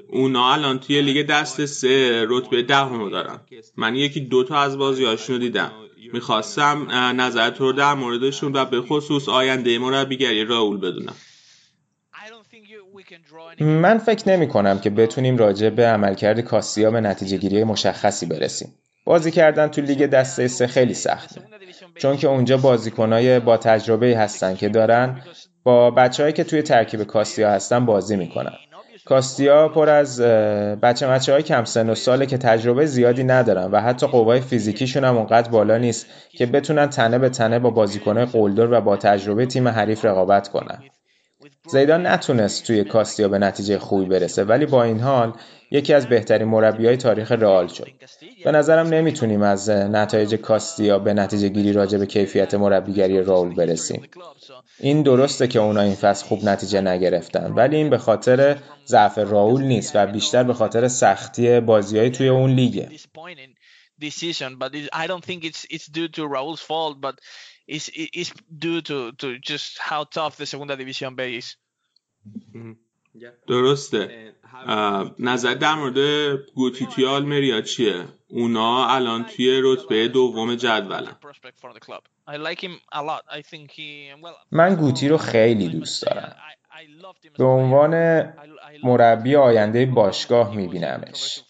اونا 0.09 0.53
الان 0.53 0.79
توی 0.79 1.03
لیگ 1.03 1.27
دست 1.27 1.65
سه 1.65 2.27
رتبه 2.29 2.63
دهم 2.63 3.11
دارن. 3.11 3.41
من 3.77 3.97
یکی 3.97 4.21
دوتا 4.21 4.59
از 4.59 4.79
بازیهاشون 4.79 5.37
رو 5.37 5.43
دیدم. 5.43 5.73
می‌خواستم 6.13 6.87
نظر 7.21 7.51
تو 7.51 7.65
رو 7.65 7.73
در 7.73 7.95
موردشون 7.95 8.53
و 8.57 8.65
به 8.65 8.81
خصوص 8.81 9.29
آینده 9.29 9.79
مربیگری 9.79 10.45
راول 10.45 10.77
بدونم. 10.77 11.15
من 13.61 13.99
فکر 13.99 14.29
نمی 14.29 14.49
کنم 14.49 14.79
که 14.79 14.91
بتونیم 14.91 15.37
راجع 15.37 15.71
به 15.71 15.87
عملکرد 15.87 16.41
کاستیا 16.41 16.91
به 16.91 17.01
نتیجه 17.01 17.37
گیری 17.37 17.65
مشخصی 17.65 18.27
برسیم. 18.27 18.75
بازی 19.05 19.31
کردن 19.31 19.69
تو 19.69 19.81
لیگ 19.81 20.07
دسته 20.07 20.49
سه 20.49 20.67
خیلی 20.67 20.95
سخته. 20.95 21.41
چون 21.97 22.17
که 22.17 22.29
اونجا 22.29 22.57
بازیکنای 22.57 23.41
با 23.41 23.57
تجربه 23.57 24.17
هستن 24.17 24.55
که 24.55 24.69
دارن 24.69 25.23
با 25.63 25.91
بچههایی 25.91 26.33
که 26.33 26.45
توی 26.45 26.63
ترکیب 26.63 27.03
کاستیا 27.03 27.51
هستن 27.51 27.87
بازی 27.87 28.17
می‌کنن. 28.17 28.53
کاستیا 29.05 29.69
پر 29.69 29.89
از 29.89 30.21
بچه 30.83 31.33
های 31.33 31.43
کم 31.43 31.65
سن 31.65 31.91
و 31.91 31.95
ساله 31.95 32.27
که 32.27 32.39
تجربه 32.39 32.87
زیادی 32.87 33.25
ندارن 33.25 33.71
و 33.71 33.81
حتی 33.81 34.07
قوای 34.07 34.41
فیزیکیشون 34.41 35.05
هم 35.05 35.17
اونقدر 35.17 35.51
بالا 35.51 35.79
نیست 35.79 36.07
که 36.31 36.47
بتونن 36.47 36.87
تنه 36.87 37.19
به 37.19 37.29
تنه 37.29 37.59
با 37.59 37.71
بازیکنهای 37.71 38.27
قلدر 38.27 38.73
و 38.73 38.81
با 38.81 38.97
تجربه 38.97 39.47
تیم 39.47 39.69
حریف 39.69 40.05
رقابت 40.05 40.49
کنن. 40.49 40.79
زیدان 41.69 42.07
نتونست 42.07 42.67
توی 42.67 42.85
کاستیا 42.85 43.29
به 43.29 43.39
نتیجه 43.39 43.79
خوبی 43.79 44.05
برسه 44.05 44.45
ولی 44.45 44.67
با 44.67 44.83
این 44.83 45.01
حال 45.01 45.33
یکی 45.71 45.95
از 45.95 46.09
بهترین 46.09 46.49
مربیای 46.49 46.97
تاریخ 46.97 47.33
رئال 47.33 47.69
شد. 47.69 47.89
به 48.45 48.53
نظرم 48.53 48.87
نمی‌تونیم 48.87 49.43
از 49.43 49.71
نتایج 49.71 50.35
کاستیا 50.35 50.99
به 50.99 51.15
نتیجه 51.15 51.49
گیری 51.49 51.73
راجع 51.73 51.99
به 51.99 52.07
کیفیت 52.07 52.55
مربیگری 52.55 53.23
راول 53.23 53.55
برسیم. 53.55 54.09
این 54.79 55.03
درسته 55.03 55.49
که 55.49 55.59
اونا 55.59 55.81
این 55.81 55.95
فصل 55.95 56.27
خوب 56.27 56.45
نتیجه 56.45 56.81
نگرفتن 56.81 57.53
ولی 57.53 57.77
این 57.77 57.91
به 57.91 57.99
خاطر 57.99 58.57
ضعف 58.87 59.19
راول 59.19 59.63
نیست 59.63 59.93
و 59.97 60.07
بیشتر 60.07 60.43
به 60.43 60.55
خاطر 60.55 60.89
سختی 60.89 61.61
بازیای 61.61 62.11
توی 62.11 62.29
اون 62.29 62.51
لیگه. 62.51 62.89
Is 67.77 67.85
is 68.23 68.29
due 68.65 68.81
to 68.89 68.97
to 69.21 69.27
just 69.51 69.73
how 69.89 70.03
tough 70.17 70.35
the 70.41 70.47
segunda 70.53 70.75
división 70.83 71.13
B 71.19 71.21
is. 71.41 71.47
درسته. 73.47 74.33
نظر 75.19 75.55
در 75.55 75.75
مورد 75.75 75.99
گوتی 76.55 76.87
توی 76.87 77.07
آلمریا 77.07 77.61
چیه؟ 77.61 78.05
اونا 78.29 78.89
الان 78.89 79.25
توی 79.25 79.61
رتبه 79.65 80.09
دوم 80.09 80.55
جدولن. 80.55 81.17
من 84.51 84.75
گوتی 84.75 85.09
رو 85.09 85.19
خیلی 85.19 85.69
دوست 85.69 86.03
دارم. 86.03 86.37
به 87.39 87.45
عنوان 87.45 88.25
مربی 88.83 89.37
آینده 89.37 89.87
باشگاه 89.87 90.57
میبینمش. 90.57 91.41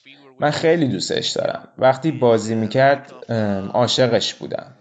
من 0.41 0.51
خیلی 0.51 0.89
دوستش 0.89 1.31
دارم. 1.31 1.69
وقتی 1.79 2.11
بازی 2.11 2.55
می‌کرد 2.55 3.13
عاشقش 3.73 4.35
بودم. 4.35 4.77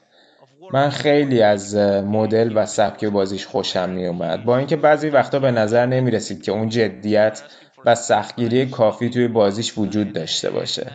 من 0.74 0.90
خیلی 0.90 1.42
از 1.42 1.76
مدل 1.76 2.52
و 2.56 2.66
سبک 2.66 3.06
بازیش 3.06 3.46
خوشم 3.46 3.90
می 3.90 4.08
اومد 4.08 4.44
با 4.44 4.58
اینکه 4.58 4.76
بعضی 4.76 5.10
وقتا 5.10 5.40
به 5.40 5.52
نظر 5.52 5.86
نمی 5.86 6.12
رسید 6.12 6.44
که 6.44 6.52
اون 6.52 6.70
جدیت 6.70 7.42
و 7.86 7.96
سختگیری 7.96 8.66
کافی 8.66 9.10
توی 9.10 9.28
بازیش 9.28 9.78
وجود 9.78 10.14
داشته 10.14 10.50
باشه. 10.50 10.92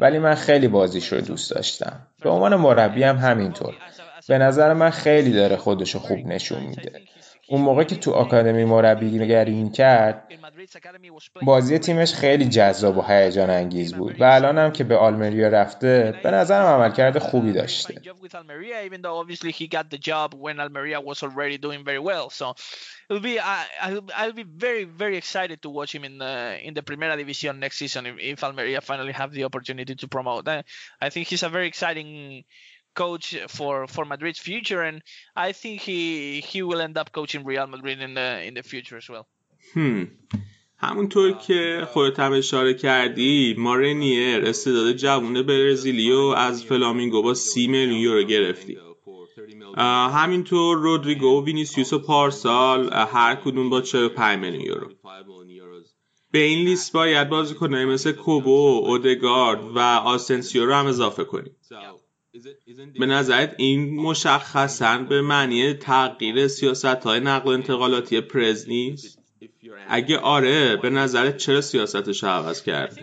ولی 0.00 0.18
من 0.18 0.34
خیلی 0.34 0.68
بازیش 0.68 1.12
رو 1.12 1.20
دوست 1.20 1.50
داشتم. 1.50 1.92
به 2.22 2.30
عنوان 2.30 2.56
مربی 2.56 3.02
هم 3.02 3.16
همینطور. 3.16 3.74
به 4.28 4.38
نظر 4.38 4.72
من 4.72 4.90
خیلی 4.90 5.32
داره 5.32 5.56
خودشو 5.56 5.98
خوب 5.98 6.18
نشون 6.18 6.62
میده. 6.62 6.92
اون 7.50 7.60
موقع 7.60 7.84
که 7.84 7.96
تو 7.96 8.12
آکادمی 8.12 8.64
مربیگری 8.64 9.52
این 9.52 9.72
کرد 9.72 10.28
بازی 11.42 11.78
تیمش 11.78 12.14
خیلی 12.14 12.48
جذاب 12.48 12.98
و 12.98 13.02
هیجان 13.02 13.50
انگیز 13.50 13.94
بود 13.94 14.20
و 14.20 14.24
الان 14.24 14.58
هم 14.58 14.72
که 14.72 14.84
به 14.84 14.96
آلمریا 14.96 15.48
رفته 15.48 16.20
به 16.22 16.30
نظرم 16.30 16.66
عمل 16.66 16.92
کرده 16.92 17.18
خوبی 17.18 17.52
داشته. 17.52 17.94
Coach 32.94 33.36
for 33.48 33.86
for 33.86 34.04
Madrid's 34.04 34.38
future, 34.38 34.82
and 34.82 35.02
I 35.36 35.52
think 35.52 35.80
he 35.80 36.40
he 36.40 36.62
will 36.62 36.80
end 36.80 36.96
up 36.98 37.12
coaching 37.12 37.44
Real 37.44 37.66
Madrid 37.66 38.00
in 38.00 38.14
the 38.14 38.42
in 38.48 38.54
the 38.54 38.62
future 38.62 38.96
as 38.96 39.08
well. 39.08 39.26
Hmm. 39.74 40.04
همونطور 40.80 41.32
که 41.32 41.88
خودت 41.92 42.20
هم 42.20 42.32
اشاره 42.32 42.74
کردی 42.74 43.54
ما 43.58 43.75
رنیر 43.75 44.44
استعداد 44.44 44.92
جوون 44.92 45.42
برزیلی 45.42 45.99
رو 45.99 46.18
از 46.18 46.64
فلامینگو 46.64 47.22
با 47.22 47.34
سی 47.34 47.66
میلیون 47.66 47.98
یورو 47.98 48.22
گرفتیم. 48.22 48.78
همینطور 50.10 50.76
رودریگو 50.76 51.26
و 51.26 51.44
وینیسیوس 51.44 51.92
و 51.92 51.98
پارسال 51.98 52.92
هر 52.92 53.34
کدوم 53.34 53.70
با 53.70 53.80
45 53.80 54.38
میلیون 54.38 54.64
یورو. 54.64 54.88
به 56.30 56.38
این 56.38 56.64
لیست 56.64 56.92
باید 56.92 57.28
بازیکنایی 57.28 57.84
مثل 57.84 58.12
کوبو، 58.12 58.82
اودگارد 58.86 59.64
و 59.64 59.78
آسنسیو 59.78 60.66
رو 60.66 60.74
هم 60.74 60.86
اضافه 60.86 61.24
کنیم. 61.24 61.56
به 62.98 63.06
نظرت 63.06 63.54
این 63.56 64.00
مشخصا 64.00 64.98
به 64.98 65.22
معنی 65.22 65.74
تغییر 65.74 66.48
سیاست 66.48 66.84
های 66.84 67.20
نقل 67.20 67.52
انتقالاتی 67.52 68.20
پرز 68.20 68.68
نیست؟ 68.68 69.18
اگه 69.88 70.18
آره 70.18 70.76
به 70.76 70.90
نظرت 70.90 71.36
چرا 71.36 71.60
سیاستش 71.60 72.24
عوض 72.24 72.62
کرد؟ 72.62 72.98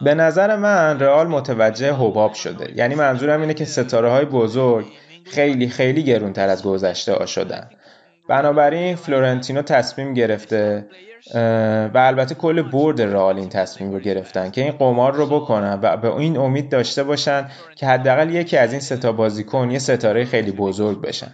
به 0.00 0.14
نظر 0.14 0.56
من 0.56 1.00
رئال 1.00 1.26
متوجه 1.26 1.92
حباب 1.92 2.34
شده 2.34 2.72
یعنی 2.76 2.94
منظورم 2.94 3.40
اینه 3.40 3.54
که 3.54 3.64
ستاره 3.64 4.10
های 4.10 4.24
بزرگ 4.24 4.86
خیلی 5.24 5.68
خیلی 5.68 6.02
گرونتر 6.02 6.48
از 6.48 6.62
گذشته 6.62 7.12
ها 7.12 7.26
شدن 7.26 7.70
بنابراین 8.28 8.96
فلورنتینو 8.96 9.62
تصمیم 9.62 10.14
گرفته 10.14 10.86
و 11.94 11.98
البته 11.98 12.34
کل 12.34 12.62
برد 12.62 13.02
رئال 13.02 13.38
این 13.38 13.48
تصمیم 13.48 13.92
رو 13.92 14.00
گرفتن 14.00 14.50
که 14.50 14.62
این 14.62 14.72
قمار 14.72 15.14
رو 15.14 15.26
بکنن 15.26 15.78
و 15.82 15.96
به 15.96 16.16
این 16.16 16.36
امید 16.36 16.68
داشته 16.68 17.02
باشن 17.02 17.50
که 17.76 17.86
حداقل 17.86 18.34
یکی 18.34 18.56
از 18.56 18.72
این 18.72 18.80
ستا 18.80 19.12
بازیکن 19.12 19.70
یه 19.70 19.78
ستاره 19.78 20.24
خیلی 20.24 20.50
بزرگ 20.50 21.00
بشن. 21.00 21.32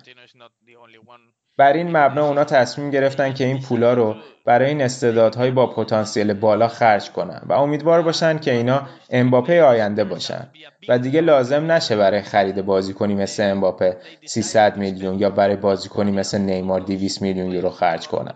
بر 1.60 1.72
این 1.72 1.96
مبنا 1.96 2.28
اونا 2.28 2.44
تصمیم 2.44 2.90
گرفتن 2.90 3.32
که 3.34 3.44
این 3.44 3.60
پولا 3.60 3.94
رو 3.94 4.16
برای 4.44 4.68
این 4.68 4.82
استعدادهای 4.82 5.50
با 5.50 5.66
پتانسیل 5.66 6.32
بالا 6.32 6.68
خرج 6.68 7.10
کنن 7.10 7.42
و 7.46 7.52
امیدوار 7.52 8.02
باشن 8.02 8.38
که 8.38 8.52
اینا 8.52 8.82
امباپه 9.10 9.62
آینده 9.62 10.04
باشن. 10.04 10.46
و 10.88 10.98
دیگه 10.98 11.20
لازم 11.20 11.72
نشه 11.72 11.96
برای 11.96 12.22
خرید 12.22 12.62
بازیکنی 12.62 13.14
مثل 13.14 13.50
امباپه 13.50 13.96
300 14.24 14.76
میلیون 14.76 15.18
یا 15.18 15.30
برای 15.30 15.56
بازیکنی 15.56 16.10
مثل 16.10 16.38
نیمار 16.38 16.80
200 16.80 17.22
میلیون 17.22 17.50
یورو 17.50 17.70
خرج 17.70 18.08
کنن. 18.08 18.34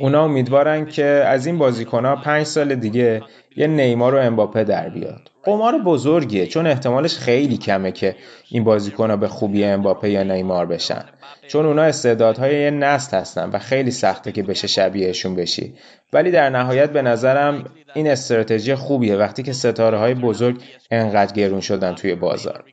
اونا 0.00 0.24
امیدوارن 0.24 0.86
که 0.86 1.04
از 1.04 1.46
این 1.46 1.58
بازیکنها 1.58 2.16
پنج 2.16 2.46
سال 2.46 2.74
دیگه 2.74 3.22
یه 3.56 3.66
نیمار 3.66 4.14
و 4.14 4.18
امباپه 4.18 4.64
در 4.64 4.88
بیاد. 4.88 5.30
قمار 5.44 5.78
بزرگیه 5.78 6.46
چون 6.46 6.66
احتمالش 6.66 7.16
خیلی 7.16 7.56
کمه 7.56 7.92
که 7.92 8.16
این 8.48 8.64
بازیکنها 8.64 9.16
به 9.16 9.28
خوبی 9.28 9.64
امباپه 9.64 10.10
یا 10.10 10.22
نیمار 10.22 10.66
بشن. 10.66 11.04
چون 11.48 11.66
اونا 11.66 11.82
استعدادهای 11.82 12.62
یه 12.62 12.70
نسل 12.70 13.16
هستن 13.16 13.50
و 13.50 13.58
خیلی 13.58 13.90
سخته 13.90 14.32
که 14.32 14.42
بشه 14.42 14.66
شبیهشون 14.66 15.34
بشی. 15.34 15.74
ولی 16.12 16.30
در 16.30 16.50
نهایت 16.50 16.90
به 16.90 17.02
نظرم 17.02 17.64
این 17.94 18.10
استراتژی 18.10 18.74
خوبیه 18.74 19.16
وقتی 19.16 19.42
که 19.42 19.52
ستاره 19.52 19.98
های 19.98 20.14
بزرگ 20.14 20.62
انقدر 20.90 21.32
گرون 21.32 21.60
شدن 21.60 21.94
توی 21.94 22.14
بازار. 22.14 22.64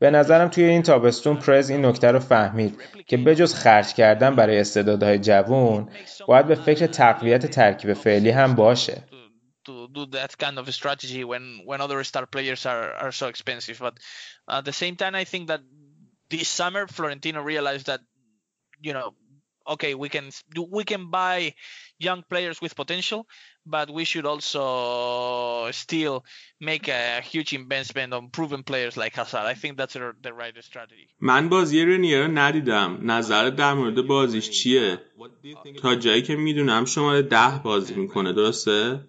به 0.00 0.10
نظرم 0.10 0.48
توی 0.48 0.64
این 0.64 0.82
تابستون 0.82 1.36
پرز 1.36 1.70
این 1.70 1.84
نکته 1.84 2.10
رو 2.10 2.18
فهمید 2.18 2.80
که 3.06 3.16
بجز 3.16 3.54
خرج 3.54 3.94
کردن 3.94 4.36
برای 4.36 4.58
استعدادهای 4.60 5.18
جوون 5.18 5.88
باید 6.26 6.46
به 6.46 6.54
فکر 6.54 6.86
تقویت 6.86 7.46
ترکیب 7.46 7.92
فعلی 7.92 8.30
هم 8.30 8.54
باشه 8.54 9.02
do 9.94 10.06
that 10.06 10.36
kind 10.38 10.58
of 10.58 10.72
strategy 10.72 11.24
when 11.24 11.44
when 11.66 11.80
other 11.80 12.02
star 12.04 12.26
players 12.26 12.64
are 12.66 12.92
are 13.04 13.12
so 13.12 13.26
expensive 13.28 13.78
but 13.78 13.94
at 14.48 14.64
the 14.64 14.72
same 14.72 14.96
time 14.96 15.14
i 15.14 15.24
think 15.24 15.48
that 15.48 15.60
this 16.30 16.48
summer 16.48 16.86
florentino 16.86 17.40
realized 17.42 17.86
that 17.86 18.00
you 18.86 18.92
know 18.96 19.08
okay 19.67 19.93
we 19.93 20.09
can 20.09 20.29
do 20.53 20.67
we 20.71 20.83
can 20.83 21.09
buy 21.09 21.53
young 21.99 22.23
players 22.29 22.61
with 22.61 22.75
potential 22.75 23.25
but 23.65 23.89
we 23.89 24.03
should 24.03 24.25
also 24.25 25.71
still 25.71 26.25
make 26.59 26.87
a 26.87 27.21
huge 27.21 27.53
investment 27.53 28.13
on 28.13 28.29
proven 28.29 28.63
players 28.63 28.97
like 28.97 29.15
Hazard. 29.15 29.45
I 29.45 29.53
think 29.53 29.77
that's 29.77 29.93
the 29.93 30.33
right 30.33 30.53
strategy. 30.63 31.07
من 31.19 31.49
بازی 31.49 31.85
رنیر 31.85 32.25
رو 32.25 32.31
ندیدم. 32.31 32.99
نظر 33.11 33.49
در 33.49 33.73
مورد 33.73 34.07
بازیش 34.07 34.49
چیه؟ 34.49 35.01
تا 35.81 35.95
جایی 35.95 36.21
که 36.21 36.35
میدونم 36.35 36.85
شماره 36.85 37.21
ده 37.21 37.59
بازی 37.63 37.93
میکنه 37.93 38.33
درسته؟ 38.33 38.99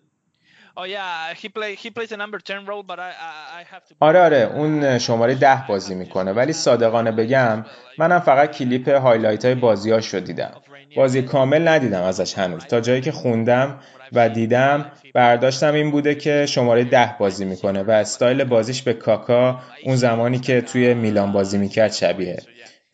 آره 4.00 4.20
آره 4.20 4.38
اون 4.38 5.00
شماره 5.00 5.36
ده 5.36 5.68
بازی 5.68 5.96
می‌کنه. 5.96 6.32
ولی 6.32 6.54
صادقانه 6.54 7.12
بگم 7.12 7.66
منم 7.98 8.20
فقط 8.20 8.58
کلیپ 8.58 8.90
highlight 8.90 9.46
های 9.46 9.56
بازیاش 9.56 10.14
رو 10.14 10.20
دیدم. 10.20 10.62
بازی 10.96 11.22
کامل 11.22 11.68
ندیدم 11.68 12.02
ازش 12.02 12.38
هنوز. 12.38 12.66
تا 12.66 12.82
جایی 12.82 13.02
که 13.02 13.12
خوندم 13.12 13.80
و 14.12 14.30
دیدم 14.30 14.92
برداشتم 15.14 15.74
این 15.74 15.92
بوده 15.92 16.16
که 16.16 16.46
شماره 16.46 16.84
ده 16.84 17.16
بازی 17.20 17.46
می‌کنه 17.46 17.84
و 17.84 17.92
استایل 17.92 18.44
بازیش 18.44 18.82
به 18.82 18.94
کاکا 18.94 19.60
اون 19.84 19.96
زمانی 19.96 20.40
که 20.40 20.62
توی 20.62 20.94
میلان 20.94 21.32
بازی 21.32 21.58
می‌کرد 21.58 21.92
شبیه. 21.92 22.40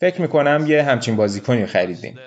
فکر 0.00 0.20
می‌کنم 0.20 0.64
یه 0.66 0.82
همچین 0.82 1.16
بازیکنی 1.16 1.66
خریدیم. 1.66 2.18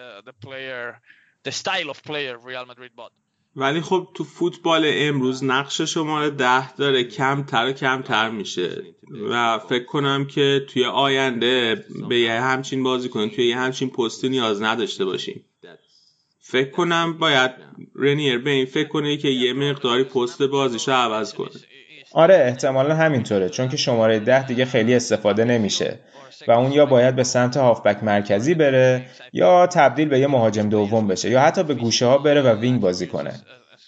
ولی 3.55 3.81
خب 3.81 4.07
تو 4.13 4.23
فوتبال 4.23 4.83
امروز 4.85 5.43
نقش 5.43 5.81
شماره 5.81 6.29
ده 6.29 6.75
داره 6.75 7.03
کمتر 7.03 7.65
و 7.69 7.71
کمتر 7.71 8.29
میشه. 8.29 8.83
و 9.29 9.59
فکر 9.59 9.85
کنم 9.85 10.25
که 10.25 10.65
توی 10.67 10.85
آینده 10.85 11.85
به 12.09 12.19
یه 12.19 12.41
همچین 12.41 12.83
بازی 12.83 13.09
کنیم 13.09 13.29
توی 13.29 13.47
یه 13.47 13.57
همچین 13.57 13.89
پستی 13.89 14.29
نیاز 14.29 14.61
نداشته 14.61 15.05
باشیم 15.05 15.45
فکر 16.41 16.71
کنم 16.71 17.17
باید 17.17 17.51
رنیر 17.95 18.37
به 18.37 18.49
این 18.49 18.65
فکر 18.65 18.87
کنه 18.87 19.17
که 19.17 19.27
یه 19.27 19.53
مقداری 19.53 20.03
پست 20.03 20.41
بازیشو 20.41 20.91
عوض 20.91 21.33
کنه. 21.33 21.49
آره 22.13 22.35
احتمالا 22.35 22.95
همینطوره 22.95 23.49
چون 23.49 23.69
که 23.69 23.77
شماره 23.77 24.19
ده 24.19 24.47
دیگه 24.47 24.65
خیلی 24.65 24.95
استفاده 24.95 25.45
نمیشه. 25.45 25.99
و 26.47 26.51
اون 26.51 26.71
یا 26.71 26.85
باید 26.85 27.15
به 27.15 27.23
سمت 27.23 27.57
هافبک 27.57 28.03
مرکزی 28.03 28.53
بره 28.53 29.05
یا 29.33 29.67
تبدیل 29.67 30.07
به 30.07 30.19
یه 30.19 30.27
مهاجم 30.27 30.69
دوم 30.69 31.07
بشه 31.07 31.29
یا 31.29 31.41
حتی 31.41 31.63
به 31.63 31.73
گوشه 31.73 32.05
ها 32.05 32.17
بره 32.17 32.41
و 32.41 32.59
وینگ 32.59 32.81
بازی 32.81 33.07
کنه. 33.07 33.33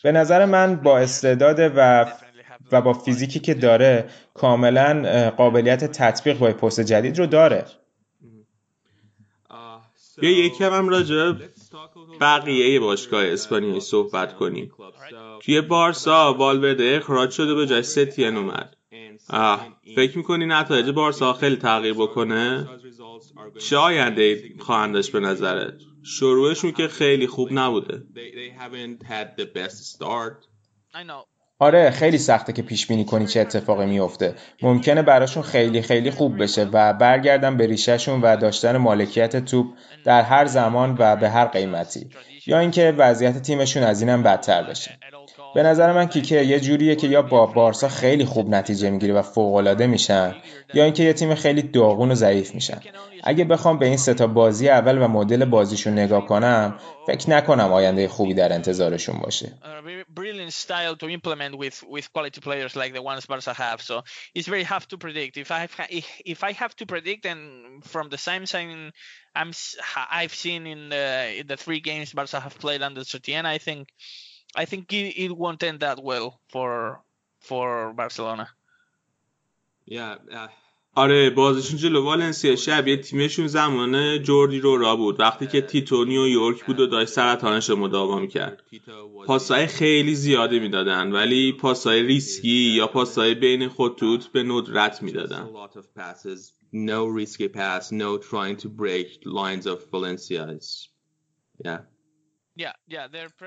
به 0.04 0.12
نظر 0.12 0.46
من 0.46 0.76
با 0.76 1.00
استعداد 1.00 1.60
و 1.76 2.06
و 2.72 2.82
با 2.82 2.94
فیزیکی 2.94 3.40
که 3.40 3.54
داره 3.54 4.06
کاملا 4.34 5.30
قابلیت 5.38 5.86
تطبیق 5.86 6.38
با 6.38 6.48
پست 6.48 6.82
جدید 6.82 7.20
رو 7.20 7.26
داره. 7.26 7.66
یا 10.22 10.46
یکی 10.46 10.64
هم 10.64 10.90
راجع 10.90 11.32
بقیه 12.22 12.80
باشگاه 12.80 13.26
اسپانیایی 13.26 13.80
صحبت 13.80 14.36
کنیم. 14.36 14.72
توی 15.42 15.62
بارسا 15.62 16.34
والورده 16.34 16.98
اخراج 16.98 17.32
شده 17.32 17.56
به 17.56 17.68
جای 17.68 17.84
ستین 17.84 18.38
اومد. 18.38 18.76
فکر 19.96 20.18
می‌کنی 20.18 20.46
نتایج 20.46 20.90
بارسا 20.90 21.34
خیلی 21.34 21.56
تغییر 21.56 21.94
بکنه؟ 21.94 22.68
چه 23.60 23.78
آینده 23.78 24.44
خواهند 24.60 24.94
داشت 24.94 25.12
به 25.12 25.20
نظرت؟ 25.20 25.74
شروعشون 26.04 26.72
که 26.72 26.88
خیلی 26.88 27.28
خوب 27.28 27.50
نبوده. 27.52 28.04
آره 31.60 31.92
خیلی 31.92 32.18
سخته 32.18 32.54
که 32.54 32.62
پیش 32.62 32.88
بینی 32.88 33.06
کنی 33.06 33.28
چه 33.28 33.40
اتفاقی 33.40 33.86
میفته 33.86 34.36
ممکنه 34.62 35.02
براشون 35.02 35.44
خیلی 35.44 35.82
خیلی 35.82 36.12
خوب 36.12 36.44
بشه 36.44 36.70
و 36.74 36.94
برگردن 36.94 37.58
به 37.58 37.68
ریشهشون 37.68 38.22
و 38.22 38.38
داشتن 38.38 38.78
مالکیت 38.78 39.46
توپ 39.46 39.68
در 40.04 40.22
هر 40.22 40.46
زمان 40.46 40.96
و 41.00 41.16
به 41.16 41.30
هر 41.30 41.46
قیمتی. 41.46 42.10
یا 42.46 42.60
اینکه 42.60 42.94
وضعیت 42.98 43.42
تیمشون 43.42 43.84
از 43.84 44.02
اینم 44.02 44.24
بدتر 44.24 44.64
بشه. 44.64 45.00
به 45.56 45.64
نظر 45.64 45.94
من 45.94 46.06
کیکه 46.06 46.42
یه 46.42 46.60
جوریه 46.60 46.96
که 46.96 47.08
یا 47.08 47.22
با 47.22 47.46
بارسا 47.46 47.90
خیلی 47.90 48.26
خوب 48.26 48.50
نتیجه 48.50 48.90
می‌گیره 48.90 49.14
و 49.14 49.22
فوقالعاده 49.22 49.88
میشن 49.88 50.36
یا 50.74 50.84
اینکه 50.84 51.04
یه 51.04 51.14
تیم 51.14 51.36
خیلی 51.36 51.62
داغون 51.62 52.12
و 52.12 52.16
ضعیف 52.16 52.56
میشن 52.56 52.82
اگه 53.24 53.44
بخوام 53.44 53.80
به 53.80 53.86
این 53.86 53.98
ستا 53.98 54.28
بازی 54.28 54.70
اول 54.70 55.02
و 55.02 55.08
مدل 55.08 55.46
بازیشون 55.46 55.94
نگاه 55.94 56.26
کنم 56.26 56.80
فکر 57.08 57.30
نکنم 57.30 57.74
آینده 57.74 58.08
خوبی 58.08 58.34
در 58.34 58.54
انتظارشون 58.54 59.20
باشه 59.20 59.52
I'm 69.34 69.54
I've 70.12 70.34
seen 70.34 70.68
in 70.68 70.90
the 70.90 71.06
in 71.40 71.48
the 71.48 71.58
three 71.58 71.80
games 71.80 72.12
Barca 72.12 72.40
have 72.40 72.58
played 72.60 72.82
under 72.82 73.02
Setien, 73.02 73.46
I 73.46 73.58
think 73.58 73.88
I 74.56 74.66
think 74.66 74.92
it, 74.92 75.16
it 75.18 75.32
won't 75.32 75.64
end 75.64 75.80
that 75.80 75.98
well 76.04 76.30
for 76.54 77.00
for 77.40 77.94
Barcelona. 77.94 78.48
Yeah, 79.88 80.16
yeah. 80.32 80.50
آره 80.96 81.30
بازشون 81.30 81.78
جلو 81.78 82.04
والنسیا. 82.04 82.56
شبیه 82.56 82.98
تیمشون 82.98 83.48
زمان 83.48 84.18
جوردی 84.24 84.60
رو 84.60 84.78
را 84.78 84.96
بود. 84.96 85.20
وقتی 85.20 85.48
که 85.48 85.62
تیتو 85.62 86.08
یورک 86.08 86.66
بود 86.66 86.80
و 86.80 86.88
داشت 86.88 87.12
سرطانش 87.12 87.70
رو 87.70 87.76
مداوا 87.76 88.20
می‌کرد. 88.20 88.64
پاسای 89.28 89.68
خیلی 89.68 90.16
زیاده 90.16 90.60
می‌دادن 90.60 91.12
ولی 91.12 91.52
پاسای 91.52 92.04
ریسکی 92.04 92.50
یا 92.50 92.88
پاسای 92.88 93.36
بین 93.36 93.70
خطوط 93.70 94.26
به 94.26 94.44
ندرت 94.44 95.04
می‌دادن. 95.04 95.50
No 96.74 97.06
risky 97.20 97.48
pass. 97.50 97.92
No 97.92 98.18
trying 98.18 98.58
to 98.64 98.70
break 98.70 99.08
lines 99.26 99.66
of 99.66 99.78
Valencia. 99.92 100.60
Yeah. 101.66 101.80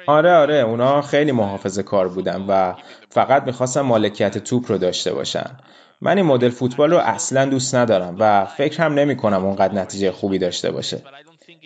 آره 0.06 0.32
آره 0.34 0.54
اونا 0.54 1.02
خیلی 1.02 1.32
محافظه 1.32 1.82
کار 1.82 2.08
بودن 2.08 2.46
و 2.48 2.74
فقط 3.10 3.42
می‌خواستن 3.42 3.80
مالکیت 3.80 4.38
توپ 4.38 4.72
رو 4.72 4.78
داشته 4.78 5.14
باشن. 5.14 5.58
من 6.00 6.16
این 6.16 6.26
مدل 6.26 6.48
فوتبال 6.48 6.90
رو 6.90 6.96
اصلا 6.98 7.44
دوست 7.44 7.74
ندارم 7.74 8.16
و 8.18 8.44
فکر 8.44 8.82
هم 8.82 8.94
نمی 8.94 9.16
کنم 9.16 9.44
اونقدر 9.44 9.74
نتیجه 9.74 10.12
خوبی 10.12 10.38
داشته 10.38 10.70
باشه. 10.70 11.02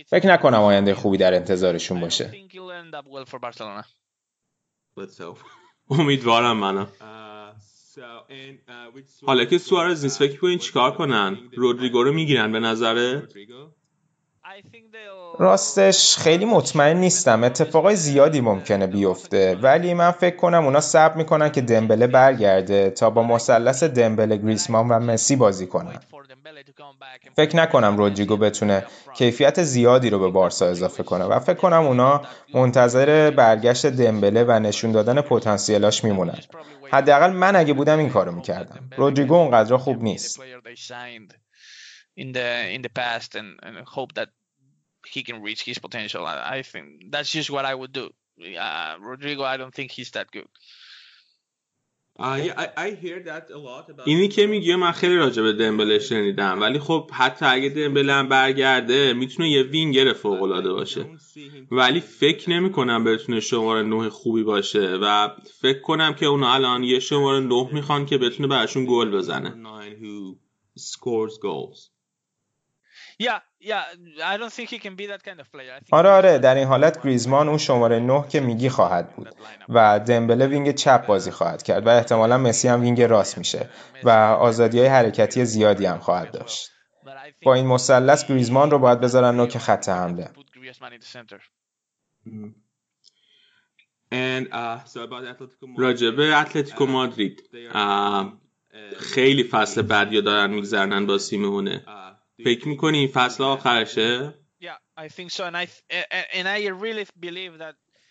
فکر 0.07 0.27
نکنم 0.29 0.61
آینده 0.61 0.95
خوبی 0.95 1.17
در 1.17 1.35
انتظارشون 1.35 2.01
باشه. 2.01 2.33
امیدوارم 5.91 6.57
منم. 6.57 6.89
حالا 9.27 9.45
که 9.45 9.59
سوارز 9.59 10.05
نیست 10.05 10.19
فکر 10.19 10.41
کنین 10.41 10.59
چیکار 10.59 10.97
کنن؟ 10.97 11.39
رودریگو 11.57 12.03
رو 12.03 12.13
می‌گیرن 12.13 12.53
به 12.53 12.61
نظره؟ 12.61 13.29
راستش 15.39 16.17
خیلی 16.17 16.45
مطمئن 16.45 16.97
نیستم. 16.97 17.45
اتفاقای 17.45 17.97
زیادی 17.97 18.41
ممکنه 18.41 18.87
بیفته. 18.87 19.55
ولی 19.55 19.95
من 19.95 20.11
فکر 20.11 20.37
کنم 20.37 20.65
اونا 20.65 20.81
صبر 20.81 21.17
می‌کنن 21.17 21.49
که 21.49 21.61
دمبله 21.61 22.07
برگرده 22.07 22.91
تا 22.91 23.11
با 23.11 23.23
مثلث 23.23 23.83
دمبله 23.83 24.37
گریسمان 24.37 24.89
و 24.89 24.99
مسی 24.99 25.37
بازی 25.37 25.67
کنن. 25.67 26.01
فکر 27.37 27.57
نکنم 27.57 27.97
رودریگو 27.97 28.37
بتونه 28.37 28.85
کیفیت 29.15 29.63
زیادی 29.63 30.11
رو 30.11 30.19
به 30.19 30.29
بارسا 30.29 30.67
اضافه 30.67 31.03
کنه. 31.03 31.25
و 31.25 31.39
فکر 31.39 31.57
کنم 31.57 31.87
اونا 31.87 32.23
منتظر 32.55 33.31
برگشت 33.31 33.87
دمبله 33.87 34.45
و 34.45 34.59
نشون 34.59 34.93
دادن 34.93 35.21
پتانسیلاش 35.21 36.05
میمونن. 36.05 36.39
حداقل 36.91 37.33
من 37.33 37.57
اگه 37.57 37.73
بودم 37.73 37.99
این 37.99 38.11
کارو 38.11 38.33
می‌کردم. 38.33 38.91
رودریگو 38.97 39.35
اونقدر 39.35 39.77
خوب 39.77 40.03
نیست. 40.03 40.41
In 42.21 42.33
the 42.33 42.51
in 42.77 42.83
the 42.83 42.93
past 43.01 43.31
and, 43.41 43.51
and 43.67 43.75
hope 43.97 44.13
that 44.19 44.29
he 45.07 45.23
can 45.23 45.43
reach 45.43 45.63
his 45.63 45.79
potential. 45.79 46.27
I, 46.27 46.59
I 46.59 46.63
think 46.63 47.11
that's 47.11 47.31
just 47.31 47.51
what 47.51 47.65
I 47.65 47.75
would 47.75 47.93
do. 47.93 48.11
Uh, 48.59 48.97
Rodrigo, 49.01 49.43
I 49.43 49.57
don't 49.57 49.75
think 49.75 49.91
he's 49.91 50.11
that 50.13 50.31
good. 50.31 50.49
اینی 54.07 54.29
که 54.29 54.47
میگه 54.47 54.77
من 54.77 54.93
خیلی 54.93 55.17
راجع 55.17 55.43
به 55.43 55.53
دمبله 55.53 55.99
شنیدم 55.99 56.61
ولی 56.61 56.79
خب 56.79 57.11
حتی 57.13 57.45
اگه 57.47 57.69
دمبله 57.69 58.13
هم 58.13 58.29
برگرده 58.29 59.13
می‌تونه 59.13 59.51
یه 59.51 59.63
وینگر 59.63 60.13
فوق 60.13 60.43
العاده 60.43 60.73
باشه 60.73 61.07
ولی 61.71 62.01
فکر 62.01 62.51
نمی 62.51 62.73
کنم 62.73 63.05
بتونه 63.05 63.41
شماره 63.41 63.83
نه 63.83 64.09
خوبی 64.09 64.43
باشه 64.43 64.99
و 65.03 65.29
فکر 65.61 65.81
کنم 65.81 66.15
که 66.15 66.27
اونا 66.27 66.55
الان 66.55 66.85
یه 66.85 67.01
شماره 67.01 67.41
نه 67.41 67.69
می‌خوان 67.73 68.07
که 68.07 68.19
بتونه 68.19 68.49
براشون 68.49 68.87
گل 68.89 69.11
بزنه 69.11 69.55
آره 75.93 76.11
آره 76.11 76.39
در 76.39 76.55
این 76.55 76.67
حالت 76.67 77.03
گریزمان 77.03 77.49
اون 77.49 77.59
شماره 77.59 78.01
9 78.01 78.25
که 78.29 78.41
میگی 78.41 78.69
خواهد 78.69 79.17
بود. 79.17 79.29
و 79.69 80.01
دمبله 80.01 80.47
wing 80.47 80.75
چپ 80.75 81.07
بازی 81.07 81.31
خواهد 81.31 81.63
کرد 81.63 81.87
و 81.87 81.89
احتمالا 81.89 82.39
مسی 82.39 82.69
هم 82.69 82.81
wing 82.81 83.03
راست 83.03 83.39
میشه 83.39 83.69
و 84.05 84.11
آزادی 84.11 84.79
های 84.79 84.89
حرکتی 84.89 85.45
زیادی 85.45 85.87
هم 85.87 85.99
خواهد 85.99 86.31
داشت. 86.31 86.71
با 87.43 87.55
این 87.55 87.67
مثلث 87.67 88.27
گریزمان 88.27 88.71
رو 88.71 88.79
باید 88.79 89.01
بذارن 89.01 89.37
نوک 89.37 89.59
خط 89.59 89.89
حمله. 89.89 90.31
راجبه 95.79 96.37
اتلتیکو 96.37 96.87
مادرید 96.87 97.51
خیلی 98.97 99.45
فصل 99.45 99.83
بدی 99.83 100.23
دارن 100.23 100.51
میگذرنن 100.51 101.07
با 101.07 101.19
سیمونه 101.19 101.85
فکر 102.45 102.69
می‌کنی 102.69 102.99
این 102.99 103.09
فصل 103.09 103.45
آخرشه؟ 103.45 104.35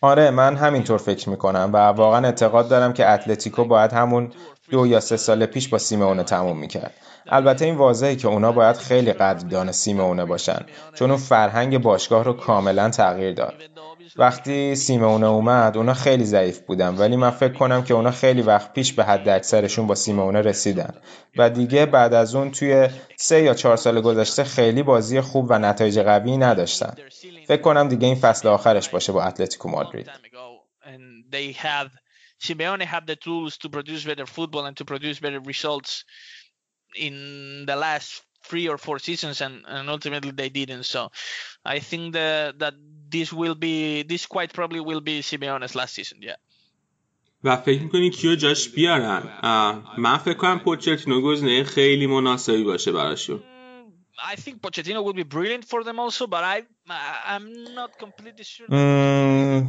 آره 0.00 0.30
من 0.30 0.56
همینطور 0.56 0.98
فکر 0.98 1.28
می‌کنم 1.28 1.70
و 1.72 1.76
واقعا 1.76 2.26
اعتقاد 2.26 2.68
دارم 2.68 2.92
که 2.92 3.10
اتلتیکو 3.10 3.64
باید 3.64 3.92
همون 3.92 4.32
دو 4.70 4.86
یا 4.86 5.00
سه 5.00 5.16
سال 5.16 5.46
پیش 5.46 5.68
با 5.68 5.78
سیمونه 5.78 6.22
تموم 6.22 6.58
می‌کرد. 6.58 6.94
البته 7.26 7.64
این 7.64 7.74
واضحه 7.74 8.16
که 8.16 8.28
اونا 8.28 8.52
باید 8.52 8.76
خیلی 8.76 9.12
قدردان 9.12 9.72
سیمونه 9.72 10.24
باشن 10.24 10.66
چون 10.94 11.10
اون 11.10 11.20
فرهنگ 11.20 11.78
باشگاه 11.78 12.24
رو 12.24 12.32
کاملا 12.32 12.90
تغییر 12.90 13.32
داد. 13.32 13.54
وقتی 14.16 14.74
سیمونه 14.74 15.26
اومد 15.26 15.76
اونا 15.76 15.94
خیلی 15.94 16.24
ضعیف 16.24 16.58
بودن. 16.58 16.94
ولی 16.94 17.16
من 17.16 17.30
فکر 17.30 17.52
کنم 17.52 17.84
که 17.84 17.94
اونا 17.94 18.10
خیلی 18.10 18.42
وقت 18.42 18.72
پیش 18.72 18.92
به 18.92 19.04
حد 19.04 19.28
اکثرشون 19.28 19.86
با 19.86 19.94
سیمونه 19.94 20.40
رسیدن. 20.40 20.94
و 21.36 21.50
دیگه 21.50 21.86
بعد 21.86 22.14
از 22.14 22.34
اون 22.34 22.50
توی 22.50 22.88
سه 23.16 23.42
یا 23.42 23.54
چهار 23.54 23.76
سال 23.76 24.00
گذشته 24.00 24.44
خیلی 24.44 24.82
بازی 24.82 25.20
خوب 25.20 25.46
و 25.50 25.58
نتایج 25.58 25.98
قوی 25.98 26.36
نداشتن. 26.36 26.94
فکر 27.46 27.62
کنم 27.62 27.88
دیگه 27.88 28.06
این 28.06 28.16
فصل 28.16 28.48
آخرش 28.48 28.88
باشه 28.88 29.12
با 29.12 29.22
اتلتیکو 29.22 29.68
مادرید. 29.68 30.10
Simeone 32.40 32.82
have 32.82 33.06
the 33.06 33.16
tools 33.16 33.58
to 33.58 33.68
produce 33.68 34.04
better 34.04 34.26
football 34.26 34.64
and 34.66 34.76
to 34.76 34.84
produce 34.84 35.18
better 35.18 35.40
results 35.40 36.04
in 36.94 37.14
the 37.66 37.76
last 37.76 38.22
three 38.44 38.68
or 38.68 38.78
four 38.78 38.98
seasons 38.98 39.40
and, 39.40 39.64
and 39.66 39.90
ultimately 39.90 40.30
they 40.30 40.48
didn't. 40.48 40.84
So 40.84 41.10
I 41.64 41.80
think 41.80 42.14
that, 42.14 42.58
that 42.60 42.74
this 43.10 43.32
will 43.32 43.54
be 43.54 44.02
this 44.02 44.26
quite 44.26 44.52
probably 44.52 44.80
will 44.80 45.00
be 45.00 45.22
Simeone's 45.22 45.74
last 45.74 45.94
season 45.94 46.18
yeah. 46.22 46.38
و 47.44 47.56
فکر 47.56 47.82
می‌کنی 47.82 48.10
کیو 48.10 48.34
جاش 48.34 48.68
بیارن؟ 48.68 49.22
من 49.98 50.16
فکر 50.16 50.34
کنم 50.34 50.58
پوچتینو 50.58 51.20
گزینه 51.20 51.64
خیلی 51.64 52.06
مناسبی 52.06 52.64
باشه 52.64 52.92
براشون. 52.92 53.42
I 54.20 54.34
think 54.34 54.60
Pochettino 54.60 55.04
would 55.04 55.16
be 55.16 55.22
brilliant 55.22 55.64
for 55.64 55.84
them 55.84 55.98
also, 56.00 56.26
but 56.26 56.42
I, 56.42 56.62
I'm 57.32 57.46
not 57.74 57.90
completely 57.98 58.44
sure. 58.44 58.66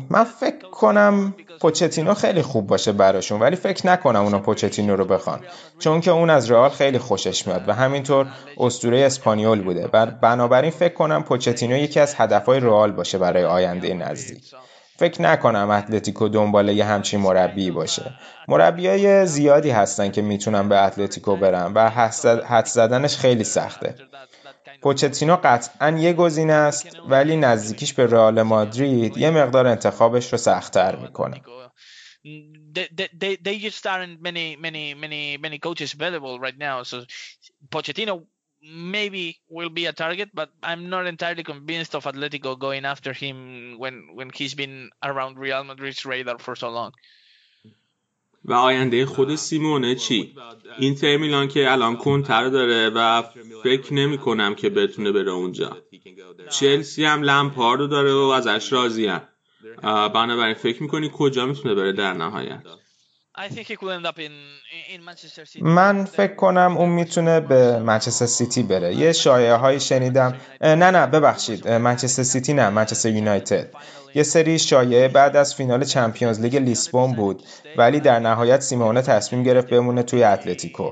من 0.10 0.24
فکر 0.24 0.70
کنم 0.72 1.36
پوچتینو 1.62 2.14
خیلی 2.14 2.42
خوب 2.42 2.68
باشه 2.68 2.92
براشون 2.92 3.40
ولی 3.40 3.56
فکر 3.56 3.88
نکنم 3.88 4.24
اونا 4.24 4.40
پوچتینو 4.40 4.96
رو 4.96 5.06
بخوان. 5.06 5.40
چون 5.80 6.02
که 6.02 6.12
اون 6.12 6.30
از 6.30 6.52
رئال 6.52 6.70
خیلی 6.70 6.98
خوشش 6.98 7.48
میاد 7.48 7.70
و 7.70 7.74
همینطور 7.74 8.28
اسطوره 8.58 9.06
اسپانیول 9.06 9.62
بوده. 9.62 9.90
و 9.94 10.06
بنابراین 10.06 10.72
فکر 10.72 10.94
کنم 10.94 11.24
پوچتینو 11.24 11.78
یکی 11.78 12.00
از 12.00 12.16
هدفهای 12.18 12.60
رئال 12.60 12.92
باشه 12.92 13.18
برای 13.18 13.46
آینده 13.46 13.94
نزدیک. 13.94 14.44
فکر 14.98 15.22
نکنم 15.22 15.70
اتلتیکو 15.70 16.28
دنبال 16.28 16.70
یه 16.70 16.86
همچین 16.86 17.20
مربی 17.20 17.72
باشه. 17.72 18.14
مربیای 18.48 19.26
زیادی 19.26 19.70
هستن 19.70 20.12
که 20.12 20.22
می‌تونن 20.22 20.70
به 20.70 20.84
اتلتیکو 20.84 21.36
برن 21.36 21.72
و 21.74 21.90
حد 22.48 22.66
زدنش 22.66 23.18
خیلی 23.18 23.44
سخته. 23.44 23.96
پوچتینو 24.82 25.36
قطعا 25.44 25.90
یه 25.90 26.14
گزینه 26.14 26.54
است 26.54 26.98
ولی 27.10 27.38
نزدیکیش 27.38 27.94
به 27.94 28.06
رئال 28.08 28.42
مادرید 28.42 29.18
یه 29.18 29.30
مقدار 29.30 29.68
انتخابش 29.68 30.32
رو 30.32 30.38
سختتر 30.38 30.96
می‌کنه 30.96 31.42
maybe 38.62 39.40
will 39.50 39.70
be 39.70 39.86
a 39.86 39.94
target 39.94 40.30
but 40.34 40.50
I'm 40.62 40.90
not 40.90 41.08
entirely 41.08 41.44
convinced 41.44 41.96
of 41.96 42.04
Atletico 42.04 42.60
going 42.60 42.86
after 42.86 43.14
him 43.14 43.78
when 43.78 43.96
when 44.16 44.30
he's 44.38 44.54
been 44.54 44.90
around 45.02 45.38
Real 45.40 45.64
Madrid's 45.64 46.06
radar 46.06 46.38
for 46.40 46.56
so 46.56 46.70
long 46.70 46.92
و 48.46 48.54
آینده 48.54 49.06
خود 49.06 49.36
سیمونه 49.36 49.96
چی؟ 49.96 50.36
این 50.80 51.18
میلان 51.18 51.48
که 51.48 51.72
الان 51.72 51.96
کنتر 51.96 52.50
داره 52.50 52.90
و 52.90 53.24
فکر 53.64 53.94
نمی 53.94 54.18
کنم 54.18 54.56
که 54.56 54.70
بتونه 54.70 55.12
بره 55.12 55.32
اونجا. 55.32 55.78
چلسی 56.50 57.06
هم 57.06 57.22
لمپاردو 57.22 57.88
داره 57.88 58.14
و 58.14 58.18
ازش 58.18 58.74
راضی 58.74 59.08
هم 59.08 59.22
بنابراین 60.14 60.54
فکر 60.54 60.84
می‌کنی 60.84 61.12
کجا 61.14 61.46
می‌تونه 61.46 61.76
بره 61.76 61.94
در 61.94 62.14
نهایت؟ 62.14 62.62
من 65.62 66.06
فکر 66.06 66.36
کنم 66.36 66.76
اون 66.78 66.90
می‌تونه 66.90 67.40
به 67.40 67.80
منچستر 67.80 68.26
سیتی 68.26 68.64
بره. 68.64 68.96
یه 68.96 69.12
شایعه 69.12 69.54
هایی 69.54 69.80
شنیدم 69.80 70.36
نه 70.62 70.76
نه 70.76 71.08
ببخشید. 71.08 71.68
منچستر 71.68 72.24
سیتی 72.24 72.54
نه 72.54 72.70
منچستر 72.70 73.10
یونایتد. 73.10 73.74
یه 74.16 74.24
سری 74.24 74.60
شایعه 74.60 75.08
بعد 75.08 75.36
از 75.36 75.56
فینال 75.56 75.84
Champions 75.84 76.40
League 76.40 76.56
لیسبون 76.56 77.14
بود 77.14 77.44
ولی 77.78 78.00
در 78.00 78.20
نهایت 78.20 78.62
سیمونه 78.62 79.02
تصمیم 79.02 79.44
گرفت 79.44 79.70
بمونه 79.70 80.04
توی 80.04 80.24
اتلتیکو. 80.24 80.92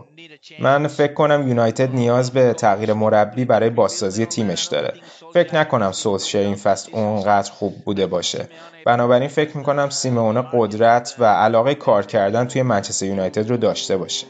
من 0.59 0.87
فکر 0.87 1.13
کنم 1.13 1.47
یونایتد 1.47 1.95
نیاز 1.95 2.31
به 2.31 2.53
تغییر 2.53 2.93
مربی 2.93 3.45
برای 3.45 3.69
بازسازی 3.69 4.25
تیمش 4.25 4.65
داره. 4.65 4.93
فکر 5.33 5.55
نکنم 5.55 5.91
سولشر 5.91 6.39
این 6.39 6.55
فصل 6.55 6.91
اونقدر 6.93 7.51
خوب 7.51 7.75
بوده 7.85 8.07
باشه. 8.07 8.49
بنابراین 8.85 9.27
فکر 9.27 9.57
می‌کنم 9.57 9.89
سیمونه 9.89 10.43
قدرت 10.53 11.15
و 11.19 11.25
علاقه 11.25 11.75
کار 11.75 12.05
کردن 12.05 12.47
توی 12.47 12.61
منچستر 12.61 13.05
یونایتد 13.05 13.49
رو 13.49 13.57
داشته 13.57 13.97
باشه. 13.97 14.27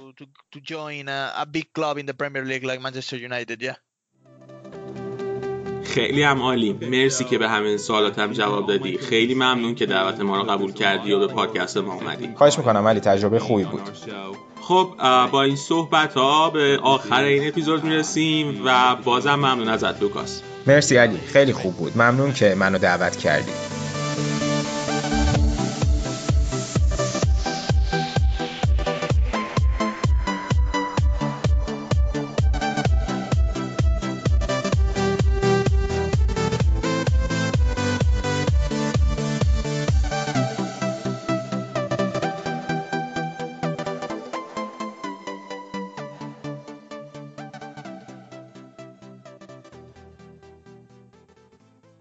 خیلی 5.88 6.24
هم 6.24 6.42
عالی. 6.42 6.74
مرسی 6.74 7.24
که 7.24 7.38
به 7.38 7.50
همین 7.50 7.78
سوالاتم 7.78 8.32
جواب 8.32 8.68
دادی. 8.68 8.98
خیلی 8.98 9.34
ممنون 9.34 9.76
که 9.76 9.86
دعوت 9.86 10.20
ما 10.20 10.38
رو 10.38 10.44
قبول 10.44 10.74
کردی 10.74 11.12
و 11.12 11.20
به 11.20 11.28
پادکست 11.28 11.78
ما 11.78 11.94
اومدی. 11.94 12.30
خواهش 12.36 12.58
می‌کنم 12.58 12.88
علی 12.88 13.00
تجربه 13.00 13.40
خوبی 13.40 13.64
بود. 13.64 13.82
خب 14.62 14.90
با 15.32 15.44
این 15.44 15.56
صحبت 15.56 16.14
ها 16.14 16.50
به 16.50 16.80
آخر 16.84 17.24
این 17.24 17.48
اپیزود 17.48 17.84
می‌رسیم 17.84 18.62
و 18.66 18.96
بازم 18.96 19.36
ممنون 19.36 19.68
ازت 19.68 20.02
لوکاس. 20.02 20.42
مرسی 20.68 20.98
علی 20.98 21.18
خیلی 21.18 21.54
خوب 21.54 21.76
بود. 21.76 21.98
ممنون 21.98 22.34
که 22.34 22.56
منو 22.56 22.78
دعوت 22.78 23.18
کردی. 23.18 23.52